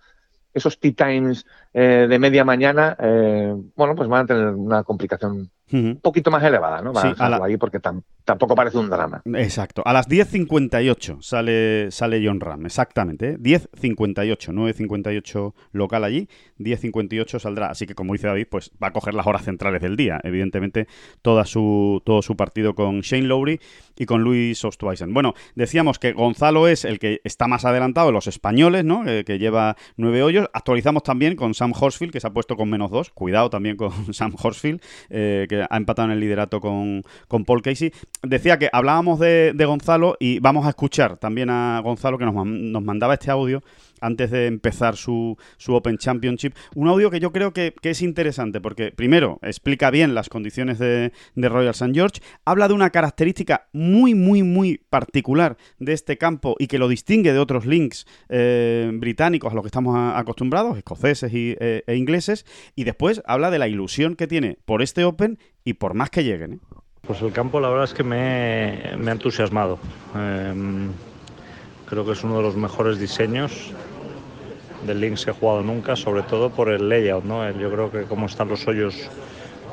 esos 0.54 0.80
tea 0.80 0.94
times 0.94 1.46
eh, 1.74 2.08
de 2.10 2.20
media 2.20 2.44
mañana, 2.46 2.96
eh, 3.00 3.54
bueno, 3.76 3.96
pues 3.96 4.08
van 4.10 4.24
a 4.24 4.28
tener 4.28 4.48
una 4.50 4.84
complicación 4.84 5.50
Un 5.72 6.00
poquito 6.02 6.32
más 6.32 6.44
elevada, 6.44 6.82
¿no? 6.82 6.94
Van 6.94 7.04
Sí, 7.04 7.10
dejarlo 7.10 7.38
la- 7.40 7.46
ahí 7.46 7.58
porque 7.58 7.80
tam- 7.82 8.04
tampoco 8.26 8.56
parece 8.56 8.78
un 8.78 8.90
drama. 8.90 9.22
Exacto. 9.36 9.82
A 9.86 9.94
las 9.94 10.08
10.58 10.08 11.22
sale, 11.22 11.92
sale 11.92 12.22
John 12.26 12.40
Ram, 12.40 12.66
exactamente. 12.66 13.32
¿eh? 13.32 13.38
10.58, 13.40 14.52
9.58 14.54 15.54
local 15.72 16.04
allí, 16.04 16.28
10.58 16.60 17.40
saldrá. 17.40 17.68
Así 17.68 17.86
que, 17.86 17.96
como 17.96 18.14
dice 18.14 18.28
David, 18.28 18.48
pues 18.50 18.72
va 18.82 18.88
a 18.88 18.94
coger 18.94 19.14
las 19.14 19.28
horas 19.28 19.44
centrales 19.44 19.82
del 19.82 19.96
día. 19.96 20.20
Evidentemente, 20.24 20.88
toda 21.22 21.46
su, 21.46 22.02
todo 22.06 22.22
su 22.22 22.36
partido 22.36 22.76
con 22.76 23.02
Shane 23.02 23.24
Lowry 23.28 23.60
y 23.98 24.06
con 24.06 24.22
Luis 24.24 24.64
Ostweisen. 24.66 25.14
Bueno, 25.14 25.34
decíamos 25.56 26.00
que 26.00 26.14
Gonzalo 26.14 26.68
es 26.68 26.86
el 26.86 27.00
que 27.00 27.22
está 27.24 27.48
más 27.48 27.66
adelantado 27.66 28.08
de 28.08 28.14
los 28.14 28.28
españoles, 28.28 28.84
¿no? 28.86 29.08
Eh, 29.08 29.24
que 29.26 29.40
lleva 29.40 29.76
nueve 29.98 30.24
hoyos. 30.24 30.48
Actualizamos 30.54 31.04
también 31.04 31.36
con 31.36 31.54
Sam 31.54 31.74
Horsfield, 31.80 32.12
que 32.14 32.20
se 32.20 32.28
ha 32.28 32.34
puesto 32.34 32.56
con 32.56 32.70
menos 32.70 32.92
dos. 32.92 33.12
Cuidado 33.12 33.50
también 33.50 33.78
con 33.78 33.92
Sam 34.14 34.36
Horsfield, 34.42 34.82
eh, 35.10 35.46
que 35.50 35.61
ha 35.70 35.78
empatado 35.78 36.08
en 36.08 36.14
el 36.14 36.20
liderato 36.20 36.60
con, 36.60 37.04
con 37.28 37.46
Paul 37.46 37.62
Casey. 37.62 37.92
Decía 38.24 38.58
que 38.58 38.70
hablábamos 38.72 39.20
de, 39.20 39.54
de 39.54 39.66
Gonzalo 39.66 40.18
y 40.20 40.40
vamos 40.40 40.66
a 40.66 40.70
escuchar 40.70 41.18
también 41.18 41.50
a 41.50 41.80
Gonzalo 41.84 42.18
que 42.18 42.26
nos, 42.26 42.36
nos 42.46 42.84
mandaba 42.84 43.14
este 43.14 43.32
audio 43.32 43.64
antes 44.02 44.32
de 44.32 44.48
empezar 44.48 44.96
su, 44.98 45.38
su 45.58 45.74
Open 45.74 45.98
Championship. 45.98 46.54
Un 46.76 46.88
audio 46.88 47.10
que 47.10 47.20
yo 47.20 47.32
creo 47.32 47.54
que, 47.54 47.74
que 47.82 47.92
es 47.92 48.02
interesante 48.02 48.60
porque, 48.60 48.92
primero, 48.92 49.40
explica 49.42 49.90
bien 49.92 50.14
las 50.14 50.30
condiciones 50.30 50.80
de, 50.80 51.12
Royal 51.36 51.72
St. 51.72 51.94
George, 51.94 52.22
habla 52.46 52.68
de 52.68 52.74
una 52.74 52.90
característica 52.90 53.68
muy, 53.74 54.16
muy, 54.16 54.44
muy 54.44 54.78
particular 54.90 55.58
de 55.80 55.94
este 55.94 56.18
campo 56.18 56.56
y 56.60 56.68
que 56.68 56.80
lo 56.80 56.88
distingue 56.88 57.34
de 57.34 57.40
otros 57.40 57.66
links 57.66 58.06
eh, 58.30 58.90
británicos 58.94 59.52
a 59.52 59.56
los 59.56 59.64
que 59.64 59.68
estamos 59.68 59.96
acostumbrados, 60.16 60.78
escoceses 60.78 61.34
y, 61.34 61.56
eh, 61.60 61.84
e 61.86 61.96
ingleses, 61.96 62.46
y 62.76 62.84
después 62.84 63.22
habla 63.26 63.52
de 63.52 63.60
la 63.60 63.68
ilusión 63.68 64.16
que 64.16 64.28
tiene 64.28 64.58
por 64.66 64.82
este 64.82 65.04
Open 65.04 65.40
y 65.64 65.74
por 65.74 65.94
más 65.94 66.10
que 66.10 66.24
lleguen. 66.24 66.54
¿eh? 66.54 66.60
Pues 67.02 67.22
el 67.22 67.32
campo 67.32 67.60
la 67.60 67.70
verdad 67.70 67.86
es 67.86 67.94
que 67.94 68.04
me, 68.04 68.96
me 68.98 69.12
ha 69.12 69.14
entusiasmado. 69.14 69.80
Em, 70.16 70.92
creo 71.86 72.06
que 72.06 72.12
es 72.14 72.24
uno 72.24 72.38
de 72.38 72.44
los 72.44 72.56
mejores 72.56 73.00
diseños 73.00 73.74
Lynx 74.88 75.26
que 75.26 75.32
he 75.32 75.34
jugado 75.34 75.62
nunca, 75.62 75.96
sobre 75.96 76.24
todo 76.24 76.50
por 76.50 76.70
el 76.70 76.90
layout. 76.90 77.24
¿no? 77.24 77.50
Yo 77.52 77.72
creo 77.72 77.92
que 77.92 78.04
cómo 78.04 78.26
están 78.26 78.50
los 78.50 78.68
hoyos, 78.68 78.96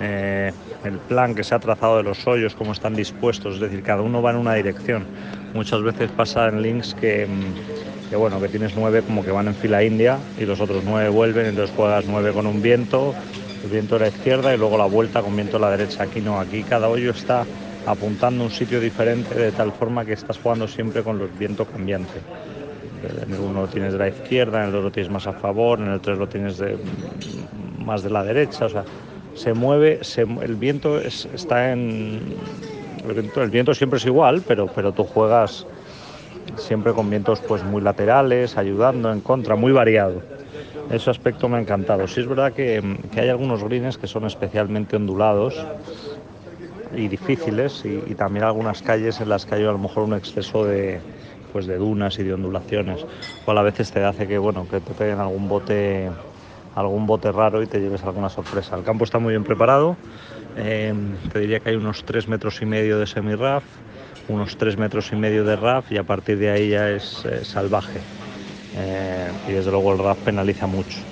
eh, 0.01 0.53
el 0.85 0.99
plan 0.99 1.35
que 1.35 1.45
se 1.45 1.55
ha 1.55 1.59
trazado 1.59 1.97
de 1.97 2.03
los 2.03 2.27
hoyos, 2.27 2.55
cómo 2.55 2.73
están 2.73 2.95
dispuestos, 2.95 3.55
es 3.55 3.61
decir, 3.61 3.83
cada 3.83 4.03
uno 4.03 4.23
va 4.23 4.31
en 4.31 4.37
una 4.37 4.55
dirección. 4.55 5.05
Muchas 5.55 5.83
veces 5.83 6.11
pasa 6.11 6.49
en 6.49 6.63
Lynx 6.63 6.95
que, 6.95 7.27
mm, 7.27 8.11
que, 8.11 8.17
bueno, 8.17 8.41
que 8.41 8.49
tienes 8.49 8.77
nueve 8.77 9.03
como 9.03 9.25
que 9.25 9.31
van 9.31 9.49
en 9.49 9.55
fila 9.55 9.83
india 9.83 10.19
y 10.39 10.45
los 10.45 10.61
otros 10.61 10.83
nueve 10.85 11.09
vuelven, 11.09 11.47
entonces 11.47 11.75
juegas 11.75 12.05
nueve 12.07 12.33
con 12.33 12.47
un 12.47 12.63
viento, 12.63 13.15
el 13.65 13.71
viento 13.71 13.97
a 13.97 14.01
la 14.01 14.09
izquierda 14.09 14.55
y 14.55 14.59
luego 14.59 14.79
la 14.79 14.87
vuelta 14.87 15.23
con 15.23 15.35
viento 15.35 15.57
a 15.57 15.61
la 15.61 15.71
derecha. 15.71 16.05
Aquí 16.05 16.21
no, 16.21 16.39
aquí 16.39 16.63
cada 16.63 16.89
hoyo 16.89 17.11
está 17.11 17.45
apuntando 17.87 18.45
a 18.45 18.47
un 18.47 18.53
sitio 18.53 18.81
diferente 18.81 19.35
de 19.35 19.53
tal 19.53 19.73
forma 19.73 20.05
que 20.05 20.13
estás 20.13 20.39
jugando 20.39 20.69
siempre 20.69 21.03
con 21.03 21.19
los 21.19 21.37
vientos 21.39 21.67
cambiantes. 21.69 22.23
En 23.03 23.33
el 23.33 23.41
uno 23.41 23.63
lo 23.63 23.69
tienes 23.69 23.93
de 23.93 23.99
la 23.99 24.09
izquierda, 24.09 24.61
en 24.61 24.67
el 24.67 24.73
dos 24.73 24.85
lo 24.85 24.91
tienes 24.91 25.11
más 25.11 25.27
a 25.27 25.33
favor, 25.33 25.81
en 25.81 25.89
el 25.89 26.01
tres 26.01 26.19
lo 26.19 26.27
tienes 26.27 26.61
más 27.79 28.03
de 28.03 28.11
la 28.11 28.25
derecha, 28.25 28.67
o 28.67 28.69
sea, 28.69 28.85
se 29.35 29.55
mueve, 29.55 30.01
el 30.43 30.55
viento 30.57 30.99
es- 31.01 31.27
está 31.33 31.73
en... 31.73 32.35
El 33.37 33.51
viento, 33.51 33.75
siempre 33.75 33.99
es 33.99 34.07
igual, 34.07 34.43
pero, 34.47 34.67
pero 34.75 34.93
tú 34.93 35.05
juegas 35.05 35.65
siempre 36.57 36.93
con 36.93 37.09
vientos 37.09 37.41
pues 37.47 37.63
muy 37.63 37.81
laterales, 37.81 38.57
ayudando, 38.59 39.13
en 39.13 39.21
contra, 39.21 39.55
muy 39.55 39.71
variado. 39.73 40.21
Ese 40.91 41.09
aspecto 41.11 41.49
me 41.49 41.59
ha 41.59 41.61
encantado. 41.61 42.07
Sí 42.09 42.21
es 42.21 42.27
verdad 42.27 42.53
que, 42.53 42.83
que 43.13 43.21
hay 43.21 43.29
algunos 43.29 43.63
greens 43.63 43.97
que 43.99 44.07
son 44.09 44.25
especialmente 44.25 44.97
ondulados 44.97 45.55
y 46.97 47.07
difíciles 47.09 47.85
y 47.85 48.15
también 48.15 48.45
algunas 48.45 48.83
calles 48.83 49.21
en 49.21 49.29
las 49.29 49.45
que 49.47 49.55
hay 49.57 49.63
a 49.63 49.67
lo 49.73 49.79
mejor 49.79 50.05
un 50.05 50.15
exceso 50.15 50.65
de, 50.65 51.01
pues 51.49 51.67
de 51.67 51.77
dunas 51.77 52.19
y 52.19 52.25
de 52.25 52.35
ondulaciones, 52.35 53.07
cual 53.41 53.59
a 53.59 53.63
veces 53.63 53.91
te 53.91 54.05
hace 54.05 54.27
que 54.29 54.39
bueno 54.39 54.69
que 54.69 54.81
te 54.81 54.95
peguen 54.95 55.19
algún 55.21 55.49
bote 55.49 56.13
algún 56.73 57.07
bote 57.07 57.33
raro 57.33 57.63
y 57.63 57.67
te 57.69 57.81
lleves 57.81 58.05
alguna 58.05 58.29
sorpresa. 58.29 58.77
El 58.77 58.85
campo 58.85 59.05
está 59.05 59.19
muy 59.19 59.33
bien 59.33 59.45
preparado, 59.45 60.01
eh, 60.55 60.93
te 61.33 61.41
diría 61.41 61.61
que 61.61 61.71
hay 61.71 61.77
unos 61.77 62.05
3 62.05 62.29
metros 62.29 62.61
y 62.63 62.67
medio 62.67 62.99
de 62.99 63.07
semi-RAF, 63.07 63.65
unos 64.27 64.57
3 64.57 64.77
metros 64.79 65.13
y 65.13 65.17
medio 65.17 65.45
de 65.45 65.57
RAF 65.57 65.93
y 65.93 65.97
a 65.99 66.05
partir 66.05 66.39
de 66.39 66.51
ahí 66.51 66.71
ya 66.71 66.91
es 66.91 67.25
eh, 67.25 67.45
salvaje. 67.45 68.09
eh, 68.73 69.35
y 69.45 69.53
desde 69.53 69.71
luego 69.71 69.93
el 69.93 69.99
RAF 69.99 70.21
penaliza 70.23 70.67
mucho. 70.67 71.09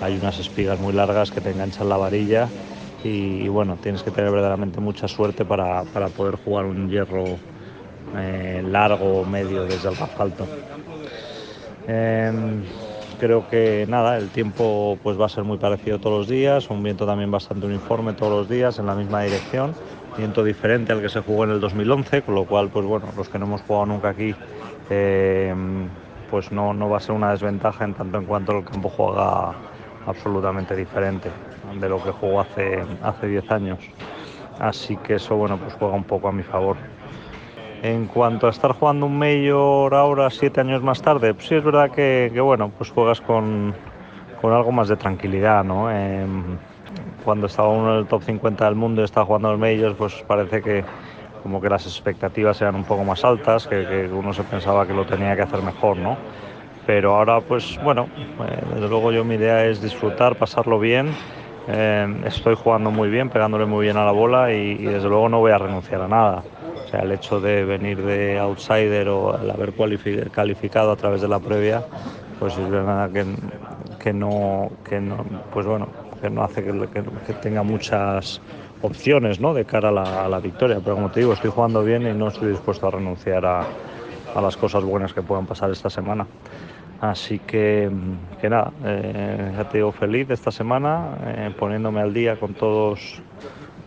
Hay 0.00 0.16
unas 0.16 0.38
espigas 0.38 0.78
muy 0.78 0.92
largas 0.94 1.30
que 1.30 1.40
te 1.40 1.50
enganchan 1.50 1.88
la 1.88 1.96
varilla 1.96 2.54
y, 2.96 3.44
y 3.44 3.48
bueno, 3.48 3.78
tienes 3.78 4.02
que 4.04 4.10
tener 4.12 4.30
verdaderamente 4.30 4.80
mucha 4.80 5.08
suerte 5.08 5.44
para, 5.44 5.84
para 5.86 6.10
poder 6.10 6.36
jugar 6.36 6.66
un 6.66 6.88
hierro 6.88 7.42
eh, 8.16 8.62
largo 8.66 9.20
o 9.20 9.24
medio 9.24 9.64
desde 9.64 9.88
el 9.88 9.96
RAF 9.96 10.20
alto. 10.20 10.46
Em, 11.86 12.62
creo 13.18 13.48
que 13.48 13.86
nada, 13.88 14.18
el 14.18 14.28
tiempo 14.28 14.98
pues 15.02 15.18
va 15.18 15.26
a 15.26 15.28
ser 15.28 15.44
muy 15.44 15.58
parecido 15.58 15.98
todos 15.98 16.18
los 16.18 16.28
días, 16.28 16.68
un 16.70 16.82
viento 16.82 17.06
también 17.06 17.30
bastante 17.30 17.66
uniforme 17.66 18.12
todos 18.12 18.32
los 18.32 18.48
días 18.48 18.78
en 18.78 18.86
la 18.86 18.94
misma 18.94 19.22
dirección, 19.22 19.74
viento 20.16 20.44
diferente 20.44 20.92
al 20.92 21.00
que 21.00 21.08
se 21.08 21.20
jugó 21.20 21.44
en 21.44 21.50
el 21.50 21.60
2011, 21.60 22.22
con 22.22 22.34
lo 22.34 22.44
cual 22.44 22.68
pues 22.68 22.84
bueno, 22.84 23.06
los 23.16 23.28
que 23.28 23.38
no 23.38 23.46
hemos 23.46 23.62
jugado 23.62 23.86
nunca 23.86 24.10
aquí 24.10 24.34
eh, 24.90 25.54
pues 26.30 26.52
no, 26.52 26.74
no 26.74 26.88
va 26.88 26.98
a 26.98 27.00
ser 27.00 27.14
una 27.14 27.30
desventaja 27.30 27.84
en 27.84 27.94
tanto 27.94 28.18
en 28.18 28.24
cuanto 28.24 28.58
el 28.58 28.64
campo 28.64 28.88
juega 28.90 29.54
absolutamente 30.06 30.74
diferente 30.76 31.30
de 31.80 31.88
lo 31.88 32.02
que 32.02 32.10
jugó 32.10 32.40
hace 32.40 32.84
hace 33.02 33.26
10 33.26 33.50
años. 33.50 33.78
Así 34.58 34.96
que 34.96 35.14
eso 35.14 35.36
bueno, 35.36 35.56
pues 35.58 35.74
juega 35.74 35.94
un 35.94 36.04
poco 36.04 36.28
a 36.28 36.32
mi 36.32 36.42
favor. 36.42 36.76
En 37.82 38.06
cuanto 38.06 38.48
a 38.48 38.50
estar 38.50 38.72
jugando 38.72 39.06
un 39.06 39.18
Mayor 39.18 39.94
ahora, 39.94 40.30
siete 40.30 40.60
años 40.60 40.82
más 40.82 41.00
tarde, 41.00 41.32
pues 41.32 41.46
sí 41.46 41.54
es 41.54 41.62
verdad 41.62 41.90
que, 41.90 42.28
que 42.32 42.40
bueno, 42.40 42.72
pues 42.76 42.90
juegas 42.90 43.20
con, 43.20 43.72
con, 44.40 44.52
algo 44.52 44.72
más 44.72 44.88
de 44.88 44.96
tranquilidad, 44.96 45.62
¿no? 45.62 45.88
Eh, 45.90 46.26
cuando 47.24 47.46
estaba 47.46 47.68
uno 47.68 47.92
en 47.92 47.98
el 48.00 48.06
top 48.06 48.24
50 48.24 48.64
del 48.64 48.74
mundo 48.74 49.00
y 49.00 49.04
estaba 49.04 49.26
jugando 49.26 49.52
los 49.52 49.60
Majors, 49.60 49.94
pues 49.96 50.24
parece 50.26 50.60
que 50.60 50.84
como 51.44 51.60
que 51.60 51.68
las 51.68 51.86
expectativas 51.86 52.60
eran 52.60 52.74
un 52.74 52.84
poco 52.84 53.04
más 53.04 53.24
altas, 53.24 53.68
que, 53.68 53.86
que 53.86 54.08
uno 54.12 54.32
se 54.32 54.42
pensaba 54.42 54.84
que 54.84 54.92
lo 54.92 55.04
tenía 55.04 55.36
que 55.36 55.42
hacer 55.42 55.62
mejor, 55.62 55.96
¿no? 55.98 56.16
Pero 56.84 57.14
ahora, 57.14 57.40
pues 57.40 57.78
bueno, 57.84 58.08
eh, 58.16 58.60
desde 58.74 58.88
luego 58.88 59.12
yo 59.12 59.24
mi 59.24 59.36
idea 59.36 59.66
es 59.66 59.80
disfrutar, 59.80 60.34
pasarlo 60.34 60.80
bien. 60.80 61.10
Eh, 61.68 62.22
estoy 62.24 62.56
jugando 62.56 62.90
muy 62.90 63.08
bien, 63.08 63.28
pegándole 63.28 63.66
muy 63.66 63.84
bien 63.84 63.98
a 63.98 64.04
la 64.04 64.12
bola 64.12 64.52
y 64.52 64.74
desde 64.78 65.08
luego 65.08 65.28
no 65.28 65.38
voy 65.38 65.52
a 65.52 65.58
renunciar 65.58 66.00
a 66.00 66.08
nada. 66.08 66.42
O 66.88 66.90
sea, 66.90 67.00
el 67.00 67.12
hecho 67.12 67.38
de 67.38 67.66
venir 67.66 68.02
de 68.02 68.38
outsider 68.38 69.10
o 69.10 69.38
el 69.38 69.50
haber 69.50 69.74
calificado 70.32 70.90
a 70.90 70.96
través 70.96 71.20
de 71.20 71.28
la 71.28 71.38
previa, 71.38 71.84
pues 72.38 72.56
es 72.56 72.70
verdad 72.70 73.10
que, 73.10 73.26
que, 73.98 74.14
no, 74.14 74.72
que 74.88 74.98
no, 74.98 75.22
pues 75.52 75.66
bueno, 75.66 75.86
que 76.18 76.30
no 76.30 76.42
hace 76.42 76.64
que, 76.64 77.32
tenga 77.42 77.62
muchas 77.62 78.40
opciones 78.80 79.38
¿no? 79.38 79.52
de 79.52 79.66
cara 79.66 79.90
a 79.90 79.92
la, 79.92 80.24
a 80.24 80.28
la, 80.30 80.40
victoria. 80.40 80.80
Pero 80.82 80.94
como 80.94 81.10
te 81.10 81.20
digo, 81.20 81.34
estoy 81.34 81.50
jugando 81.50 81.84
bien 81.84 82.06
y 82.06 82.14
no 82.14 82.28
estoy 82.28 82.48
dispuesto 82.52 82.86
a 82.86 82.92
renunciar 82.92 83.44
a, 83.44 83.66
a 84.34 84.40
las 84.40 84.56
cosas 84.56 84.82
buenas 84.82 85.12
que 85.12 85.20
puedan 85.20 85.44
pasar 85.44 85.70
esta 85.70 85.90
semana. 85.90 86.26
Así 87.02 87.38
que, 87.38 87.90
que 88.40 88.48
nada, 88.48 88.72
eh, 88.82 89.52
ya 89.58 89.68
te 89.68 89.76
digo 89.76 89.92
feliz 89.92 90.30
esta 90.30 90.50
semana, 90.50 91.18
eh, 91.26 91.54
poniéndome 91.58 92.00
al 92.00 92.14
día 92.14 92.36
con 92.40 92.54
todos 92.54 93.20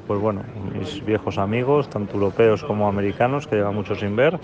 pues 0.02 0.20
bueno, 0.20 0.44
mis 0.74 1.04
viejos 1.06 1.38
amigos, 1.38 1.90
tanto 1.90 2.16
europeos 2.16 2.64
como 2.64 2.88
americanos, 2.88 3.48
que 3.48 3.56
llevan 3.56 3.76
mucho 3.76 3.96
sin 3.96 4.16
ver. 4.16 4.40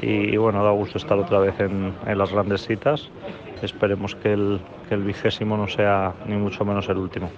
Y, 0.00 0.34
y 0.34 0.36
bueno, 0.36 0.64
da 0.64 0.70
gusto 0.70 0.98
estar 0.98 1.18
otra 1.18 1.38
vez 1.38 1.58
en, 1.60 1.94
en 2.06 2.18
las 2.18 2.32
grandes 2.32 2.66
citas. 2.66 3.10
Esperemos 3.62 4.14
que 4.16 4.32
el, 4.32 4.60
que 4.88 4.94
el, 4.94 5.04
vigésimo 5.04 5.56
no 5.56 5.68
sea 5.68 6.14
ni 6.26 6.36
mucho 6.36 6.64
menos 6.64 6.88
el 6.88 6.96
último. 6.96 7.30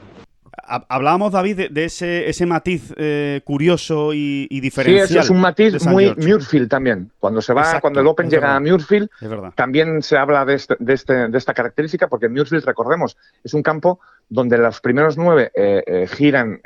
Hablábamos, 0.66 1.32
David, 1.32 1.56
de, 1.56 1.68
de 1.68 1.84
ese, 1.84 2.28
ese, 2.28 2.46
matiz 2.46 2.94
eh, 2.96 3.42
curioso 3.44 4.14
y, 4.14 4.46
y, 4.48 4.60
diferencial. 4.60 5.08
Sí, 5.08 5.18
es, 5.18 5.24
es 5.24 5.30
un 5.30 5.40
matiz 5.40 5.84
muy 5.87 6.14
Muirfield 6.16 6.70
también. 6.70 7.10
Cuando 7.18 7.42
se 7.42 7.52
va, 7.52 7.60
Exacto, 7.62 7.82
cuando 7.82 8.00
el 8.00 8.06
Open 8.06 8.30
llega 8.30 8.46
verdad. 8.46 8.56
a 8.56 8.60
Muirfield, 8.60 9.10
también 9.54 10.02
se 10.02 10.16
habla 10.16 10.46
de, 10.46 10.54
este, 10.54 10.76
de, 10.78 10.94
este, 10.94 11.28
de, 11.28 11.37
esta 11.37 11.52
característica, 11.52 12.08
porque 12.08 12.30
Muirfield, 12.30 12.64
recordemos, 12.64 13.18
es 13.42 13.52
un 13.52 13.62
campo 13.62 14.00
donde 14.30 14.56
los 14.56 14.80
primeros 14.80 15.18
nueve 15.18 15.50
eh, 15.54 15.82
eh, 15.87 16.06
giran 16.06 16.60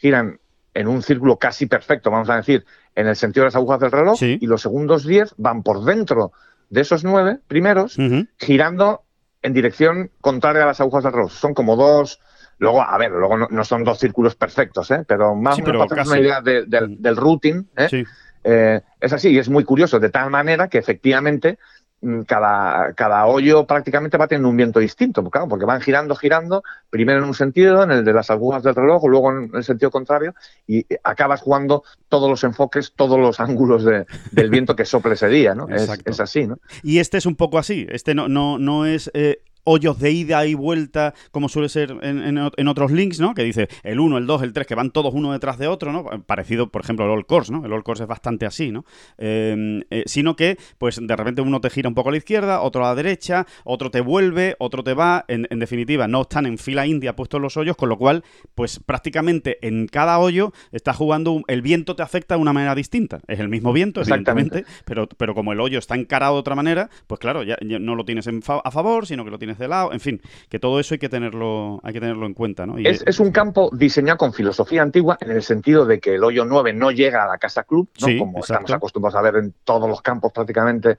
giran 0.00 0.40
en 0.74 0.88
un 0.88 1.02
círculo 1.02 1.36
casi 1.36 1.66
perfecto, 1.66 2.10
vamos 2.10 2.30
a 2.30 2.36
decir, 2.36 2.64
en 2.94 3.06
el 3.06 3.16
sentido 3.16 3.44
de 3.44 3.48
las 3.48 3.56
agujas 3.56 3.80
del 3.80 3.90
reloj, 3.90 4.18
sí. 4.18 4.38
y 4.40 4.46
los 4.46 4.62
segundos 4.62 5.04
10 5.04 5.34
van 5.36 5.62
por 5.62 5.84
dentro 5.84 6.32
de 6.68 6.80
esos 6.82 7.04
nueve 7.04 7.38
primeros, 7.48 7.98
uh 7.98 8.02
-huh. 8.02 8.28
girando 8.38 9.02
en 9.42 9.52
dirección 9.52 10.10
contraria 10.20 10.62
a 10.62 10.66
las 10.66 10.80
agujas 10.80 11.02
del 11.04 11.12
reloj. 11.12 11.32
Son 11.32 11.54
como 11.54 11.76
dos. 11.76 12.20
Luego, 12.58 12.82
a 12.82 12.96
ver, 12.98 13.10
luego 13.10 13.36
no, 13.38 13.48
no 13.50 13.64
son 13.64 13.84
dos 13.84 13.98
círculos 13.98 14.34
perfectos, 14.36 14.90
¿eh? 14.90 15.02
pero 15.08 15.34
más 15.34 15.56
sí, 15.56 15.62
o 15.62 15.64
menos 15.64 15.86
para 15.88 16.02
una 16.04 16.18
idea 16.18 16.40
de, 16.42 16.66
de, 16.66 16.96
del 16.98 17.16
routing, 17.16 17.66
¿eh? 17.76 17.88
Sí. 17.88 18.04
Eh, 18.44 18.80
es 19.00 19.12
así, 19.12 19.30
y 19.30 19.38
es 19.38 19.48
muy 19.48 19.64
curioso, 19.64 19.98
de 19.98 20.10
tal 20.10 20.30
manera 20.30 20.68
que 20.68 20.78
efectivamente 20.78 21.58
Mm, 21.58 21.79
cada, 22.26 22.94
cada 22.94 23.26
hoyo 23.26 23.66
prácticamente 23.66 24.16
va 24.16 24.26
teniendo 24.26 24.48
un 24.48 24.56
viento 24.56 24.80
distinto, 24.80 25.22
claro, 25.28 25.48
porque 25.48 25.66
van 25.66 25.80
girando, 25.82 26.16
girando, 26.16 26.62
primero 26.88 27.18
en 27.18 27.24
un 27.24 27.34
sentido, 27.34 27.82
en 27.82 27.90
el 27.90 28.04
de 28.04 28.12
las 28.12 28.30
agujas 28.30 28.62
del 28.62 28.74
reloj, 28.74 29.04
luego 29.06 29.30
en 29.30 29.50
el 29.54 29.64
sentido 29.64 29.90
contrario, 29.90 30.34
y 30.66 30.86
acabas 31.04 31.42
jugando 31.42 31.82
todos 32.08 32.30
los 32.30 32.42
enfoques, 32.44 32.92
todos 32.96 33.18
los 33.18 33.38
ángulos 33.38 33.84
de, 33.84 34.06
del 34.32 34.50
viento 34.50 34.74
que 34.74 34.86
sople 34.86 35.14
ese 35.14 35.28
día, 35.28 35.54
¿no? 35.54 35.68
Es, 35.68 35.90
es, 36.04 36.20
así, 36.20 36.46
¿no? 36.46 36.58
Y 36.82 37.00
este 37.00 37.18
es 37.18 37.26
un 37.26 37.36
poco 37.36 37.58
así, 37.58 37.86
este 37.90 38.14
no, 38.14 38.28
no, 38.28 38.58
no 38.58 38.86
es 38.86 39.10
eh, 39.12 39.42
hoyos 39.64 39.98
de 39.98 40.10
ida 40.10 40.46
y 40.46 40.54
vuelta, 40.54 41.14
como 41.30 41.48
suele 41.48 41.68
ser 41.68 41.90
en, 42.02 42.22
en, 42.22 42.50
en, 42.56 42.68
otros 42.68 42.90
links, 42.90 43.20
¿no? 43.20 43.34
Que 43.34 43.42
dice 43.42 43.68
el 43.82 44.00
1, 44.00 44.18
el 44.18 44.26
2, 44.26 44.42
el 44.42 44.52
3, 44.52 44.66
que 44.66 44.74
van 44.74 44.90
todos 44.90 45.14
uno 45.14 45.32
detrás 45.32 45.58
de 45.58 45.68
otro, 45.68 45.92
¿no? 45.92 46.04
Parecido, 46.24 46.70
por 46.70 46.82
ejemplo, 46.82 47.04
al 47.04 47.10
All 47.10 47.26
Course, 47.26 47.52
¿no? 47.52 47.64
El 47.64 47.72
All 47.72 47.82
Course 47.82 48.04
es 48.04 48.08
bastante 48.08 48.46
así, 48.46 48.70
¿no? 48.70 48.84
Eh, 49.18 49.82
eh, 49.90 50.02
sino 50.06 50.36
que, 50.36 50.58
pues, 50.78 50.98
de 51.00 51.16
repente 51.16 51.42
uno 51.42 51.60
te 51.60 51.70
gira 51.70 51.88
un 51.88 51.94
poco 51.94 52.08
a 52.08 52.12
la 52.12 52.18
izquierda, 52.18 52.60
otro 52.60 52.84
a 52.84 52.88
la 52.88 52.94
derecha, 52.94 53.46
otro 53.64 53.90
te 53.90 54.00
vuelve, 54.00 54.56
otro 54.58 54.82
te 54.82 54.94
va. 54.94 55.24
En, 55.28 55.46
en 55.50 55.58
definitiva, 55.58 56.08
no 56.08 56.22
están 56.22 56.46
en 56.46 56.58
fila 56.58 56.86
india 56.86 57.16
puestos 57.16 57.40
los 57.40 57.56
hoyos, 57.56 57.76
con 57.76 57.88
lo 57.88 57.98
cual, 57.98 58.24
pues, 58.54 58.80
prácticamente 58.80 59.58
en 59.66 59.86
cada 59.86 60.18
hoyo 60.18 60.52
está 60.72 60.92
jugando, 60.92 61.42
el 61.46 61.62
viento 61.62 61.96
te 61.96 62.02
afecta 62.02 62.36
de 62.36 62.40
una 62.40 62.52
manera 62.52 62.74
distinta. 62.74 63.20
Es 63.26 63.40
el 63.40 63.48
mismo 63.48 63.72
viento, 63.72 64.00
evidentemente, 64.00 64.64
pero, 64.84 65.08
pero 65.08 65.34
como 65.34 65.52
el 65.52 65.60
hoyo 65.60 65.78
está 65.78 65.94
encarado 65.94 66.34
de 66.34 66.40
otra 66.40 66.54
manera, 66.54 66.90
pues 67.06 67.18
claro, 67.18 67.42
ya, 67.42 67.56
ya 67.60 67.78
no 67.78 67.94
lo 67.94 68.04
tienes 68.04 68.28
fa 68.42 68.60
a 68.62 68.70
favor, 68.70 69.06
sino 69.06 69.24
que 69.24 69.30
lo 69.30 69.38
tienes 69.38 69.49
de 69.58 69.68
lado, 69.68 69.92
en 69.92 70.00
fin, 70.00 70.20
que 70.48 70.58
todo 70.58 70.80
eso 70.80 70.94
hay 70.94 70.98
que 70.98 71.08
tenerlo, 71.08 71.80
hay 71.82 71.92
que 71.92 72.00
tenerlo 72.00 72.26
en 72.26 72.34
cuenta, 72.34 72.66
¿no? 72.66 72.78
Y 72.78 72.86
es, 72.86 73.02
es, 73.06 73.20
un 73.20 73.32
campo 73.32 73.70
diseñado 73.72 74.18
con 74.18 74.32
filosofía 74.32 74.82
antigua 74.82 75.18
en 75.20 75.30
el 75.30 75.42
sentido 75.42 75.86
de 75.86 76.00
que 76.00 76.14
el 76.14 76.24
hoyo 76.24 76.44
9 76.44 76.72
no 76.72 76.90
llega 76.90 77.24
a 77.24 77.28
la 77.28 77.38
casa 77.38 77.64
club, 77.64 77.88
¿no? 78.00 78.06
Sí, 78.06 78.18
como 78.18 78.38
exacto. 78.38 78.52
estamos 78.52 78.72
acostumbrados 78.72 79.18
a 79.18 79.22
ver 79.22 79.36
en 79.36 79.54
todos 79.64 79.88
los 79.88 80.02
campos 80.02 80.32
prácticamente 80.32 80.98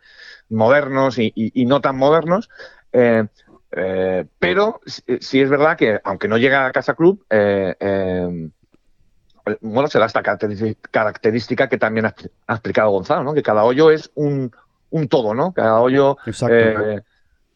modernos 0.49 1.17
y, 1.17 1.31
y, 1.35 1.61
y 1.61 1.65
no 1.65 1.81
tan 1.81 1.97
modernos. 1.97 2.49
Eh, 2.93 3.25
eh, 3.73 4.25
pero 4.37 4.81
sí 5.19 5.41
es 5.41 5.49
verdad 5.49 5.77
que, 5.77 5.99
aunque 6.03 6.27
no 6.27 6.37
llega 6.37 6.61
a 6.61 6.67
la 6.67 6.71
casa 6.71 6.93
club, 6.93 7.25
eh, 7.29 7.75
eh 7.79 8.49
bueno, 9.61 9.87
se 9.87 9.97
da 9.97 10.05
esta 10.05 10.21
característica 10.21 11.67
que 11.67 11.77
también 11.79 12.05
ha, 12.05 12.13
explicado 12.47 12.91
Gonzalo, 12.91 13.23
¿no? 13.23 13.33
Que 13.33 13.41
cada 13.41 13.63
hoyo 13.63 13.89
es 13.89 14.11
un, 14.13 14.51
un 14.91 15.07
todo, 15.07 15.33
¿no? 15.33 15.51
Cada 15.51 15.79
hoyo 15.79 16.17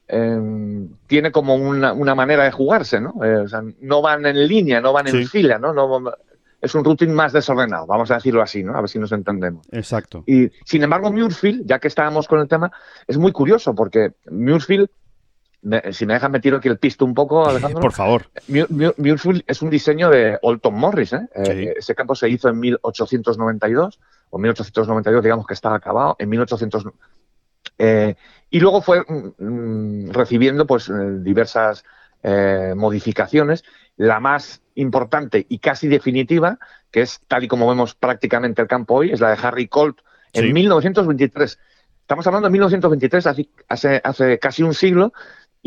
eh, 0.08 0.88
tiene 1.08 1.32
como 1.32 1.56
una, 1.56 1.94
una, 1.94 2.15
manera 2.15 2.44
de 2.44 2.52
jugarse, 2.52 3.02
¿no? 3.02 3.24
Eh, 3.24 3.38
o 3.38 3.48
sea, 3.48 3.63
no 3.82 4.02
van 4.02 4.26
en 4.26 4.48
línea, 4.48 4.82
no 4.82 4.94
van 4.94 5.08
en 5.08 5.28
fila, 5.28 5.58
¿no? 5.58 5.74
no 5.74 6.12
es 6.65 6.74
un 6.74 6.84
routing 6.84 7.12
más 7.12 7.32
desordenado, 7.32 7.86
vamos 7.86 8.10
a 8.12 8.15
decirlo 8.15 8.41
así, 8.41 8.63
¿no? 8.63 8.76
A 8.76 8.82
ver 8.82 8.89
si 8.89 8.98
nos 8.98 9.12
entendemos. 9.12 9.68
Exacto. 9.72 10.24
Y 10.26 10.50
sin 10.65 10.84
embargo, 10.84 11.12
Muirfield, 11.12 11.65
ya 11.65 11.80
que 11.80 11.88
estábamos 11.88 12.28
con 12.28 12.39
el 12.39 12.48
tema, 12.48 12.72
es 13.08 13.18
muy 13.18 13.32
curioso 13.32 13.76
porque 13.76 14.13
Muirfield 14.32 14.89
me, 15.62 15.94
si 15.94 16.06
me 16.06 16.13
dejas 16.13 16.30
me 16.30 16.39
tiro 16.39 16.58
aquí 16.58 16.68
el 16.68 16.78
pisto 16.78 17.06
un 17.06 17.13
poco, 17.13 17.46
Alejandro. 17.50 17.82
Por 17.82 17.94
favor. 17.94 18.26
Muirfield 18.48 19.44
es 19.48 19.62
un 19.62 19.70
diseño 19.70 20.10
de 20.10 20.39
Alton 20.41 20.74
Morris. 20.74 21.13
¿eh? 21.13 21.28
Sí. 21.36 21.52
Eh, 21.52 21.74
ese 21.78 21.96
campo 21.96 22.15
se 22.15 22.30
hizo 22.30 22.50
en 22.50 22.60
1892, 22.60 24.00
o 24.32 24.38
1892, 24.38 25.24
digamos 25.24 25.46
que 25.46 25.54
estaba 25.54 25.76
acabado, 25.76 26.15
en 26.20 26.30
1800. 26.30 26.86
Eh, 27.78 28.16
y 28.50 28.60
luego 28.60 28.82
fue 28.82 29.02
mm, 29.02 30.12
recibiendo 30.12 30.66
pues 30.66 30.92
diversas 31.22 31.84
eh, 32.24 32.74
modificaciones. 32.76 33.64
La 33.98 34.20
más 34.20 34.62
importante 34.76 35.46
y 35.48 35.60
casi 35.60 35.88
definitiva, 35.88 36.60
que 36.92 37.02
es 37.02 37.22
tal 37.28 37.44
y 37.44 37.48
como 37.48 37.68
vemos 37.68 37.96
prácticamente 37.96 38.62
el 38.62 38.68
campo 38.68 38.96
hoy, 38.96 39.12
es 39.12 39.20
la 39.20 39.30
de 39.30 39.38
Harry 39.42 39.68
Colt 39.68 40.00
en 40.34 40.46
sí. 40.46 40.54
1923. 40.54 41.60
Estamos 42.02 42.28
hablando 42.28 42.48
de 42.48 42.52
1923, 42.52 43.28
hace, 43.28 43.50
hace, 43.68 44.02
hace 44.04 44.40
casi 44.40 44.64
un 44.64 44.74
siglo, 44.74 45.12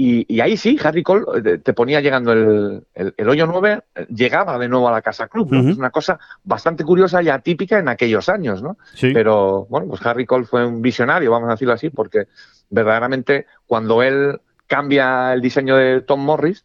y, 0.00 0.32
y, 0.32 0.40
ahí 0.40 0.56
sí, 0.56 0.78
Harry 0.84 1.02
Cole 1.02 1.24
eh, 1.44 1.58
te 1.58 1.72
ponía 1.72 2.00
llegando 2.00 2.30
el, 2.30 2.84
el, 2.94 3.14
el, 3.16 3.28
hoyo 3.28 3.48
9, 3.48 3.80
eh, 3.96 4.06
llegaba 4.14 4.56
de 4.56 4.68
nuevo 4.68 4.86
a 4.86 4.92
la 4.92 5.02
Casa 5.02 5.26
Club. 5.26 5.50
¿no? 5.50 5.58
Uh 5.58 5.64
-huh. 5.64 5.70
Es 5.72 5.76
una 5.76 5.90
cosa 5.90 6.20
bastante 6.44 6.84
curiosa 6.84 7.20
y 7.20 7.28
atípica 7.28 7.80
en 7.80 7.88
aquellos 7.88 8.28
años, 8.28 8.62
¿no? 8.62 8.78
Sí. 8.94 9.10
Pero 9.12 9.66
bueno, 9.68 9.88
pues 9.88 10.06
Harry 10.06 10.24
Cole 10.24 10.46
fue 10.46 10.64
un 10.64 10.82
visionario, 10.82 11.32
vamos 11.32 11.48
a 11.48 11.54
decirlo 11.54 11.74
así, 11.74 11.90
porque 11.90 12.28
verdaderamente 12.70 13.46
cuando 13.66 14.00
él 14.04 14.40
cambia 14.68 15.32
el 15.32 15.40
diseño 15.40 15.74
de 15.74 16.02
Tom 16.02 16.20
Morris, 16.24 16.64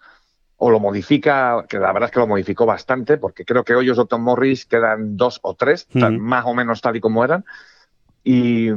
o 0.58 0.70
lo 0.70 0.80
modifica, 0.80 1.66
que 1.68 1.80
la 1.80 1.92
verdad 1.92 2.10
es 2.10 2.12
que 2.12 2.20
lo 2.20 2.28
modificó 2.28 2.68
bastante, 2.68 3.18
porque 3.18 3.46
creo 3.46 3.64
que 3.64 3.74
hoyos 3.74 3.98
de 3.98 4.06
Tom 4.06 4.22
Morris 4.22 4.68
quedan 4.68 5.18
dos 5.18 5.40
o 5.42 5.56
tres, 5.56 5.88
uh 5.96 5.98
-huh. 5.98 6.20
más 6.20 6.46
o 6.46 6.54
menos 6.54 6.82
tal 6.82 6.98
y 6.98 7.02
como 7.02 7.26
eran. 7.26 7.46
Y, 8.24 8.70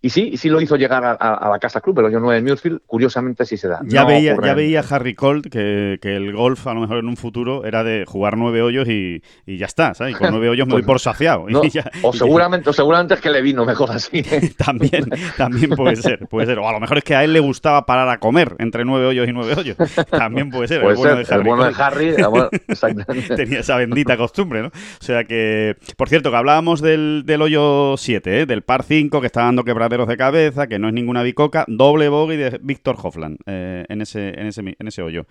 y 0.00 0.10
sí, 0.10 0.36
sí 0.36 0.48
lo 0.48 0.60
hizo 0.60 0.76
llegar 0.76 1.04
a, 1.04 1.12
a 1.12 1.50
la 1.50 1.58
Casa 1.58 1.80
Club, 1.80 1.98
el 2.00 2.04
hoyo 2.06 2.20
9 2.20 2.36
de 2.36 2.42
Muirfield, 2.42 2.80
curiosamente 2.86 3.44
sí 3.44 3.56
se 3.56 3.68
da. 3.68 3.80
Ya, 3.84 4.02
No 4.02 4.08
veía, 4.08 4.36
ya 4.42 4.54
veía 4.54 4.84
Harry 4.88 5.14
Colt 5.14 5.46
que, 5.48 5.98
que 6.00 6.14
el 6.16 6.32
golf 6.32 6.66
a 6.66 6.74
lo 6.74 6.80
mejor 6.80 6.98
en 6.98 7.08
un 7.08 7.16
futuro 7.16 7.64
era 7.64 7.82
de 7.84 8.04
jugar 8.06 8.36
nueve 8.36 8.62
hoyos 8.62 8.88
y, 8.88 9.22
y 9.46 9.56
ya 9.58 9.66
está, 9.66 9.94
¿sabes? 9.94 10.14
Y 10.14 10.18
con 10.18 10.30
nueve 10.30 10.48
hoyos 10.48 10.66
me 10.66 10.72
doy 10.74 10.82
Pues 10.82 10.86
por 10.86 11.00
saciado. 11.00 11.46
no, 11.48 11.64
Y 11.68 11.70
ya- 11.70 11.90
o 12.02 12.12
ya- 12.12 12.18
seguramente, 12.18 12.70
o 12.70 12.72
seguramente 12.72 13.14
es 13.14 13.20
que 13.20 13.30
le 13.30 13.42
vino 13.42 13.64
mejor 13.64 13.90
así. 13.90 14.22
También, 14.56 15.04
también 15.36 15.70
puede 15.70 15.96
ser, 15.96 16.20
puede 16.28 16.46
ser. 16.46 16.58
O 16.58 16.68
a 16.68 16.72
lo 16.72 16.80
mejor 16.80 16.98
es 16.98 17.04
que 17.04 17.14
a 17.14 17.24
él 17.24 17.32
le 17.32 17.40
gustaba 17.40 17.84
parar 17.86 18.08
a 18.08 18.18
comer 18.18 18.54
entre 18.58 18.84
nueve 18.84 19.06
hoyos 19.06 19.28
y 19.28 19.32
nueve 19.32 19.54
hoyos. 19.56 19.76
También 20.10 20.50
puede 20.50 20.68
ser. 20.68 20.80
Puede 20.82 20.92
el 20.94 20.96
bueno 20.98 21.16
ser, 21.16 21.26
de 21.26 21.34
Harry 21.34 21.40
el 21.42 21.46
bueno 21.48 21.64
de. 21.64 21.82
Harry, 21.82 22.08
el 22.08 22.26
bueno- 22.28 22.48
exactamente. 22.68 23.36
Tenía 23.36 23.60
esa 23.60 23.76
bendita 23.76 24.16
costumbre, 24.16 24.62
¿no? 24.62 24.68
O 24.68 24.72
sea 25.04 25.24
que, 25.24 25.76
por 25.96 26.08
cierto, 26.08 26.30
que 26.30 26.36
hablábamos 26.36 26.80
del, 26.80 27.22
del 27.26 27.42
hoyo 27.42 27.96
7, 27.96 28.40
¿eh? 28.42 28.46
del 28.46 28.62
par 28.62 28.82
5, 28.82 29.20
que 29.20 29.26
está 29.26 29.42
dando 29.42 29.64
de 29.88 30.16
cabeza, 30.16 30.66
que 30.66 30.78
no 30.78 30.88
es 30.88 30.94
ninguna 30.94 31.22
bicoca, 31.22 31.64
doble 31.68 32.08
bogey 32.08 32.36
de 32.36 32.58
Víctor 32.62 32.96
Hofland 33.02 33.38
eh, 33.46 33.84
en, 33.88 34.00
ese, 34.02 34.28
en, 34.40 34.46
ese, 34.48 34.60
en 34.78 34.86
ese 34.88 35.02
hoyo. 35.02 35.26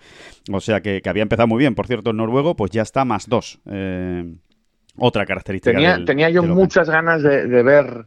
O 0.52 0.60
sea 0.60 0.80
que, 0.80 1.00
que 1.02 1.08
había 1.08 1.22
empezado 1.22 1.46
muy 1.46 1.58
bien. 1.58 1.74
Por 1.74 1.86
cierto, 1.86 2.10
el 2.10 2.16
noruego, 2.16 2.56
pues 2.56 2.70
ya 2.70 2.82
está 2.82 3.04
más 3.04 3.28
dos. 3.28 3.60
Eh, 3.66 4.34
otra 4.96 5.24
característica. 5.26 5.72
Tenía, 5.74 5.94
del- 5.94 6.04
tenía 6.04 6.30
yo 6.30 6.42
muchas 6.42 6.90
ganas 6.90 7.22
de, 7.22 7.46
de 7.46 7.62
ver 7.62 8.06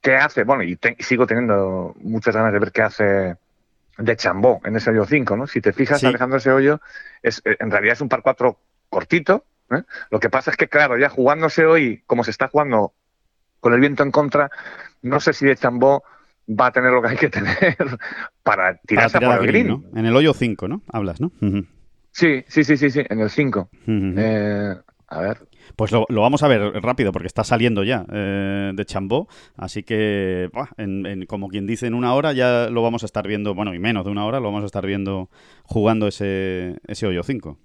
qué 0.00 0.16
hace, 0.16 0.44
bueno, 0.44 0.62
y 0.64 0.76
te- 0.76 0.96
sigo 1.00 1.26
teniendo 1.26 1.94
muchas 2.00 2.34
ganas 2.34 2.52
de 2.52 2.58
ver 2.58 2.72
qué 2.72 2.82
hace 2.82 3.36
de 3.98 4.16
Chambó 4.16 4.60
en 4.64 4.76
ese 4.76 4.90
hoyo 4.90 5.04
5, 5.06 5.36
¿no? 5.36 5.46
Si 5.46 5.60
te 5.60 5.72
fijas, 5.72 6.00
Sí. 6.00 6.06
Alejandro, 6.06 6.38
ese 6.38 6.50
hoyo 6.50 6.80
es, 7.22 7.40
eh, 7.44 7.56
en 7.60 7.70
realidad 7.70 7.94
es 7.94 8.00
un 8.00 8.08
par 8.08 8.22
4 8.22 8.58
cortito. 8.90 9.44
¿eh? 9.70 9.82
Lo 10.10 10.20
que 10.20 10.28
pasa 10.30 10.50
es 10.50 10.56
que, 10.56 10.68
claro, 10.68 10.98
ya 10.98 11.08
jugándose 11.08 11.64
hoy, 11.64 12.02
como 12.06 12.22
se 12.22 12.30
está 12.30 12.48
jugando 12.48 12.92
con 13.60 13.72
el 13.72 13.80
viento 13.80 14.02
en 14.02 14.10
contra, 14.10 14.50
no 15.06 15.20
sé 15.20 15.32
si 15.32 15.46
de 15.46 15.56
Chambó 15.56 16.02
va 16.48 16.66
a 16.66 16.72
tener 16.72 16.92
lo 16.92 17.02
que 17.02 17.08
hay 17.08 17.16
que 17.16 17.28
tener 17.30 17.56
para 18.42 18.76
tirarse 18.86 19.18
tirar 19.18 19.30
por 19.36 19.40
a 19.40 19.44
el 19.44 19.50
green, 19.50 19.66
green. 19.66 19.82
¿no? 19.92 19.98
En 19.98 20.06
el 20.06 20.14
hoyo 20.16 20.32
5, 20.34 20.68
¿no? 20.68 20.82
Hablas, 20.92 21.20
¿no? 21.20 21.32
Sí, 22.12 22.44
sí, 22.48 22.64
sí, 22.64 22.76
sí, 22.76 22.90
sí, 22.90 23.02
en 23.08 23.20
el 23.20 23.30
5. 23.30 23.68
Ujú. 23.86 24.14
Eh, 24.16 24.74
a 25.08 25.20
ver, 25.20 25.38
Pues 25.76 25.92
lo, 25.92 26.04
lo 26.08 26.22
vamos 26.22 26.42
a 26.42 26.48
ver 26.48 26.60
rápido 26.82 27.12
porque 27.12 27.26
está 27.28 27.44
saliendo 27.44 27.84
ya 27.84 28.04
eh, 28.12 28.72
de 28.74 28.84
Chambó, 28.84 29.28
así 29.56 29.82
que 29.82 30.48
en- 30.78 31.06
en- 31.06 31.26
como 31.26 31.48
quien 31.48 31.66
dice 31.66 31.86
en 31.86 31.94
una 31.94 32.14
hora 32.14 32.32
ya 32.32 32.68
lo 32.70 32.82
vamos 32.82 33.02
a 33.02 33.06
estar 33.06 33.26
viendo, 33.28 33.54
bueno 33.54 33.74
y 33.74 33.78
menos 33.78 34.04
de 34.04 34.10
una 34.10 34.24
hora 34.24 34.40
lo 34.40 34.46
vamos 34.46 34.62
a 34.62 34.66
estar 34.66 34.84
viendo 34.86 35.28
jugando 35.64 36.08
ese, 36.08 36.76
ese 36.86 37.06
hoyo 37.06 37.22
5. 37.22 37.58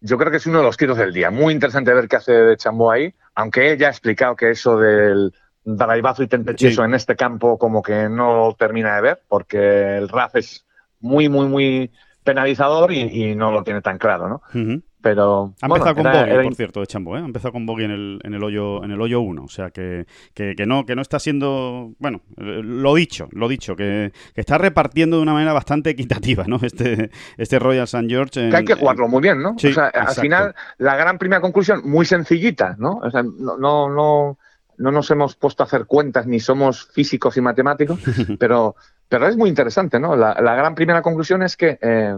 Yo 0.00 0.16
creo 0.18 0.30
que 0.30 0.38
es 0.38 0.46
uno 0.46 0.58
de 0.58 0.64
los 0.64 0.76
tiros 0.76 0.96
del 0.98 1.12
día. 1.12 1.30
Muy 1.30 1.52
interesante 1.52 1.92
ver 1.94 2.08
qué 2.08 2.16
hace 2.16 2.32
de 2.32 2.56
Chambó 2.56 2.90
ahí, 2.90 3.14
aunque 3.34 3.72
él 3.72 3.78
ya 3.78 3.88
ha 3.88 3.90
explicado 3.90 4.34
que 4.36 4.50
eso 4.50 4.78
del 4.78 5.32
drivazo 5.64 6.22
y 6.22 6.26
tentechieso 6.26 6.82
Sí. 6.82 6.86
en 6.88 6.94
este 6.94 7.16
campo 7.16 7.58
como 7.58 7.82
que 7.82 8.08
no 8.08 8.36
lo 8.48 8.54
termina 8.54 8.96
de 8.96 9.02
ver, 9.02 9.22
porque 9.28 9.96
el 9.98 10.08
RAF 10.08 10.36
es 10.36 10.66
muy, 11.00 11.28
muy, 11.28 11.46
muy 11.48 11.90
penalizador 12.24 12.92
y, 12.92 13.00
y 13.30 13.34
no 13.34 13.50
lo 13.52 13.62
tiene 13.62 13.80
tan 13.82 13.98
claro, 13.98 14.28
¿no? 14.28 14.42
Ujú. 14.54 14.82
Pero 15.02 15.54
Ha 15.62 15.66
bueno, 15.68 15.76
empezado 15.86 15.94
con 15.96 16.06
era- 16.06 16.20
bogey, 16.20 16.34
era 16.34 16.42
por 16.42 16.54
cierto, 16.54 16.80
de 16.80 16.86
Chambó, 16.86 17.16
¿eh? 17.16 17.20
Ha 17.20 17.24
empezado 17.24 17.52
con 17.52 17.64
bogey 17.64 17.86
en 17.86 17.90
el, 17.90 18.20
en 18.22 18.34
el 18.34 18.44
hoyo 18.44 18.84
en 18.84 18.90
el 18.90 19.00
hoyo 19.00 19.20
1, 19.22 19.42
o 19.44 19.48
sea 19.48 19.70
que, 19.70 20.06
que, 20.34 20.54
que 20.54 20.66
no 20.66 20.84
que 20.84 20.94
no 20.94 21.00
está 21.02 21.18
siendo, 21.18 21.92
bueno, 21.98 22.20
lo 22.36 22.94
dicho, 22.94 23.28
lo 23.32 23.48
dicho, 23.48 23.76
que, 23.76 24.12
que 24.34 24.40
está 24.42 24.58
repartiendo 24.58 25.16
de 25.16 25.22
una 25.22 25.32
manera 25.32 25.52
bastante 25.54 25.88
equitativa, 25.90 26.44
¿no? 26.46 26.58
Este 26.62 27.10
este 27.38 27.58
Royal 27.58 27.84
St. 27.84 28.06
George 28.08 28.44
en- 28.44 28.50
que 28.50 28.56
hay 28.58 28.64
que 28.64 28.74
jugarlo 28.74 29.08
muy 29.08 29.22
bien, 29.22 29.42
¿no? 29.42 29.54
Sí, 29.58 29.68
o 29.68 29.72
sea, 29.72 29.86
al 29.86 30.14
final, 30.14 30.54
la 30.78 30.96
gran 30.96 31.16
primera 31.18 31.40
conclusión, 31.40 31.80
muy 31.88 32.04
sencillita, 32.04 32.76
¿no? 32.78 33.00
O 33.02 33.10
sea, 33.10 33.22
no, 33.22 33.56
no, 33.56 33.88
no, 33.88 34.38
no 34.76 34.92
nos 34.92 35.10
hemos 35.10 35.34
puesto 35.36 35.62
a 35.62 35.66
hacer 35.66 35.86
cuentas 35.86 36.26
ni 36.26 36.40
somos 36.40 36.86
físicos 36.92 37.36
y 37.38 37.40
matemáticos, 37.40 38.00
pero, 38.38 38.76
pero 39.08 39.26
es 39.28 39.36
muy 39.36 39.48
interesante, 39.48 39.98
¿no? 39.98 40.14
La, 40.14 40.34
la 40.40 40.54
gran 40.54 40.74
primera 40.74 41.00
conclusión 41.00 41.42
es 41.42 41.56
que 41.56 41.78
eh, 41.80 42.16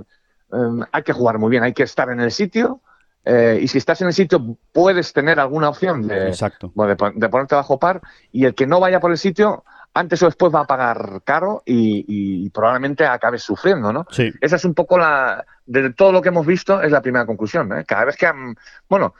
eh, 0.53 0.84
hay 0.92 1.03
que 1.03 1.12
jugar 1.12 1.38
muy 1.38 1.50
bien, 1.50 1.62
hay 1.62 1.72
que 1.72 1.82
estar 1.84 2.09
en 2.11 2.20
el 2.20 2.30
sitio. 2.30 2.80
eh, 3.24 3.59
y 3.62 3.68
si 3.68 3.78
estás 3.78 4.00
en 4.00 4.09
el 4.09 4.12
sitio, 4.12 4.57
puedes 4.72 5.12
tener 5.12 5.38
alguna 5.38 5.68
opción 5.68 6.07
de, 6.09 6.28
Exacto. 6.28 6.72
bueno, 6.74 6.90
de, 6.90 6.96
pon- 6.96 7.18
de 7.18 7.28
ponerte 7.28 7.55
bajo 7.55 7.78
par. 7.78 8.00
Y 8.32 8.44
el 8.46 8.55
que 8.55 8.66
no 8.66 8.80
vaya 8.80 8.98
por 9.00 9.11
el 9.12 9.18
sitio, 9.18 9.64
antes 9.94 10.22
o 10.22 10.26
después 10.26 10.53
va 10.53 10.61
a 10.61 10.64
pagar 10.66 11.20
caro 11.24 11.62
y, 11.64 12.05
y 12.09 12.50
probablemente 12.50 13.05
acabes 13.07 13.42
sufriendo, 13.42 13.92
¿no? 13.92 14.07
Sí. 14.11 14.32
Esa 14.40 14.57
es 14.57 14.64
un 14.64 14.74
poco 14.74 14.98
la. 14.98 15.44
De 15.66 15.92
todo 15.92 16.11
lo 16.12 16.20
que 16.22 16.30
hemos 16.30 16.44
visto, 16.46 16.82
es 16.82 16.90
la 16.90 17.00
primera 17.03 17.24
conclusión. 17.26 17.72
¿eh? 17.78 17.84
Cada 17.86 18.07
vez 18.07 18.16
que 18.16 18.26
han. 18.26 18.57
Bueno, 18.88 19.14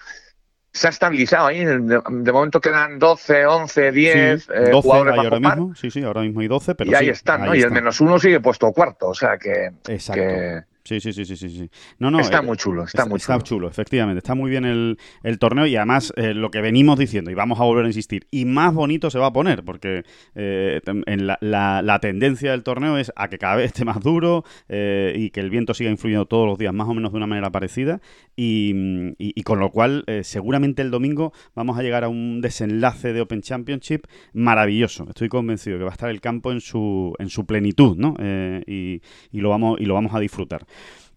se 0.73 0.87
ha 0.89 0.91
estabilizado 0.91 1.47
ahí. 1.47 1.65
De, 1.65 1.79
de 1.79 2.33
momento 2.33 2.61
quedan 2.61 2.99
12, 2.99 3.47
11, 3.47 3.93
10 3.93 4.43
Sí, 4.45 4.51
eh, 4.53 4.71
12 4.73 4.83
jugadores 4.83 5.15
ahora 5.19 5.41
par. 5.41 5.59
mismo, 5.59 5.75
sí, 5.77 5.91
sí, 5.91 6.03
ahora 6.03 6.23
mismo 6.23 6.41
hay 6.41 6.49
12, 6.49 6.75
pero 6.75 6.91
y 6.91 6.95
ahí 6.95 7.05
sí, 7.05 7.11
están, 7.11 7.45
¿no? 7.45 7.53
ahí 7.53 7.59
y 7.59 7.61
el 7.63 7.67
están. 7.67 7.75
menos 7.75 8.01
uno 8.01 8.19
sigue 8.19 8.41
puesto 8.41 8.73
cuarto. 8.73 9.09
O 9.11 9.15
sea 9.15 9.37
que. 9.39 9.71
Exacto. 9.87 10.21
que 10.23 10.63
Sí, 10.85 11.01
sí, 11.01 11.13
sí, 11.13 11.25
sí, 11.25 11.37
sí, 11.37 11.49
sí. 11.49 11.71
No, 11.99 12.11
no, 12.11 12.21
está 12.21 12.39
eh, 12.39 12.43
muy 12.43 12.57
chulo. 12.57 12.85
Está, 12.85 13.03
muy 13.07 13.19
chulo. 13.21 13.37
Está 13.37 13.39
chulo, 13.43 13.69
efectivamente. 13.69 14.19
Está 14.19 14.35
muy 14.35 14.51
bien 14.51 14.65
el, 14.65 14.99
el 15.23 15.39
torneo 15.39 15.67
y 15.67 15.77
además 15.77 16.13
eh, 16.17 16.35
lo 16.35 16.51
que 16.51 16.61
venimos 16.61 16.99
diciendo, 16.99 17.31
y 17.31 17.35
vamos 17.35 17.61
a 17.61 17.65
volver 17.65 17.85
a 17.85 17.89
insistir, 17.89 18.27
y 18.31 18.45
más 18.47 18.75
bonito 18.75 19.09
se 19.11 19.19
va 19.19 19.27
a 19.27 19.33
poner, 19.33 19.65
porque 19.65 20.03
eh, 20.35 20.81
en 21.07 21.27
la, 21.27 21.39
la- 21.41 21.83
la 21.83 21.99
tendencia 22.01 22.51
del 22.51 22.63
torneo 22.65 22.99
es 22.99 23.13
a 23.17 23.29
que 23.29 23.39
cada 23.39 23.57
vez 23.57 23.67
esté 23.67 23.85
más 23.85 24.01
duro 24.01 24.45
eh, 24.69 25.15
y 25.17 25.31
que 25.31 25.41
el 25.41 25.51
viento 25.51 25.73
siga 25.75 25.91
influyendo 25.91 26.27
todos 26.27 26.47
los 26.49 26.59
días 26.59 26.75
más 26.75 26.89
o 26.89 26.95
menos 26.95 27.13
de 27.13 27.17
una 27.19 27.27
manera 27.27 27.51
parecida, 27.51 28.01
y, 28.35 28.73
y- 29.19 29.33
y 29.37 29.43
con 29.43 29.61
lo 29.61 29.71
cual 29.71 30.05
seguramente 30.23 30.83
el 30.83 30.91
domingo 30.91 31.33
vamos 31.55 31.79
a 31.79 31.83
llegar 31.83 32.03
a 32.05 32.09
un 32.09 32.41
desenlace 32.41 33.13
de 33.13 33.21
Open 33.21 33.43
Championship 33.43 34.07
maravilloso. 34.33 35.07
Estoy 35.09 35.29
convencido 35.29 35.79
que 35.79 35.85
va 35.85 35.91
a 35.91 35.93
estar 35.93 36.11
el 36.11 36.21
campo 36.21 36.51
en 36.53 36.61
su, 36.61 37.15
en 37.19 37.29
su 37.29 37.47
plenitud, 37.47 37.97
¿no? 37.97 38.15
Eh, 38.19 38.63
y, 38.67 39.01
y 39.37 39.41
lo 39.41 39.51
vamos, 39.51 39.81
y 39.81 39.85
lo 39.85 39.95
vamos 39.95 40.15
a 40.15 40.21
disfrutar. 40.21 40.67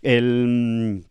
El, 0.01 1.05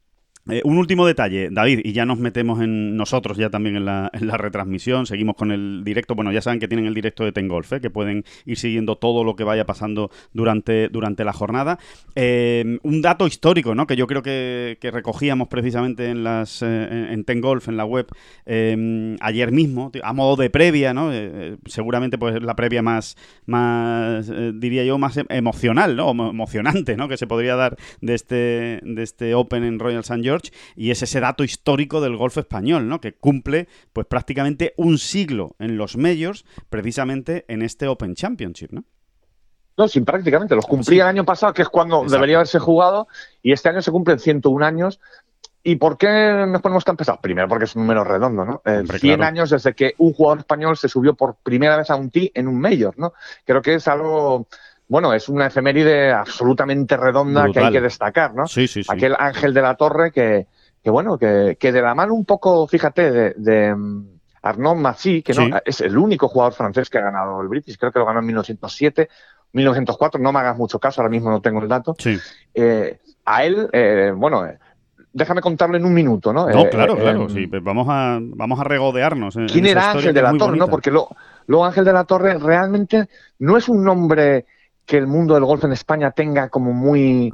eh, 0.51 0.61
un 0.64 0.76
último 0.76 1.07
detalle, 1.07 1.49
David, 1.51 1.80
y 1.84 1.92
ya 1.92 2.05
nos 2.05 2.18
metemos 2.18 2.61
en 2.61 2.99
nosotros 2.99 3.38
ya 3.38 3.49
también 3.49 3.76
en 3.76 3.86
la, 3.86 4.11
en 4.12 4.26
la 4.26 4.36
retransmisión, 4.36 5.07
seguimos 5.07 5.36
con 5.36 5.51
el 5.51 5.82
directo, 5.84 6.14
bueno, 6.14 6.32
ya 6.32 6.42
saben 6.42 6.61
que 6.61 6.68
tienen 6.68 6.84
el 6.84 6.92
directo 6.92 7.24
de 7.24 7.32
Tengolf, 7.32 7.72
¿eh? 7.72 7.80
que 7.80 7.88
pueden 7.88 8.24
ir 8.45 8.59
siguiendo 8.59 8.97
todo 8.97 9.24
lo 9.24 9.36
que 9.36 9.45
vaya 9.45 9.64
pasando 9.64 10.11
durante, 10.34 10.90
durante 10.90 11.24
la 11.24 11.32
jornada. 11.32 11.78
Eh, 12.14 12.78
un 12.82 13.01
dato 13.01 13.26
histórico, 13.26 13.74
¿no? 13.74 13.86
que 13.86 13.97
yo 13.97 14.07
creo 14.07 14.22
que, 14.22 14.76
recogíamos 14.82 15.49
precisamente 15.49 16.11
en 16.11 16.24
las 16.24 16.61
eh, 16.61 16.66
en, 16.90 17.05
en 17.07 17.24
Tengolf, 17.24 17.68
en 17.68 17.78
la 17.78 17.86
web, 17.86 18.07
ayer 18.45 19.51
mismo, 19.51 19.90
a 20.03 20.12
modo 20.12 20.36
de 20.36 20.51
previa, 20.51 20.92
¿no? 20.92 21.11
Seguramente 21.64 22.18
pues 22.18 22.42
la 22.42 22.55
previa 22.55 22.82
más, 22.82 23.16
más 23.47 24.30
diría 24.55 24.84
yo, 24.84 24.99
más 24.99 25.16
em- 25.16 25.26
emocional, 25.30 25.97
¿no? 25.97 26.11
Emocionante, 26.11 26.97
¿no? 26.99 27.09
Que 27.09 27.16
se 27.16 27.26
podría 27.26 27.57
dar 27.57 27.76
de 28.03 28.14
este, 28.14 28.80
de 28.82 29.03
este 29.03 29.34
Open 29.34 29.64
en 29.64 29.78
Royal 29.78 30.01
St. 30.01 30.22
George 30.22 30.34
y 30.76 30.91
es 30.91 31.03
ese 31.03 31.20
dato 31.20 31.45
histórico 31.45 32.01
del 32.01 32.16
golf 32.16 32.37
español, 32.39 32.89
¿no? 32.89 33.01
Que 33.01 33.12
cumple 33.14 33.68
pues 33.93 34.07
prácticamente 34.07 34.74
un 34.76 34.99
siglo 34.99 35.55
en 35.59 35.76
los 35.76 35.97
majors, 35.97 36.45
precisamente 36.70 37.45
en 37.49 37.62
este 37.62 37.87
Open 37.89 38.14
Championship, 38.14 38.72
¿no? 38.72 38.85
No, 39.76 39.89
sí, 39.89 40.01
prácticamente. 40.03 40.55
Los 40.55 40.66
cumplí 40.66 40.95
Sí. 40.97 41.01
el 41.01 41.07
año 41.07 41.24
pasado, 41.24 41.53
que 41.53 41.62
es 41.62 41.68
cuando 41.68 41.97
Exacto. 41.97 42.12
debería 42.14 42.37
haberse 42.37 42.59
jugado, 42.61 43.09
y 43.43 43.53
este 43.53 43.68
año 43.68 43.82
se 43.82 43.91
cumplen 43.91 44.18
101 44.20 44.62
años. 44.62 45.01
¿Y 45.66 45.76
por 45.76 45.97
qué 45.97 46.45
nos 46.47 46.61
ponemos 46.61 46.85
tan 46.85 46.97
pesados? 46.97 47.20
Primero, 47.22 47.49
porque 47.49 47.64
es 47.64 47.74
un 47.74 47.82
número 47.82 48.05
redondo, 48.05 48.45
¿no? 48.45 48.62
Eh, 48.66 48.80
Hombre, 48.80 48.99
100 48.99 49.16
claro. 49.16 49.28
años 49.28 49.51
desde 49.51 49.74
que 49.74 49.95
un 49.99 50.12
jugador 50.12 50.41
español 50.41 50.76
se 50.76 50.89
subió 50.89 51.14
por 51.14 51.37
primera 51.43 51.76
vez 51.78 51.91
a 51.91 51.97
un 51.97 52.11
tee 52.11 52.30
en 52.35 52.49
un 52.49 52.61
Major, 52.61 52.95
¿no? 52.99 53.14
Creo 53.47 53.62
que 53.62 53.74
es 53.74 53.89
algo, 53.89 54.47
bueno, 54.89 55.12
es 55.12 55.28
una 55.28 55.47
efeméride 55.47 56.12
absolutamente 56.12 56.97
redonda 56.97 57.47
que 57.53 57.61
hay 57.61 57.72
que 57.72 57.80
destacar, 57.80 58.35
¿no? 58.35 58.47
Sí, 58.47 58.66
sí, 58.68 58.82
sí. 58.82 58.89
Aquel 58.93 59.14
Ángel 59.18 59.55
de 59.55 59.62
la 59.62 59.74
Torre 59.76 60.11
que, 60.12 60.47
que 60.82 60.91
bueno, 60.91 61.16
que, 61.18 61.57
que 61.59 61.72
de 61.72 61.80
la 61.82 61.95
mano 61.95 62.14
un 62.14 62.24
poco, 62.24 62.66
fíjate, 62.68 63.11
de, 63.11 63.35
de 63.37 63.74
mm, 63.74 64.07
Arnaud 64.43 64.76
Massy, 64.76 65.22
que 65.22 65.32
no, 65.32 65.47
Sí. 65.47 65.51
es 65.64 65.80
el 65.80 65.97
único 65.97 66.28
jugador 66.28 66.53
francés 66.53 66.91
que 66.91 66.99
ha 66.99 67.03
ganado 67.03 67.41
el 67.41 67.49
British, 67.49 67.78
creo 67.78 67.91
que 67.93 67.99
lo 67.99 68.05
ganó 68.07 68.20
en 68.20 68.26
1907, 68.26 69.09
1904, 69.53 70.20
no 70.20 70.32
me 70.32 70.41
hagas 70.41 70.57
mucho 70.59 70.78
caso, 70.78 71.01
ahora 71.01 71.11
mismo 71.11 71.30
no 71.30 71.41
tengo 71.41 71.61
el 71.61 71.68
dato. 71.68 71.95
Sí. 71.99 72.18
Eh, 72.53 72.99
a 73.24 73.45
él, 73.45 73.68
eh, 73.72 74.12
bueno, 74.14 74.45
eh, 74.45 74.59
déjame 75.12 75.41
contarlo 75.41 75.76
en 75.76 75.85
un 75.85 75.95
minuto, 75.95 76.32
¿no? 76.32 76.49
No, 76.49 76.61
Eh, 76.66 76.68
claro, 76.70 76.95
eh, 76.99 77.01
claro. 77.01 77.28
sí, 77.28 77.47
pues 77.47 77.62
vamos 77.62 77.87
a, 77.89 78.18
vamos 78.20 78.61
a 78.61 78.64
regodearnos. 78.64 79.37
en- 79.37 79.47
¿Quién 79.47 79.66
era 79.66 79.93
Ángel 79.93 80.12
de 80.12 80.22
la 80.22 80.32
Torre? 80.37 80.57
¿no? 80.59 80.68
Porque 80.68 80.91
luego, 80.91 81.16
luego 81.47 81.64
Ángel 81.64 81.85
de 81.85 81.93
la 81.93 82.05
Torre 82.05 82.37
realmente 82.39 83.09
no 83.39 83.57
es 83.57 83.68
un 83.68 83.82
nombre 83.85 84.45
que 84.87 84.97
el 84.97 85.07
mundo 85.07 85.35
del 85.35 85.45
golf 85.45 85.64
en 85.64 85.72
España 85.72 86.11
tenga 86.11 86.49
como 86.49 86.72
muy, 86.72 87.32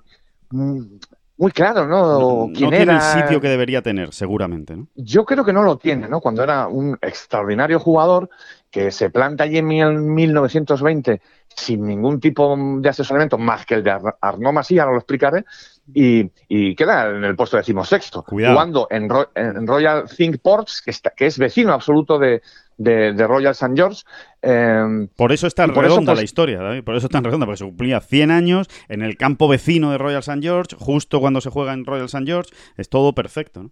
muy 0.51 1.01
muy 1.41 1.53
claro, 1.53 1.87
¿no? 1.87 2.03
no, 2.03 2.47
no 2.47 2.53
¿Quién 2.55 2.69
tiene 2.69 2.83
era? 2.83 2.97
el 2.97 3.23
sitio 3.23 3.41
que 3.41 3.49
debería 3.49 3.81
tener, 3.81 4.13
seguramente, 4.13 4.77
¿no? 4.77 4.89
Yo 4.95 5.25
creo 5.25 5.43
que 5.43 5.55
no 5.55 5.63
lo 5.63 5.79
tiene, 5.79 6.07
¿no? 6.07 6.21
Cuando 6.21 6.43
era 6.43 6.69
un 6.69 6.99
extraordinario 7.01 7.81
jugador 7.81 8.29
que 8.71 8.91
se 8.91 9.09
planta 9.09 9.45
allí 9.45 9.57
en 9.57 9.67
1920 10.15 11.23
sin 11.49 11.87
ningún 11.87 12.21
tipo 12.21 12.55
de 12.81 12.89
asesoramiento 12.91 13.39
más 13.39 13.65
que 13.65 13.77
el 13.77 13.83
de 13.83 13.99
Arnaud 14.21 14.53
Masí, 14.53 14.79
ahora 14.79 14.93
lo 14.93 14.99
explicaré, 14.99 15.47
y, 15.93 16.75
queda 16.77 17.09
en 17.09 17.25
el 17.25 17.37
puesto 17.37 17.57
decimosexto, 17.57 18.23
jugando 18.23 18.87
en, 18.91 19.09
en, 19.35 19.67
Royal 19.67 20.05
Think 20.09 20.39
Ports, 20.41 20.83
que, 20.83 20.91
está, 20.91 21.11
que 21.11 21.27
es 21.27 21.39
vecino 21.39 21.73
absoluto 21.73 22.19
de, 22.19 22.43
Royal 22.79 23.53
St. 23.53 23.75
George. 23.75 24.03
Em, 24.41 25.09
por 25.09 25.33
eso 25.33 25.47
está 25.47 25.67
redonda 25.67 26.13
pues 26.13 26.19
la 26.19 26.25
historia, 26.25 26.61
David, 26.61 26.85
por 26.85 26.97
eso 26.97 27.07
está 27.07 27.21
redonda, 27.21 27.47
porque 27.47 27.59
se 27.59 27.65
cumplía 27.65 28.01
100 28.01 28.31
años 28.31 28.69
en 28.89 29.03
el 29.03 29.17
campo 29.17 29.49
vecino 29.49 29.91
de 29.91 29.99
Royal 29.99 30.21
St. 30.21 30.41
George, 30.41 30.77
justo 30.79 31.21
cuando 31.21 31.41
se 31.41 31.51
juega 31.51 31.73
en 31.73 31.85
Royal 31.85 32.07
St. 32.07 32.25
George, 32.25 32.51
es 32.77 32.89
todo 32.89 33.15
perfecto, 33.15 33.65
¿no? 33.65 33.71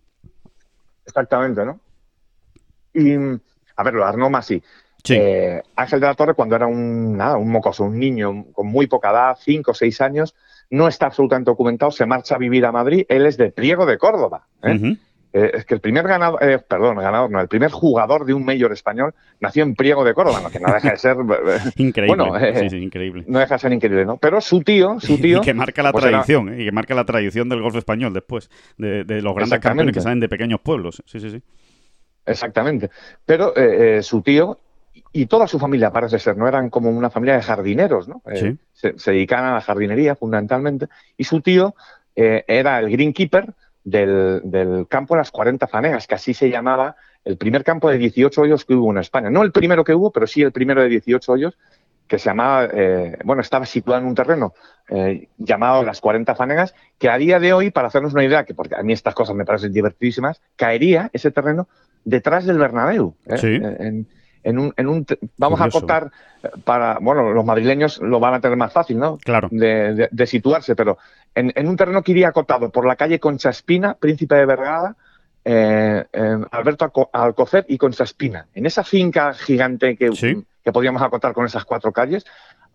Exactamente, 1.07 1.65
¿no? 1.65 1.81
Y, 2.93 3.15
a 3.77 3.83
ver, 3.83 3.95
lo 3.95 4.05
Arnaud 4.05 4.31
Masí. 4.31 4.63
Eh, 5.09 5.63
Ángel 5.77 6.01
de 6.01 6.07
la 6.07 6.15
Torre, 6.15 6.35
cuando 6.35 6.57
era 6.57 6.67
un, 6.67 7.17
nada, 7.17 7.37
un 7.37 7.51
mocoso, 7.51 7.85
un 7.85 7.99
niño 7.99 8.47
con 8.53 8.67
muy 8.67 8.87
poca 8.87 9.11
edad, 9.11 9.39
cinco 9.41 9.71
o 9.71 9.75
seis 9.75 10.01
años, 10.01 10.35
no 10.71 10.89
está 10.89 11.07
absolutamente 11.07 11.51
documentado, 11.51 11.91
se 11.91 12.07
marcha 12.07 12.35
a 12.35 12.39
vivir 12.39 12.65
a 12.67 12.73
Madrid, 12.73 13.05
él 13.09 13.27
es 13.27 13.37
de 13.37 13.51
Priego 13.51 13.87
de 13.87 13.99
Córdoba. 13.99 14.47
¿eh? 14.63 14.97
Eh, 15.33 15.51
es 15.55 15.67
que 15.67 15.75
el 15.75 15.81
primer 15.81 16.07
ganador, 16.07 16.41
perdón, 16.67 16.97
ganador, 16.97 17.31
no, 17.31 17.41
el 17.41 17.49
primer 17.49 17.71
jugador 17.71 18.25
de 18.25 18.33
un 18.33 18.45
mayor 18.45 18.73
español 18.73 19.15
nació 19.41 19.63
en 19.63 19.75
Priego 19.75 20.03
de 20.05 20.15
Córdoba, 20.15 20.51
que 20.51 20.59
no 20.59 20.73
deja 20.73 20.91
de 20.91 20.97
ser 20.97 21.17
increíble. 21.77 22.17
Bueno, 22.17 22.69
sí, 22.69 22.77
increíble. 22.77 23.25
No 23.27 23.39
deja 23.39 23.55
de 23.57 23.59
ser 23.59 23.73
increíble, 23.73 24.07
¿no? 24.07 24.17
Pero 24.17 24.41
su 24.41 24.63
tío, 24.63 24.99
su 25.01 25.19
tío. 25.21 25.39
y 25.39 25.41
que 25.43 25.55
marca 25.55 25.83
la 25.83 25.93
pues 25.93 26.05
tradición, 26.05 26.59
y 26.59 26.65
que 26.65 26.73
marca 26.73 26.95
la 26.95 27.05
tradición 27.05 27.49
del 27.49 27.61
golf 27.61 27.77
español 27.77 28.13
después, 28.15 28.51
de, 28.79 29.05
los 29.23 29.35
grandes 29.35 29.61
campeones 29.61 29.95
que 29.95 30.01
salen 30.01 30.21
de 30.21 30.29
pequeños 30.29 30.61
pueblos. 30.61 31.03
Sí, 31.07 31.21
sí, 31.21 31.31
sí. 31.31 31.43
Exactamente. 32.25 32.91
Pero 33.25 33.55
su 34.03 34.23
tío 34.23 34.59
y 35.13 35.27
toda 35.27 35.47
su 35.47 35.59
familia 35.59 35.91
parece 35.91 36.19
ser, 36.19 36.37
¿no? 36.37 36.47
Eran 36.47 36.71
como 36.71 36.91
una 36.91 37.11
familia 37.11 37.37
de 37.37 37.43
jardineros, 37.43 38.09
¿no? 38.09 38.23
Eh, 38.27 38.57
se, 38.73 38.93
dedicaban 39.11 39.47
a 39.47 39.55
la 39.55 39.61
jardinería 39.61 40.15
fundamentalmente. 40.15 40.87
Y 41.17 41.25
su 41.25 41.41
tío 41.41 41.75
eh, 42.15 42.45
era 42.47 42.79
el 42.79 42.91
greenkeeper 42.91 43.53
del, 43.85 44.43
del, 44.45 44.87
campo 44.89 45.15
de 45.15 45.19
las 45.19 45.31
40 45.31 45.67
fanegas, 45.67 46.07
que 46.07 46.15
así 46.15 46.35
se 46.35 46.51
llamaba 46.51 46.97
el 47.25 47.37
primer 47.37 47.65
campo 47.65 47.91
de 47.91 47.99
18 47.99 48.41
hoyos 48.41 48.65
que 48.65 48.75
hubo 48.75 48.91
en 48.91 48.99
España. 48.99 49.31
No 49.31 49.43
el 49.43 49.53
primero 49.53 49.85
que 49.85 49.95
hubo, 49.95 50.11
pero 50.13 50.27
sí 50.27 50.43
el 50.43 50.53
primero 50.53 50.83
de 50.83 50.89
18 50.89 51.33
hoyos, 51.33 51.59
que 52.07 52.19
se 52.19 52.31
llamaba, 52.31 52.69
eh, 52.73 53.19
bueno, 53.25 53.43
estaba 53.43 53.67
situado 53.67 54.01
en 54.01 54.07
un 54.07 54.15
terreno 54.15 54.55
llamado 55.37 55.83
las 55.83 56.01
40 56.01 56.35
fanegas, 56.35 56.75
que 56.99 57.11
a 57.11 57.19
día 57.19 57.39
de 57.39 57.53
hoy, 57.53 57.71
para 57.71 57.89
hacernos 57.89 58.15
una 58.15 58.25
idea, 58.25 58.45
que 58.45 58.55
porque 58.55 58.75
a 58.75 58.83
mí 58.83 58.95
estas 58.95 59.15
cosas 59.15 59.37
me 59.37 59.45
parecen 59.45 59.71
divertidísimas, 59.71 60.41
caería 60.57 61.11
ese 61.13 61.31
terreno 61.31 61.69
detrás 62.05 62.47
del 62.47 62.57
Bernabéu. 62.57 63.15
Sí 63.37 63.61
en 63.63 64.07
un, 64.45 64.73
en 64.77 64.89
un 64.89 65.07
vamos 65.37 65.61
a 65.61 65.69
cortar 65.69 66.11
para, 66.65 66.99
bueno, 67.01 67.33
los 67.33 67.45
madrileños 67.45 67.99
lo 67.99 68.21
van 68.21 68.35
a 68.35 68.41
tener 68.41 68.57
más 68.57 68.73
fácil, 68.73 68.99
¿no? 68.99 69.19
Claro. 69.19 69.49
De, 69.51 70.09
de, 70.11 70.27
situarse, 70.27 70.77
pero 70.77 70.99
en, 71.35 71.53
en, 71.55 71.69
un 71.69 71.77
terreno 71.77 72.03
que 72.03 72.13
iría 72.13 72.29
acotado 72.29 72.71
por 72.71 72.87
la 72.87 72.97
calle 72.97 73.19
Concha 73.19 73.51
Espina, 73.51 73.95
Príncipe 73.95 74.37
de 74.37 74.47
Vergara, 74.47 74.95
eh, 75.45 76.05
Alberto 76.51 77.11
Alcocer 77.13 77.65
y 77.69 77.79
Concha 77.79 78.05
Espina. 78.05 78.47
En 78.55 78.67
esa 78.67 78.85
finca 78.85 79.33
gigante 79.33 79.97
que, 79.97 80.11
que 80.63 80.73
podíamos 80.73 81.03
acotar 81.03 81.33
con 81.33 81.47
esas 81.47 81.65
cuatro 81.65 81.93
calles, 81.93 82.25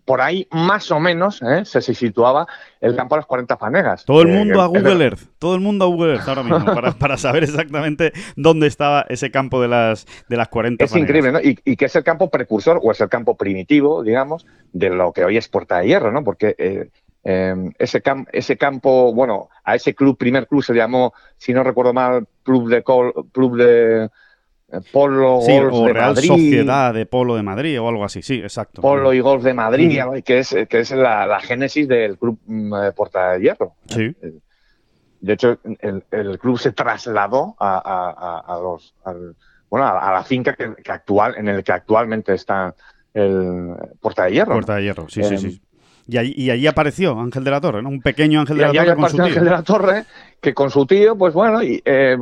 por 0.05 0.21
ahí 0.21 0.47
más 0.51 0.91
o 0.91 0.99
menos 0.99 1.41
¿eh? 1.41 1.63
se, 1.65 1.81
situaba 1.81 2.47
el 2.81 2.95
campo 2.95 3.15
de 3.15 3.19
las 3.19 3.25
40 3.25 3.57
fanegas. 3.57 4.05
Todo 4.05 4.21
el 4.21 4.29
eh, 4.29 4.37
mundo 4.37 4.61
a 4.61 4.67
Google 4.67 5.03
Earth, 5.03 5.21
todo 5.39 5.55
el 5.55 5.61
mundo 5.61 5.85
a 5.85 5.87
Google 5.87 6.13
Earth 6.13 6.27
ahora 6.27 6.43
mismo, 6.43 6.65
para, 6.99 7.17
saber 7.17 7.43
exactamente 7.43 8.11
dónde 8.35 8.67
estaba 8.67 9.05
ese 9.09 9.31
campo 9.31 9.61
de 9.61 9.69
las, 9.69 10.05
de 10.27 10.37
las 10.37 10.49
40 10.49 10.83
es 10.83 10.95
increíble, 10.95 11.31
¿no? 11.31 11.39
Y, 11.41 11.55
que 11.75 11.85
es 11.85 11.95
el 11.95 12.03
campo 12.03 12.29
precursor 12.29 12.79
o 12.83 12.91
es 12.91 12.99
el 13.01 13.09
campo 13.09 13.37
primitivo, 13.37 14.03
digamos, 14.03 14.45
de 14.71 14.89
lo 14.89 15.13
que 15.13 15.23
hoy 15.23 15.37
es 15.37 15.47
Puerta 15.47 15.79
de 15.79 15.87
Hierro, 15.87 16.11
¿no? 16.11 16.23
Porque 16.23 16.55
eh, 16.57 16.89
em, 17.23 17.71
ese, 17.79 18.01
ese 18.31 18.57
campo, 18.57 19.13
bueno, 19.13 19.49
a 19.63 19.75
ese 19.75 19.93
club, 19.95 20.17
primer 20.17 20.47
club 20.47 20.63
se 20.63 20.73
llamó, 20.73 21.13
si 21.37 21.53
no 21.53 21.63
recuerdo 21.63 21.93
mal, 21.93 22.27
Club 22.43 22.69
de, 22.69 22.83
club 22.83 23.57
de 23.57 24.09
Polo 24.91 25.37
o 25.37 25.87
Real 25.87 26.15
Sociedad 26.17 26.93
de 26.93 27.05
Polo 27.05 27.35
de 27.35 27.43
Madrid 27.43 27.79
o 27.79 27.87
algo 27.87 28.03
así, 28.03 28.21
sí, 28.21 28.35
exacto. 28.35 28.81
Polo 28.81 29.13
y 29.13 29.19
Golf 29.19 29.43
de 29.43 29.53
Madrid, 29.53 29.99
que 30.23 30.39
es, 30.39 30.55
que 30.69 30.79
es 30.79 30.91
la, 30.91 31.39
génesis 31.41 31.87
del 31.87 32.17
club 32.17 32.39
mm, 32.45 32.73
de 32.81 32.91
Porta 32.91 33.33
de 33.33 33.41
Hierro. 33.41 33.75
Sí. 33.87 34.15
Eh, 34.21 34.39
de 35.21 35.33
hecho, 35.33 35.57
el, 35.79 36.39
club 36.39 36.59
se 36.59 36.73
trasladó 36.73 37.55
a, 37.59 38.59
los, 38.61 38.93
bueno, 39.69 39.87
a, 39.87 40.11
la 40.11 40.23
finca 40.23 40.53
que, 40.53 40.91
actual, 40.91 41.35
en 41.37 41.47
el 41.47 41.63
que 41.63 41.71
actualmente 41.71 42.33
está 42.33 42.75
el 43.13 43.73
Porta 44.01 44.25
de 44.25 44.31
Hierro. 44.31 44.55
Porta 44.55 44.75
de 44.75 44.83
Hierro, 44.83 45.07
sí, 45.07 45.23
sí, 45.23 45.37
sí. 45.37 45.61
Y 46.05 46.17
allí, 46.49 46.67
apareció 46.67 47.17
Ángel 47.17 47.43
de 47.43 47.51
la 47.51 47.61
Torre, 47.61 47.81
¿no? 47.81 47.89
Un 47.89 48.01
pequeño 48.01 48.41
Ángel 48.41 48.57
de 48.57 48.63
la 48.63 48.73
Torre 48.73 48.95
con 48.95 49.09
su 49.09 49.15
tío. 49.15 49.25
Ángel 49.25 49.43
de 49.45 49.49
la 49.49 49.63
Torre, 49.63 50.05
que 50.41 50.53
con 50.53 50.69
su 50.69 50.85
tío, 50.85 51.17
pues 51.17 51.33
bueno, 51.33 51.63
y, 51.63 51.81
eh, 51.85 52.17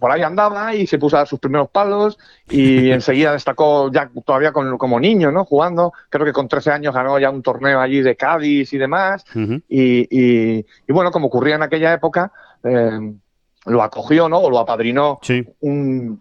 por 0.00 0.10
ahí 0.10 0.22
andaba 0.22 0.74
y 0.74 0.86
se 0.86 0.98
puso 0.98 1.16
a 1.16 1.24
sus 1.24 1.38
primeros 1.38 1.68
palos 1.70 2.18
y 2.50 2.90
enseguida 2.90 3.32
destacó 3.32 3.90
ya 3.92 4.10
todavía 4.24 4.52
como 4.52 4.98
niño, 4.98 5.30
¿no? 5.30 5.44
Jugando, 5.44 5.92
creo 6.10 6.26
que 6.26 6.32
con 6.32 6.48
13 6.48 6.72
años 6.72 6.94
ganó 6.94 7.18
ya 7.20 7.30
un 7.30 7.42
torneo 7.42 7.80
allí 7.80 8.02
de 8.02 8.16
Cádiz 8.16 8.72
y 8.72 8.78
demás. 8.78 9.24
y, 9.68 10.64
bueno, 10.88 11.12
como 11.12 11.28
ocurría 11.28 11.54
en 11.54 11.62
aquella 11.62 11.92
época, 11.92 12.32
eh, 12.64 13.12
lo 13.66 13.82
acogió, 13.82 14.28
¿no? 14.28 14.38
O 14.38 14.50
lo 14.50 14.58
apadrinó 14.58 15.20
un, 15.60 16.20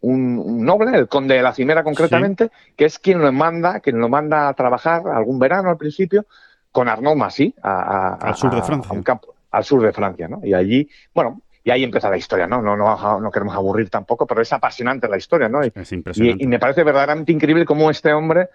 un, 0.00 0.64
noble, 0.64 0.96
el 0.96 1.08
conde 1.08 1.34
de 1.34 1.42
la 1.42 1.52
Cimera 1.52 1.82
concretamente, 1.82 2.50
que 2.76 2.84
es 2.84 2.98
quien 2.98 3.20
lo 3.20 3.32
manda, 3.32 3.80
quien 3.80 3.98
lo 3.98 4.08
manda 4.08 4.48
a 4.48 4.54
trabajar 4.54 5.02
algún 5.08 5.38
verano 5.38 5.70
al 5.70 5.76
principio 5.76 6.26
con 6.70 6.88
Arnaud 6.88 7.16
Massy 7.16 7.54
al 7.62 8.36
sur 8.36 8.54
de 8.54 8.62
Francia. 8.62 8.92
un 8.92 9.02
campo, 9.02 9.34
al 9.50 9.64
sur 9.64 9.82
de 9.82 9.92
Francia, 9.92 10.28
¿no? 10.28 10.40
Y 10.44 10.54
allí, 10.54 10.88
bueno, 11.14 11.40
y 11.64 11.70
ahí 11.70 11.82
empieza 11.82 12.08
la 12.08 12.16
historia, 12.16 12.46
¿no? 12.46 12.62
No, 12.62 12.76
no, 12.76 13.20
no 13.20 13.30
queremos 13.30 13.54
aburrir 13.54 13.90
tampoco, 13.90 14.26
pero 14.26 14.40
es 14.40 14.52
apasionante 14.52 15.08
la 15.08 15.16
historia, 15.16 15.48
¿no? 15.48 15.64
Y, 15.64 15.72
es 15.74 15.92
impresionante. 15.92 16.44
Y, 16.44 16.46
me 16.46 16.58
parece 16.58 16.84
verdaderamente 16.84 17.32
increíble 17.32 17.64
cómo 17.64 17.90
este 17.90 18.12
hombre, 18.12 18.48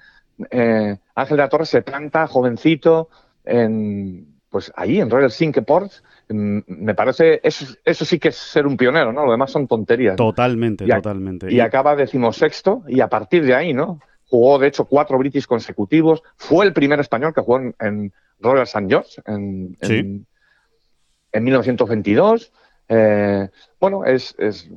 eh, 0.49 0.97
Ángel 1.15 1.37
de 1.37 1.43
la 1.43 1.49
Torre, 1.49 1.65
se 1.65 1.81
planta 1.81 2.27
jovencito 2.27 3.09
en, 3.43 4.39
pues 4.49 4.71
ahí 4.75 5.01
en 5.01 5.09
Royal 5.09 5.31
Ports 5.65 6.03
Mm, 6.22 6.22
me 6.29 6.95
parece, 6.95 7.39
eso, 7.43 7.65
eso 7.83 8.05
sí 8.05 8.19
que 8.19 8.29
es 8.29 8.35
ser 8.35 8.65
un 8.65 8.77
pionero, 8.77 9.11
¿no? 9.11 9.25
Lo 9.25 9.31
demás 9.31 9.51
son 9.51 9.67
tonterías. 9.67 10.15
Totalmente, 10.15 10.85
totalmente. 10.85 11.53
Y, 11.53 11.59
acaba 11.59 11.95
decimosexto 11.95 12.83
y 12.87 13.01
a 13.01 13.07
partir 13.07 13.45
de 13.45 13.55
ahí, 13.55 13.73
¿no? 13.73 13.99
Jugó, 14.27 14.57
de 14.57 14.67
hecho, 14.67 14.85
cuatro 14.85 15.17
British 15.17 15.45
consecutivos. 15.45 16.23
Fue 16.37 16.65
el 16.65 16.73
primer 16.73 16.99
español 16.99 17.33
que 17.33 17.41
jugó 17.41 17.59
en, 17.79 18.13
Royal 18.39 18.63
St. 18.63 18.87
George 18.89 19.21
en, 19.25 19.77
en, 19.81 21.43
1922. 21.43 22.51
Eh, 22.89 23.49
bueno, 23.79 24.05
es, 24.05 24.35
es 24.37 24.69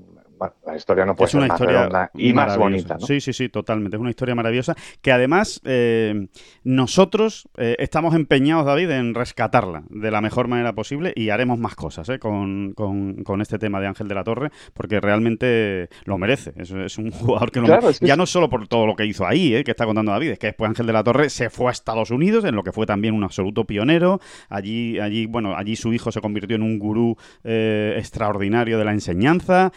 la 0.67 0.77
historia 0.77 1.05
no 1.05 1.15
puede 1.15 1.31
ser 1.31 1.39
una 1.39 1.49
más 1.49 1.61
historia 1.61 2.11
y 2.15 2.33
más 2.33 2.57
bonita. 2.57 2.99
Sí, 2.99 3.21
sí, 3.21 3.33
sí, 3.33 3.49
totalmente. 3.49 3.97
Es 3.97 4.01
una 4.01 4.11
historia 4.11 4.35
maravillosa 4.35 4.75
que 5.01 5.13
además 5.13 5.61
eh, 5.65 6.29
nosotros 6.65 7.49
eh, 7.57 7.77
estamos 7.79 8.15
empeñados, 8.15 8.67
David, 8.67 8.91
en 8.91 9.15
rescatarla 9.15 9.85
de 9.89 10.11
la 10.11 10.21
mejor 10.21 10.49
manera 10.49 10.75
posible 10.75 11.13
y 11.15 11.31
haremos 11.31 11.59
más 11.59 11.75
cosas 11.75 12.09
eh, 12.09 12.19
con, 12.19 12.75
este 13.41 13.59
tema 13.59 13.81
de 13.81 13.87
Ángel 13.87 14.09
de 14.09 14.15
la 14.15 14.25
Torre 14.25 14.51
porque 14.75 15.01
realmente 15.01 15.89
lo 16.05 16.19
merece. 16.19 16.53
Es, 16.57 16.71
es 16.71 16.99
un 16.99 17.11
jugador 17.13 17.51
que, 17.51 17.61
lo 17.61 17.91
ya 18.01 18.17
no 18.17 18.27
solo 18.27 18.49
por 18.49 18.67
todo 18.69 18.87
lo 18.87 18.97
que 18.97 19.07
hizo 19.07 19.27
ahí, 19.27 19.63
que 19.65 19.71
está 19.71 19.85
contando 19.85 20.13
David, 20.13 20.31
es 20.31 20.39
que 20.39 20.49
después 20.49 20.69
Ángel 20.69 20.87
de 20.87 20.93
la 20.93 21.05
Torre 21.05 21.31
se 21.31 21.51
fue 21.51 21.69
a 21.69 21.71
Estados 21.71 22.11
Unidos, 22.11 22.45
en 22.45 22.55
lo 22.55 22.63
que 22.63 22.73
fue 22.73 22.87
también 22.87 23.15
un 23.15 23.25
absoluto 23.25 23.65
pionero. 23.65 24.21
Allí, 24.49 24.99
allí 24.99 25.27
bueno, 25.27 25.57
allí 25.57 25.77
su 25.77 25.93
hijo 25.93 26.13
se 26.13 26.21
convirtió 26.21 26.57
en 26.57 26.63
un 26.63 26.79
gurú 26.79 27.17
extraordinario 27.45 28.79
de 28.79 28.85
la 28.85 28.93
enseñanza. 28.93 29.73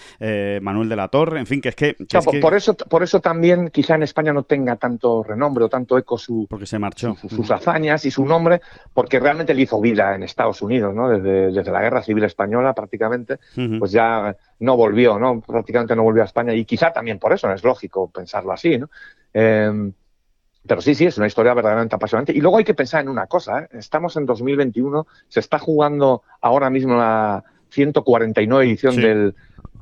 Manuel 0.62 0.90
de 0.90 0.96
la 0.96 1.08
Torre, 1.08 1.40
en 1.40 1.46
fin, 1.46 1.62
que 1.62 1.70
es 1.70 1.76
que... 1.76 1.96
Por, 2.42 2.54
eso, 2.56 2.76
por 2.76 3.04
eso 3.04 3.20
también 3.20 3.70
quizá 3.70 3.96
en 3.96 4.04
España 4.04 4.34
no 4.34 4.44
tenga 4.44 4.76
tanto 4.76 5.24
renombre 5.24 5.66
o 5.66 5.70
tanto 5.70 5.98
eco 5.98 6.18
su, 6.18 6.48
porque 6.50 6.66
se 6.66 6.80
marchó. 6.80 7.16
sus 7.16 7.52
hazañas 7.52 8.06
y 8.06 8.12
su 8.12 8.26
nombre, 8.26 8.62
porque 8.94 9.20
realmente 9.20 9.54
le 9.54 9.62
hizo 9.62 9.80
vida 9.80 10.16
en 10.16 10.24
Estados 10.24 10.62
Unidos, 10.62 10.94
¿no? 10.94 11.10
Desde, 11.10 11.52
desde 11.52 11.72
la 11.72 11.82
Guerra 11.82 12.02
Civil 12.02 12.24
Española 12.24 12.74
prácticamente, 12.74 13.38
pues 13.78 13.92
ya 13.92 14.36
no 14.60 14.76
volvió, 14.76 15.20
¿no? 15.20 15.42
Prácticamente 15.42 15.96
no 15.96 16.04
volvió 16.04 16.24
a 16.24 16.26
España 16.26 16.54
y 16.54 16.66
quizá 16.66 16.92
también 16.92 17.20
por 17.20 17.34
eso, 17.34 17.52
es 17.52 17.64
lógico 17.64 18.10
pensarlo 18.10 18.52
así, 18.52 18.78
¿no? 18.78 18.90
Em, 19.34 19.94
pero 20.66 20.82
sí, 20.82 20.94
sí, 20.94 21.06
es 21.06 21.18
una 21.18 21.28
historia 21.28 21.54
verdaderamente 21.54 21.96
apasionante. 21.96 22.32
Y 22.34 22.42
luego 22.42 22.58
hay 22.58 22.64
que 22.64 22.74
pensar 22.74 23.02
en 23.02 23.10
una 23.10 23.28
cosa, 23.28 23.62
¿eh? 23.62 23.70
estamos 23.74 24.16
en 24.18 24.26
2021, 24.26 25.08
se 25.28 25.40
está 25.40 25.58
jugando 25.58 26.24
ahora 26.42 26.70
mismo 26.70 26.96
la 26.96 27.44
149 27.70 28.66
edición 28.66 28.96
del, 28.96 29.36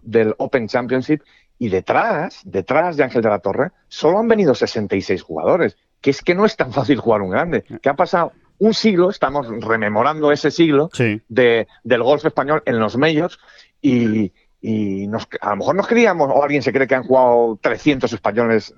del 0.08 0.34
Open 0.38 0.68
Championship 0.68 1.22
y 1.60 1.70
detrás, 1.70 2.42
detrás 2.46 2.98
de 2.98 3.04
Ángel 3.04 3.22
de 3.22 3.30
la 3.30 3.40
Torre, 3.40 3.72
solo 3.88 4.20
han 4.20 4.28
venido 4.28 4.56
66 4.56 5.22
jugadores, 5.22 5.78
que 6.02 6.12
es 6.12 6.22
que 6.22 6.36
no 6.36 6.46
es 6.46 6.56
tan 6.56 6.72
fácil 6.72 7.00
jugar 7.00 7.22
un 7.22 7.32
grande, 7.32 7.64
que 7.82 7.90
ha 7.90 7.96
pasado 7.96 8.32
un 8.60 8.74
siglo, 8.74 9.10
estamos 9.10 9.48
rememorando 9.62 10.32
ese 10.32 10.52
siglo 10.52 10.90
de, 11.28 11.68
del 11.84 12.04
golf 12.04 12.26
español 12.26 12.64
en 12.66 12.80
los 12.80 12.98
medios 12.98 13.40
y, 13.82 14.32
nos, 15.08 15.28
a 15.42 15.52
lo 15.52 15.58
mejor 15.58 15.76
nos 15.76 15.88
creíamos, 15.88 16.30
o 16.34 16.44
alguien 16.44 16.62
se 16.62 16.74
cree 16.74 16.88
que 16.88 16.96
han 16.96 17.04
jugado 17.04 17.60
300 17.62 18.12
españoles 18.12 18.74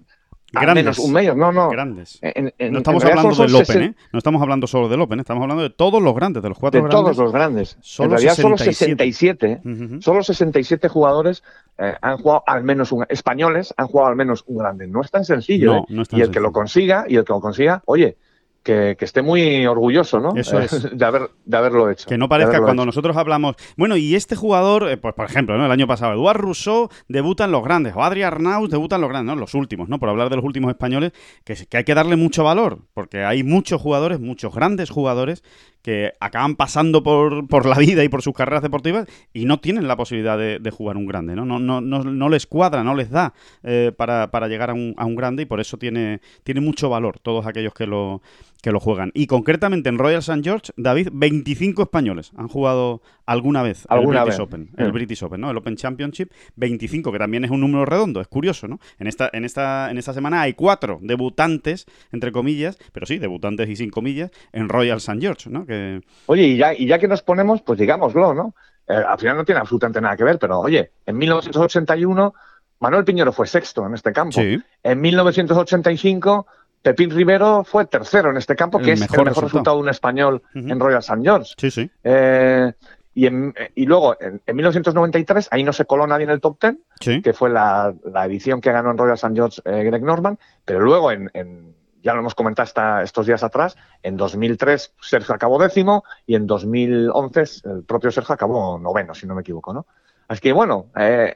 Grandes. 0.52 0.76
menos 0.84 1.00
un 1.00 1.12
mayor. 1.12 1.36
No, 1.38 1.52
no. 1.52 1.70
Grandes. 1.70 2.18
En- 2.22 2.54
en- 2.58 2.72
no 2.74 2.80
estamos 2.80 3.04
hablando 3.06 3.30
del 3.36 3.54
Open, 3.56 3.66
60 3.66 3.86
¿eh? 3.86 3.94
No 4.12 4.18
estamos 4.18 4.42
hablando 4.42 4.68
solo 4.68 4.90
del 4.90 5.02
Open, 5.02 5.20
estamos 5.20 5.42
hablando 5.44 5.64
de 5.64 5.70
todos 5.70 6.02
los 6.02 6.16
grandes, 6.16 6.42
de 6.42 6.50
los 6.50 6.58
cuatro 6.58 6.82
De 6.82 6.88
grandes. 6.88 7.02
todos 7.02 7.18
los 7.18 7.32
grandes. 7.34 7.78
Solo 7.82 8.06
en 8.08 8.12
realidad 8.12 8.36
solo 8.36 8.58
67. 8.58 9.60
67. 9.64 9.86
Ujú. 9.94 10.02
Solo 10.02 10.24
67 10.24 10.88
jugadores 10.90 11.44
eh, 11.78 11.94
han 12.02 12.18
jugado 12.18 12.44
al 12.48 12.64
menos 12.64 12.92
un 12.92 13.06
españoles 13.10 13.74
han 13.78 13.88
jugado 13.88 14.10
al 14.10 14.16
menos 14.16 14.44
un 14.48 14.58
grande. 14.58 14.88
No 14.88 15.02
es 15.02 15.12
tan 15.12 15.24
sencillo. 15.26 15.74
No, 15.74 15.80
¿eh? 15.80 15.86
no 15.90 16.02
es 16.02 16.10
tan 16.10 16.20
y 16.20 16.24
el 16.24 16.32
que 16.32 16.40
lo 16.40 16.52
consiga 16.52 17.06
y 17.08 17.16
el 17.18 17.24
que 17.26 17.34
lo 17.34 17.42
consiga, 17.42 17.82
oye, 17.86 18.18
que, 18.64 18.96
que 18.98 19.06
esté 19.06 19.22
muy 19.22 19.66
orgulloso, 19.66 20.20
¿no? 20.20 20.34
Eso 20.36 20.60
es. 20.60 20.90
de 20.98 21.06
haber 21.06 21.30
de 21.46 21.58
haberlo 21.58 21.90
hecho. 21.90 22.08
Que 22.08 22.18
no 22.18 22.30
parezca 22.30 22.60
cuando 22.60 22.84
hecho. 22.84 22.88
nosotros 22.88 23.18
hablamos. 23.18 23.56
Bueno, 23.78 23.98
y 23.98 24.16
este 24.16 24.36
jugador, 24.36 24.90
eh, 24.90 24.98
pues 24.98 25.14
por 25.14 25.26
ejemplo, 25.26 25.58
¿no? 25.58 25.66
el 25.66 25.72
año 25.72 25.88
pasado, 25.88 26.14
Eduard 26.14 26.40
Rousseau 26.40 26.90
debuta 27.08 27.46
en 27.46 27.52
los 27.52 27.64
grandes, 27.64 27.94
o 27.96 28.04
Adrián 28.04 28.34
Arnaus 28.34 28.70
debuta 28.70 28.96
en 28.96 29.02
los 29.02 29.10
grandes, 29.10 29.36
¿no? 29.36 29.40
Los 29.40 29.54
últimos, 29.54 29.90
¿no? 29.90 30.00
Por 30.00 30.10
hablar 30.10 30.30
de 30.30 30.36
los 30.36 30.46
últimos 30.46 30.70
españoles, 30.70 31.14
que, 31.44 31.56
que 31.68 31.78
hay 31.78 31.84
que 31.84 31.94
darle 31.94 32.16
mucho 32.16 32.44
valor, 32.44 32.80
porque 32.94 33.24
hay 33.24 33.44
muchos 33.44 33.82
jugadores, 33.82 34.20
muchos 34.20 34.54
grandes 34.54 34.90
jugadores, 34.90 35.44
que 35.82 36.14
acaban 36.20 36.56
pasando 36.56 37.04
por, 37.04 37.48
por 37.48 37.66
la 37.66 37.78
vida 37.78 38.04
y 38.04 38.10
por 38.10 38.22
sus 38.22 38.34
carreras 38.34 38.62
deportivas 38.62 39.08
y 39.34 39.46
no 39.46 39.60
tienen 39.60 39.88
la 39.88 39.96
posibilidad 39.96 40.38
de, 40.38 40.60
de 40.60 40.72
jugar 40.72 40.98
un 40.98 41.06
grande, 41.06 41.36
¿no? 41.36 41.46
No, 41.46 41.60
no, 41.60 41.82
no, 41.82 42.04
no 42.04 42.30
les 42.30 42.46
cuadra, 42.48 42.84
no 42.84 42.96
les 42.96 43.10
da 43.10 43.34
eh, 43.64 43.92
para, 43.96 44.32
para 44.32 44.48
llegar 44.48 44.72
a 44.72 44.74
un, 44.74 44.94
a 44.98 45.06
un 45.06 45.16
grande 45.16 45.44
y 45.44 45.46
por 45.46 45.60
eso 45.60 45.78
tiene, 45.78 46.22
tiene 46.44 46.62
mucho 46.62 46.90
valor 46.90 47.20
todos 47.20 47.46
aquellos 47.46 47.74
que 47.74 47.88
lo, 47.88 48.22
que 48.62 48.72
lo 48.72 48.80
juegan. 48.80 49.12
Y 49.14 49.28
concretamente 49.28 49.88
en 49.90 49.98
Royal 49.98 50.20
St. 50.20 50.42
George, 50.44 50.72
David, 50.76 51.10
25 51.14 51.84
españoles 51.84 52.32
han 52.36 52.48
jugado 52.50 53.02
alguna 53.26 53.62
vez 53.64 53.86
Alguna 53.90 54.20
el 54.20 54.26
British 54.26 54.38
vez. 54.40 54.48
Open, 54.48 54.70
el 54.78 54.90
Mm. 54.90 54.94
British 54.94 55.24
Open, 55.24 55.42
¿no? 55.42 55.52
El 55.52 55.58
Open 55.58 55.76
Championship, 55.78 56.32
25, 56.58 57.12
que 57.12 57.20
también 57.20 57.46
es 57.46 57.52
un 57.52 57.62
número 57.62 57.86
redondo, 57.86 58.20
es 58.22 58.28
curioso, 58.28 58.68
¿no? 58.68 58.80
En 58.98 59.08
esta, 59.08 59.30
en 59.32 59.46
esta, 59.46 59.90
en 59.92 59.98
esta 59.98 60.14
semana 60.14 60.42
hay 60.42 60.54
cuatro 60.54 61.00
debutantes, 61.02 61.86
entre 62.12 62.32
comillas, 62.32 62.78
pero 62.92 63.06
sí, 63.06 63.18
debutantes 63.18 63.70
y 63.70 63.76
sin 63.78 63.90
comillas, 63.92 64.32
en 64.52 64.68
Royal 64.68 64.98
St. 64.98 65.20
George, 65.22 65.50
¿no? 65.50 65.66
Que, 65.66 66.02
Oye, 66.26 66.44
y 66.44 66.58
ya, 66.58 66.74
y 66.74 66.86
ya 66.86 67.00
que 67.00 67.08
nos 67.08 67.22
ponemos, 67.22 67.62
pues 67.62 67.80
digámoslo, 67.80 68.34
¿no? 68.34 68.56
Eh, 68.88 68.94
al 68.94 69.20
final 69.20 69.38
no 69.38 69.46
tiene 69.46 69.62
absolutamente 69.62 70.02
nada 70.02 70.18
que 70.18 70.24
ver, 70.24 70.38
pero 70.40 70.60
oye, 70.60 70.92
en 71.06 71.18
1981 71.18 72.34
Manuel 72.82 73.04
Piñero 73.06 73.32
fue 73.32 73.46
sexto 73.46 73.86
en 73.86 73.94
este 73.94 74.12
campo. 74.14 74.40
sí, 74.40 74.58
En 74.84 75.02
1985 75.02 76.48
Pepín 76.82 77.10
Rivero 77.12 77.64
fue 77.64 77.86
tercero 77.86 78.30
en 78.32 78.38
este 78.38 78.56
campo, 78.56 78.80
El 78.80 78.86
que 78.86 78.92
es 78.94 79.00
mejor 79.02 79.20
el 79.20 79.26
mejor 79.26 79.44
resultado. 79.46 79.76
de 79.78 79.82
un 79.84 79.90
español 79.90 80.42
en 80.54 80.80
Royal 80.80 81.00
St. 81.00 81.22
George. 81.22 81.54
sí, 81.58 81.72
sí. 81.72 81.92
Eh, 82.04 82.72
y, 83.16 83.26
en- 83.26 83.54
y 83.76 83.86
luego, 83.86 84.16
en, 84.22 84.42
en 84.46 84.56
1993, 84.56 85.50
ahí 85.52 85.64
no 85.64 85.74
se 85.74 85.86
coló 85.86 86.08
nadie 86.08 86.24
en 86.24 86.30
el 86.30 86.40
top 86.40 86.58
10, 86.62 86.76
Sí, 87.02 87.22
que 87.22 87.34
fue 87.34 87.50
la, 87.50 87.94
la 88.06 88.26
edición 88.26 88.62
que 88.62 88.72
ganó 88.72 88.92
en 88.92 88.98
Royal 88.98 89.16
St. 89.16 89.34
George 89.36 89.62
eh, 89.66 89.84
Greg 89.84 90.04
Norman, 90.04 90.38
pero 90.64 90.80
luego, 90.80 91.12
en, 91.12 91.30
en- 91.34 91.76
ya 92.02 92.14
lo 92.14 92.20
hemos 92.22 92.34
comentado 92.34 92.64
hasta 92.64 93.04
estos 93.04 93.26
días 93.26 93.44
atrás, 93.44 93.76
en 94.04 94.16
2003 94.16 94.94
Sergio 95.02 95.36
acabó 95.36 95.60
décimo 95.62 96.06
y 96.26 96.36
en 96.36 96.48
2011 96.48 97.44
el 97.66 97.84
propio 97.84 98.10
Sergio 98.10 98.36
acabó 98.36 98.80
noveno, 98.80 99.14
si 99.14 99.28
no 99.28 99.36
me 99.36 99.42
equivoco, 99.42 99.74
¿no? 99.74 99.86
Así 100.30 100.40
que 100.40 100.54
bueno, 100.54 100.86
eh, 100.98 101.36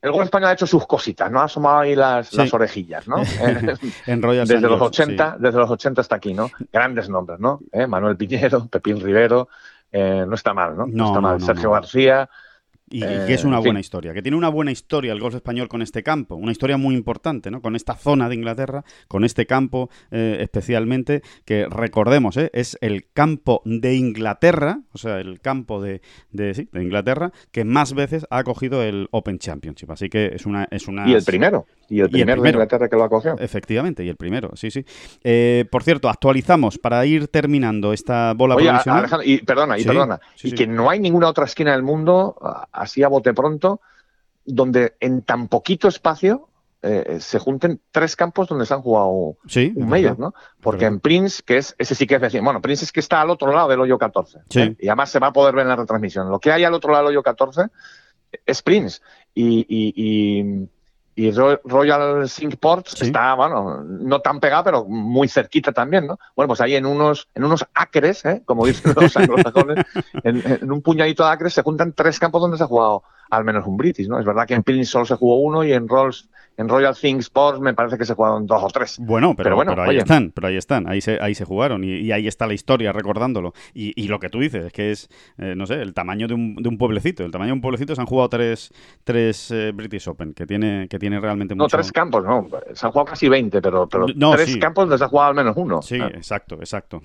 el 0.00 0.12
gol 0.12 0.24
español 0.24 0.48
ha 0.48 0.52
hecho 0.52 0.66
sus 0.66 0.86
cositas, 0.86 1.30
¿no? 1.30 1.40
Ha 1.40 1.44
asomado 1.44 1.78
ahí 1.80 1.94
las, 1.96 2.28
Sí. 2.28 2.36
las 2.36 2.52
orejillas, 2.54 3.08
¿no? 3.08 3.16
Eh, 4.06 4.16
desde 4.16 4.60
los 4.60 4.78
George, 4.78 4.84
80, 5.02 5.36
desde 5.38 5.58
los 5.58 5.70
80 5.70 6.00
hasta 6.00 6.16
aquí, 6.16 6.34
¿no? 6.34 6.50
Grandes 6.72 7.08
nombres, 7.08 7.40
¿no? 7.40 7.60
Eh, 7.72 7.86
Manuel 7.86 8.16
Piñero, 8.16 8.66
Pepín 8.66 9.00
Rivero, 9.00 9.48
eh, 9.90 10.24
no 10.26 10.34
está 10.34 10.54
mal, 10.54 10.76
¿no? 10.76 10.86
No, 10.86 11.06
está 11.08 11.20
mal. 11.20 11.38
no, 11.38 11.44
Sergio. 11.46 11.70
García, 11.72 12.28
Y, 12.90 12.98
y 12.98 13.04
Eh, 13.04 13.24
que 13.26 13.34
es 13.34 13.44
una 13.44 13.58
en 13.58 13.64
buena 13.64 13.80
historia, 13.80 14.14
que 14.14 14.22
tiene 14.22 14.36
una 14.36 14.48
buena 14.48 14.70
historia 14.70 15.12
el 15.12 15.20
golf 15.20 15.34
español 15.34 15.68
con 15.68 15.82
este 15.82 16.02
campo, 16.02 16.36
una 16.36 16.52
historia 16.52 16.76
muy 16.76 16.94
importante, 16.94 17.50
¿no? 17.50 17.60
Con 17.60 17.76
esta 17.76 17.94
zona 17.94 18.28
de 18.28 18.34
Inglaterra, 18.34 18.84
con 19.08 19.24
este 19.24 19.46
campo 19.46 19.90
eh, 20.10 20.38
especialmente, 20.40 21.22
que 21.44 21.66
recordemos, 21.66 22.36
¿eh? 22.36 22.50
es 22.52 22.78
el 22.80 23.06
campo 23.12 23.62
de 23.64 23.94
Inglaterra, 23.94 24.80
o 24.92 24.98
sea, 24.98 25.20
el 25.20 25.40
campo 25.40 25.82
de, 25.82 26.00
de, 26.30 26.54
sí, 26.54 26.68
de 26.72 26.82
Inglaterra, 26.82 27.32
que 27.52 27.64
más 27.64 27.92
veces 27.92 28.26
ha 28.30 28.38
acogido 28.38 28.82
el 28.82 29.08
Open 29.10 29.38
Championship. 29.38 29.90
Así 29.90 30.08
que 30.08 30.32
es 30.34 30.46
una... 30.46 30.66
Es 30.70 30.88
una 30.88 31.08
y 31.08 31.14
el 31.14 31.24
primero, 31.24 31.66
y 31.88 32.00
el 32.00 32.06
el 32.06 32.10
primero 32.10 32.42
de. 32.42 32.48
Inglaterra 32.50 32.88
que 32.88 32.96
lo 32.96 33.04
acogió. 33.04 33.36
Efectivamente, 33.38 34.04
y 34.04 34.08
el 34.08 34.16
primero, 34.16 34.50
sí, 34.54 34.70
sí. 34.70 34.84
Eh, 35.24 35.64
por 35.70 35.82
cierto, 35.82 36.08
actualizamos 36.08 36.78
para 36.78 37.04
ir 37.06 37.28
terminando 37.28 37.92
esta 37.92 38.34
bola 38.34 38.54
Oye, 38.56 38.68
provisional. 38.68 39.00
Alejandro, 39.00 39.26
y 39.28 39.38
perdona, 39.38 39.78
y 39.78 39.82
Sí, 39.82 39.88
perdona, 39.88 40.20
sí, 40.36 40.48
y 40.48 40.50
sí. 40.50 40.56
que 40.56 40.66
no 40.66 40.90
hay 40.90 41.00
ninguna 41.00 41.28
otra 41.28 41.44
esquina 41.44 41.72
del 41.72 41.82
mundo, 41.82 42.36
así 42.72 43.02
a 43.02 43.08
bote 43.08 43.34
pronto, 43.34 43.80
donde 44.44 44.94
en 45.00 45.22
tan 45.22 45.48
poquito 45.48 45.88
espacio 45.88 46.48
eh, 46.80 47.18
se 47.20 47.40
junten 47.40 47.80
tres 47.90 48.14
campos 48.14 48.48
donde 48.48 48.64
se 48.64 48.72
han 48.72 48.82
jugado 48.82 49.36
Sí, 49.48 49.72
un 49.74 49.88
mayor. 49.88 50.18
¿no? 50.18 50.32
Porque 50.60 50.84
en 50.84 51.00
Prince, 51.00 51.42
que 51.44 51.56
es, 51.56 51.74
ese 51.76 51.94
sí 51.96 52.06
que 52.06 52.14
es 52.14 52.20
decir, 52.20 52.40
bueno, 52.40 52.60
Prince 52.62 52.84
es 52.84 52.92
que 52.92 53.00
está 53.00 53.20
al 53.20 53.30
otro 53.30 53.52
lado 53.52 53.68
del 53.68 53.80
hoyo 53.80 53.98
14. 53.98 54.38
Sí. 54.48 54.60
¿eh? 54.60 54.76
Y 54.78 54.88
además 54.88 55.10
se 55.10 55.18
va 55.18 55.26
a 55.28 55.32
poder 55.32 55.54
ver 55.54 55.62
en 55.62 55.68
la 55.70 55.76
retransmisión. 55.76 56.30
Lo 56.30 56.38
que 56.38 56.52
hay 56.52 56.62
al 56.64 56.74
otro 56.74 56.92
lado 56.92 57.04
del 57.06 57.10
hoyo 57.16 57.22
14 57.22 57.62
es 58.46 58.62
Prince. 58.62 59.00
Y, 59.34 59.66
y, 59.68 59.92
y, 59.96 60.68
y 61.18 61.32
Ro- 61.32 61.60
Royal 61.64 62.28
Singport 62.28 62.86
Sí. 62.86 63.06
está, 63.06 63.34
bueno, 63.34 63.82
no 63.84 64.20
tan 64.20 64.38
pegado, 64.38 64.62
pero 64.64 64.84
muy 64.84 65.26
cerquita 65.28 65.72
también, 65.72 66.06
¿no? 66.06 66.18
Bueno, 66.36 66.46
pues 66.48 66.60
ahí 66.60 66.76
en 66.76 66.86
unos, 66.86 67.28
en 67.34 67.44
unos 67.44 67.66
acres, 67.74 68.24
¿eh? 68.24 68.42
como 68.44 68.64
dicen 68.66 68.92
los 68.94 69.16
anglosajones, 69.16 69.84
en, 70.22 70.42
en 70.62 70.70
un 70.70 70.80
puñadito 70.80 71.24
de 71.24 71.30
acres 71.30 71.52
se 71.54 71.62
juntan 71.62 71.92
tres 71.92 72.20
campos 72.20 72.40
donde 72.40 72.56
se 72.56 72.62
ha 72.62 72.68
jugado 72.68 73.02
al 73.30 73.44
menos 73.44 73.66
un 73.66 73.76
British, 73.76 74.08
¿no? 74.08 74.18
Es 74.20 74.24
verdad 74.24 74.46
que 74.46 74.54
en 74.54 74.62
Prince 74.62 74.90
solo 74.92 75.04
se 75.06 75.16
jugó 75.16 75.40
uno 75.40 75.64
y 75.64 75.72
en, 75.72 75.88
Rolls, 75.88 76.28
en 76.58 76.68
Royal 76.68 76.94
Thing 76.94 77.16
Sports 77.20 77.60
me 77.60 77.72
parece 77.72 77.96
que 77.96 78.04
se 78.04 78.12
jugaron 78.14 78.46
dos 78.46 78.62
o 78.62 78.66
tres. 78.68 78.98
Bueno, 79.00 79.34
pero, 79.34 79.44
Pero 79.46 79.56
bueno, 79.56 79.72
pero 79.72 79.82
ahí 79.84 79.88
oye. 79.90 79.98
están, 80.00 80.30
pero 80.34 80.48
ahí 80.48 80.56
están, 80.56 80.86
ahí 80.88 81.00
se, 81.00 81.18
ahí 81.22 81.34
se 81.34 81.44
jugaron 81.46 81.84
y, 81.84 81.94
y 82.00 82.12
ahí 82.12 82.26
está 82.28 82.46
la 82.46 82.52
historia 82.54 82.92
recordándolo. 82.92 83.54
Y, 83.72 83.92
y 83.96 84.08
lo 84.08 84.18
que 84.18 84.28
tú 84.28 84.40
dices 84.40 84.66
es 84.66 84.72
que 84.72 84.90
es, 84.90 85.08
eh, 85.38 85.54
no 85.56 85.64
sé, 85.66 85.74
el 85.80 85.94
tamaño 85.94 86.28
de 86.28 86.34
un, 86.34 86.56
de 86.56 86.68
un 86.68 86.76
pueblecito. 86.76 87.24
El 87.24 87.30
tamaño 87.30 87.48
de 87.50 87.52
un 87.54 87.60
pueblecito 87.62 87.94
se 87.94 88.00
han 88.00 88.06
jugado 88.06 88.28
tres, 88.28 88.72
tres 89.04 89.50
eh, 89.52 89.70
British 89.72 90.08
Open, 90.08 90.34
que 90.34 90.46
tiene, 90.46 90.88
que 90.90 90.98
tiene 90.98 91.20
realmente 91.20 91.54
No, 91.54 91.64
mucho. 91.64 91.76
tres 91.76 91.92
campos, 91.92 92.24
no. 92.24 92.48
Se 92.74 92.84
han 92.86 92.92
jugado 92.92 93.06
casi 93.10 93.28
20, 93.28 93.62
pero, 93.62 93.88
pero 93.88 94.06
No, 94.16 94.32
tres 94.32 94.50
sí. 94.52 94.58
campos 94.58 94.82
donde 94.84 94.98
se 94.98 95.04
ha 95.04 95.08
jugado 95.08 95.30
al 95.30 95.36
menos 95.36 95.54
uno. 95.56 95.80
Sí, 95.80 95.98
Ah. 96.00 96.08
exacto, 96.12 96.56
exacto. 96.56 97.00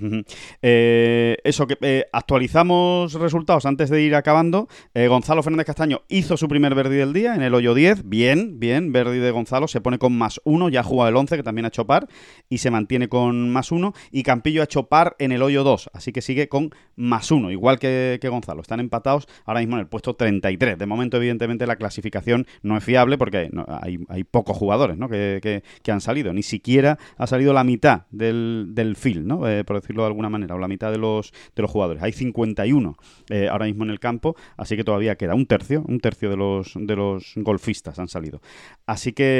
Eh, 0.61 1.37
eso, 1.43 1.67
que 1.67 2.05
actualizamos 2.11 3.13
resultados 3.13 3.65
antes 3.67 3.89
de 3.91 4.01
ir 4.01 4.15
acabando. 4.15 4.67
Gonzalo 4.95 5.43
Fernández 5.43 5.67
Castaño 5.67 6.01
hizo 6.09 6.37
su 6.37 6.47
primer 6.47 6.73
verdi 6.73 6.95
del 6.95 7.13
día 7.13 7.35
en 7.35 7.43
el 7.43 7.53
hoyo 7.53 7.73
10. 7.75 8.09
Bien, 8.09 8.59
bien, 8.59 8.91
verdi 8.91 9.19
de 9.19 9.29
Gonzalo. 9.29 9.42
Se 9.71 9.81
pone 9.81 9.97
con 9.97 10.17
más 10.17 10.39
uno, 10.43 10.69
ya 10.69 10.81
ha 10.81 10.83
jugado 10.83 11.09
el 11.09 11.15
11, 11.15 11.37
que 11.37 11.43
también 11.43 11.65
ha 11.65 11.67
hecho 11.69 11.85
par, 11.85 12.07
y 12.49 12.59
se 12.59 12.71
mantiene 12.71 13.09
con 13.09 13.51
más 13.51 13.71
uno. 13.71 13.93
Y 14.11 14.23
Campillo 14.23 14.61
ha 14.61 14.65
hecho 14.65 14.87
en 15.19 15.31
el 15.31 15.41
hoyo 15.41 15.63
2, 15.63 15.89
así 15.93 16.11
que 16.11 16.21
sigue 16.21 16.47
con 16.47 16.69
más 16.95 17.31
uno, 17.31 17.51
igual 17.51 17.79
que, 17.79 18.19
Gonzalo. 18.23 18.61
Están 18.61 18.79
empatados 18.79 19.27
ahora 19.45 19.59
mismo 19.59 19.75
en 19.75 19.81
el 19.81 19.87
puesto 19.87 20.15
33. 20.15 20.77
De 20.77 20.85
momento, 20.85 21.17
evidentemente, 21.17 21.67
la 21.67 21.75
clasificación 21.75 22.45
no 22.61 22.77
es 22.77 22.83
fiable 22.83 23.17
porque 23.17 23.49
hay, 23.81 24.23
pocos 24.23 24.57
jugadores 24.57 24.97
que 25.09 25.91
han 25.91 26.01
salido. 26.01 26.33
Ni 26.33 26.43
siquiera 26.43 26.97
ha 27.17 27.27
salido 27.27 27.53
la 27.53 27.63
mitad 27.63 28.03
del, 28.11 28.67
del 28.69 28.95
field, 28.95 29.25
¿no? 29.25 29.47
Eh, 29.47 29.63
por 29.63 29.79
decirlo 29.79 30.03
de 30.03 30.07
alguna 30.07 30.29
manera, 30.29 30.55
o 30.55 30.59
la 30.59 30.67
mitad 30.67 30.91
de 30.91 30.97
los, 30.97 31.31
de 31.55 31.61
los 31.61 31.71
jugadores. 31.71 32.01
Hay 32.03 32.11
51 32.11 32.97
eh, 33.29 33.47
ahora 33.49 33.65
mismo 33.65 33.83
en 33.83 33.89
el 33.89 33.99
campo, 33.99 34.35
así 34.57 34.75
que 34.75 34.83
todavía 34.83 35.15
queda 35.15 35.35
un 35.35 35.45
tercio, 35.45 35.83
un 35.87 35.99
tercio 35.99 36.29
de 36.29 36.37
los, 36.37 36.73
de 36.75 36.95
los 36.95 37.33
golfistas 37.37 37.99
han 37.99 38.07
salido. 38.07 38.41
Así 38.85 39.13
que... 39.13 39.32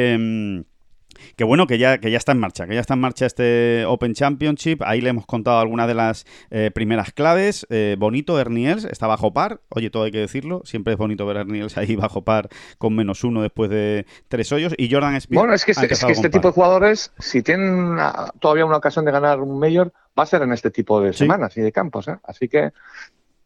que 1.38 1.44
bueno, 1.44 1.68
que 1.68 1.78
ya, 1.78 2.00
que 2.00 2.12
ya 2.12 2.18
está 2.18 2.32
en 2.32 2.40
marcha, 2.40 2.68
que 2.68 2.74
ya 2.74 2.82
está 2.82 2.96
en 2.96 3.00
marcha 3.00 3.26
este 3.26 3.86
Open 3.86 4.14
Championship. 4.14 4.82
Ahí 4.84 5.00
le 5.00 5.10
hemos 5.10 5.26
contado 5.26 5.60
algunas 5.60 5.88
de 5.88 5.94
las 5.94 6.26
eh, 6.52 6.70
primeras 6.74 7.12
claves. 7.14 7.66
Eh, 7.70 7.96
bonito, 7.98 8.40
Erniels 8.40 8.84
está 8.86 9.08
bajo 9.08 9.32
par. 9.34 9.62
Oye, 9.70 9.90
todo 9.90 10.04
hay 10.04 10.12
que 10.12 10.20
decirlo. 10.20 10.62
Siempre 10.66 10.94
es 10.94 11.00
bonito 11.00 11.26
ver 11.26 11.38
a 11.38 11.42
Erniels 11.42 11.78
ahí 11.78 11.96
bajo 11.96 12.24
par 12.24 12.50
con 12.78 12.96
menos 12.96 13.24
uno 13.24 13.42
después 13.42 13.70
de 13.70 14.06
tres 14.28 14.52
hoyos. 14.52 14.74
Y 14.78 14.92
Jordan 14.92 15.16
Speed. 15.16 15.38
Bueno, 15.38 15.54
es 15.54 15.64
que, 15.66 15.72
este, 15.72 15.86
es 15.86 15.92
empezado 15.92 16.08
que 16.08 16.14
este 16.14 16.30
tipo 16.30 16.48
de 16.50 16.54
jugadores, 16.54 17.14
si 17.20 17.42
tienen 17.42 17.70
una- 17.74 18.32
todavía 18.40 18.66
una 18.66 18.78
ocasión 18.78 19.06
de 19.06 19.12
ganar 19.12 19.40
un 19.40 19.58
mayor, 19.60 19.94
va 20.18 20.24
a 20.24 20.28
ser 20.28 20.42
en 20.42 20.52
este 20.52 20.72
tipo 20.72 21.00
de 21.00 21.14
Sí. 21.14 21.20
semanas 21.20 21.56
y 21.58 21.62
de 21.62 21.72
campos. 21.72 22.08
¿eh? 22.08 22.18
Así 22.24 22.48
que, 22.48 22.72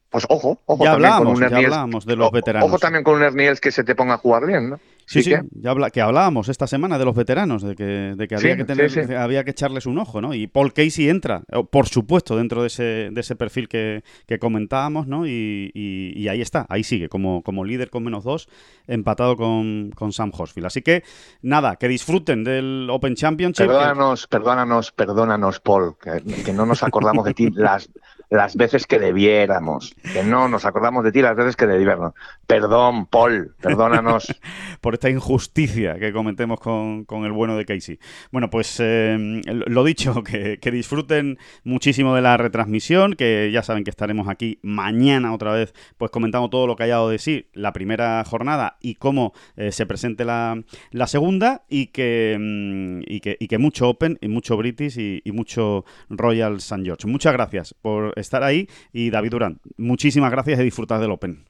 pues 0.09 0.25
ojo, 0.29 0.61
ojo 0.65 0.83
Ya 0.83 0.91
también 0.93 1.13
con 1.17 1.27
un 1.27 1.39
ya 1.39 1.57
hablábamos 1.57 2.05
de 2.05 2.15
los 2.15 2.31
veteranos. 2.31 2.69
Ojo 2.69 2.79
también 2.79 3.03
con 3.03 3.15
un 3.15 3.23
Erniels 3.23 3.59
que 3.59 3.71
se 3.71 3.83
te 3.83 3.95
ponga 3.95 4.15
a 4.15 4.17
jugar 4.17 4.45
bien, 4.45 4.69
¿no? 4.71 4.79
Sí, 5.09 5.23
sí, 5.23 5.29
que- 5.29 5.41
ya 5.61 5.71
habla, 5.71 5.89
que 5.89 6.01
hablábamos 6.01 6.49
esta 6.49 6.67
semana 6.67 6.97
de 6.99 7.05
los 7.05 7.15
veteranos, 7.15 7.61
de 7.63 7.75
que, 7.75 7.83
de 8.17 8.27
que 8.27 8.35
había, 8.35 8.51
Sí, 8.51 8.57
que 8.57 8.65
tener, 8.65 8.91
sí, 8.91 9.01
sí. 9.03 9.07
que 9.07 9.15
había 9.15 9.45
que 9.45 9.51
echarles 9.51 9.85
un 9.85 9.97
ojo, 9.99 10.19
¿no? 10.19 10.33
Y 10.33 10.47
Paul 10.47 10.73
Casey 10.73 11.07
entra, 11.07 11.43
eh, 11.49 11.63
por 11.71 11.87
supuesto, 11.87 12.35
dentro 12.35 12.59
de 12.61 12.67
ese, 12.67 12.83
de 13.11 13.21
ese 13.21 13.37
perfil 13.37 13.69
que, 13.69 14.03
que 14.25 14.37
comentábamos, 14.37 15.07
¿no? 15.07 15.25
Y, 15.25 15.71
y- 15.73 16.11
y 16.13 16.27
ahí 16.27 16.41
está, 16.41 16.65
ahí 16.67 16.83
sigue, 16.83 17.07
como, 17.07 17.41
como 17.41 17.63
líder 17.63 17.89
con 17.89 18.03
menos 18.03 18.25
dos, 18.25 18.49
empatado 18.85 19.37
con, 19.37 19.91
con 19.95 20.11
Sam 20.11 20.31
Horsfield. 20.37 20.67
Así 20.67 20.81
que, 20.81 21.03
nada, 21.41 21.77
que 21.77 21.87
disfruten 21.87 22.43
del 22.43 22.89
Open 22.91 23.15
Championship. 23.15 23.65
Perdónanos, 23.65 24.27
perdónanos, 24.27 24.91
perdónanos, 24.91 25.59
Paul, 25.61 25.95
que, 26.01 26.21
que 26.43 26.51
no 26.51 26.65
nos 26.65 26.83
acordamos 26.83 27.23
de 27.23 27.33
ti 27.33 27.49
las, 27.55 27.89
las 28.29 28.57
veces 28.57 28.85
que 28.85 28.99
debiéramos, 28.99 29.95
que 30.13 30.23
no 30.23 30.47
nos 30.49 30.65
acordamos 30.65 31.03
de 31.03 31.11
ti 31.11 31.21
las 31.21 31.35
veces 31.35 31.55
que 31.55 31.65
debiéramos. 31.65 32.13
Perdón, 32.45 33.05
Paul, 33.05 33.55
perdónanos. 33.61 34.27
Por 34.81 34.93
esta 34.93 35.09
injusticia 35.09 35.97
que 35.97 36.11
cometemos 36.11 36.59
con, 36.59 37.05
el 37.09 37.31
bueno 37.31 37.55
de 37.55 37.65
Casey. 37.65 37.99
Bueno, 38.31 38.49
pues 38.49 38.77
eh, 38.79 39.41
lo 39.45 39.83
dicho, 39.83 40.23
que, 40.23 40.59
disfruten 40.71 41.37
muchísimo 41.63 42.13
de 42.15 42.21
la 42.21 42.35
retransmisión, 42.35 43.13
que 43.13 43.49
ya 43.51 43.63
saben 43.63 43.83
que 43.83 43.89
estaremos 43.89 44.27
aquí 44.27 44.59
mañana 44.61 45.33
otra 45.33 45.53
vez, 45.53 45.73
pues 45.97 46.11
comentando 46.11 46.49
todo 46.49 46.67
lo 46.67 46.75
que 46.75 46.83
haya 46.83 46.95
dado 46.95 47.09
de 47.09 47.19
sí 47.19 47.49
la 47.53 47.71
primera 47.71 48.23
jornada 48.25 48.77
y 48.81 48.95
cómo 48.95 49.33
eh, 49.55 49.71
se 49.71 49.85
presente 49.85 50.25
la, 50.25 50.63
segunda 51.05 51.63
y 51.69 51.87
que, 51.87 52.37
mm, 52.37 53.01
y 53.05 53.21
que, 53.21 53.37
y 53.39 53.47
que 53.47 53.57
mucho 53.57 53.87
Open 53.87 54.17
y 54.19 54.27
mucho 54.27 54.57
British 54.57 54.99
y, 54.99 55.21
y 55.23 55.31
mucho 55.31 55.85
Royal 56.09 56.57
St. 56.57 56.83
George. 56.83 57.07
Muchas 57.07 57.31
gracias 57.31 57.73
por 57.73 58.16
estar 58.19 58.43
ahí 58.43 58.67
y 58.91 59.09
David 59.09 59.31
Durán, 59.31 59.59
muchísimas 59.77 60.31
gracias 60.31 60.59
y 60.59 60.63
disfrutar 60.63 60.99
del 60.99 61.11
Open. 61.11 61.45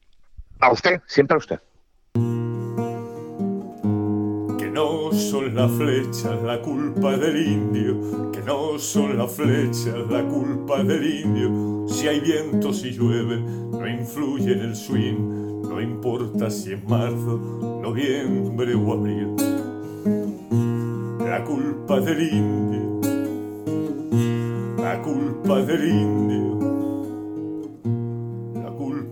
A 0.60 0.72
usted, 0.72 1.02
siempre 1.06 1.36
a 1.36 1.38
usted. 1.38 1.60
Que 4.58 4.70
no 4.72 5.12
son 5.12 5.56
las 5.56 5.72
flechas 5.72 6.42
la 6.44 6.62
culpa 6.62 7.18
del 7.18 7.48
indio, 7.48 8.32
que 8.32 8.42
no 8.42 8.80
son 8.80 9.18
las 9.18 9.32
flechas 9.32 9.96
la 10.10 10.24
culpa 10.24 10.84
del 10.84 11.06
indio. 11.06 11.88
Si 11.88 12.08
hay 12.08 12.20
viento, 12.20 12.74
si 12.74 12.92
llueve, 12.92 13.40
no 13.40 13.88
influye 13.88 14.54
en 14.54 14.60
el 14.60 14.76
swing, 14.76 15.62
no 15.62 15.82
importa 15.82 16.50
si 16.50 16.74
es 16.74 16.84
marzo, 16.86 17.80
noviembre 17.84 18.74
o 18.76 18.94
abril. 18.94 19.36
La 21.20 21.44
culpa 21.44 22.00
del 22.00 22.22
indio 22.34 22.98
la 24.88 25.02
culpa 25.02 25.62
del 25.64 25.86
indio, 25.90 26.47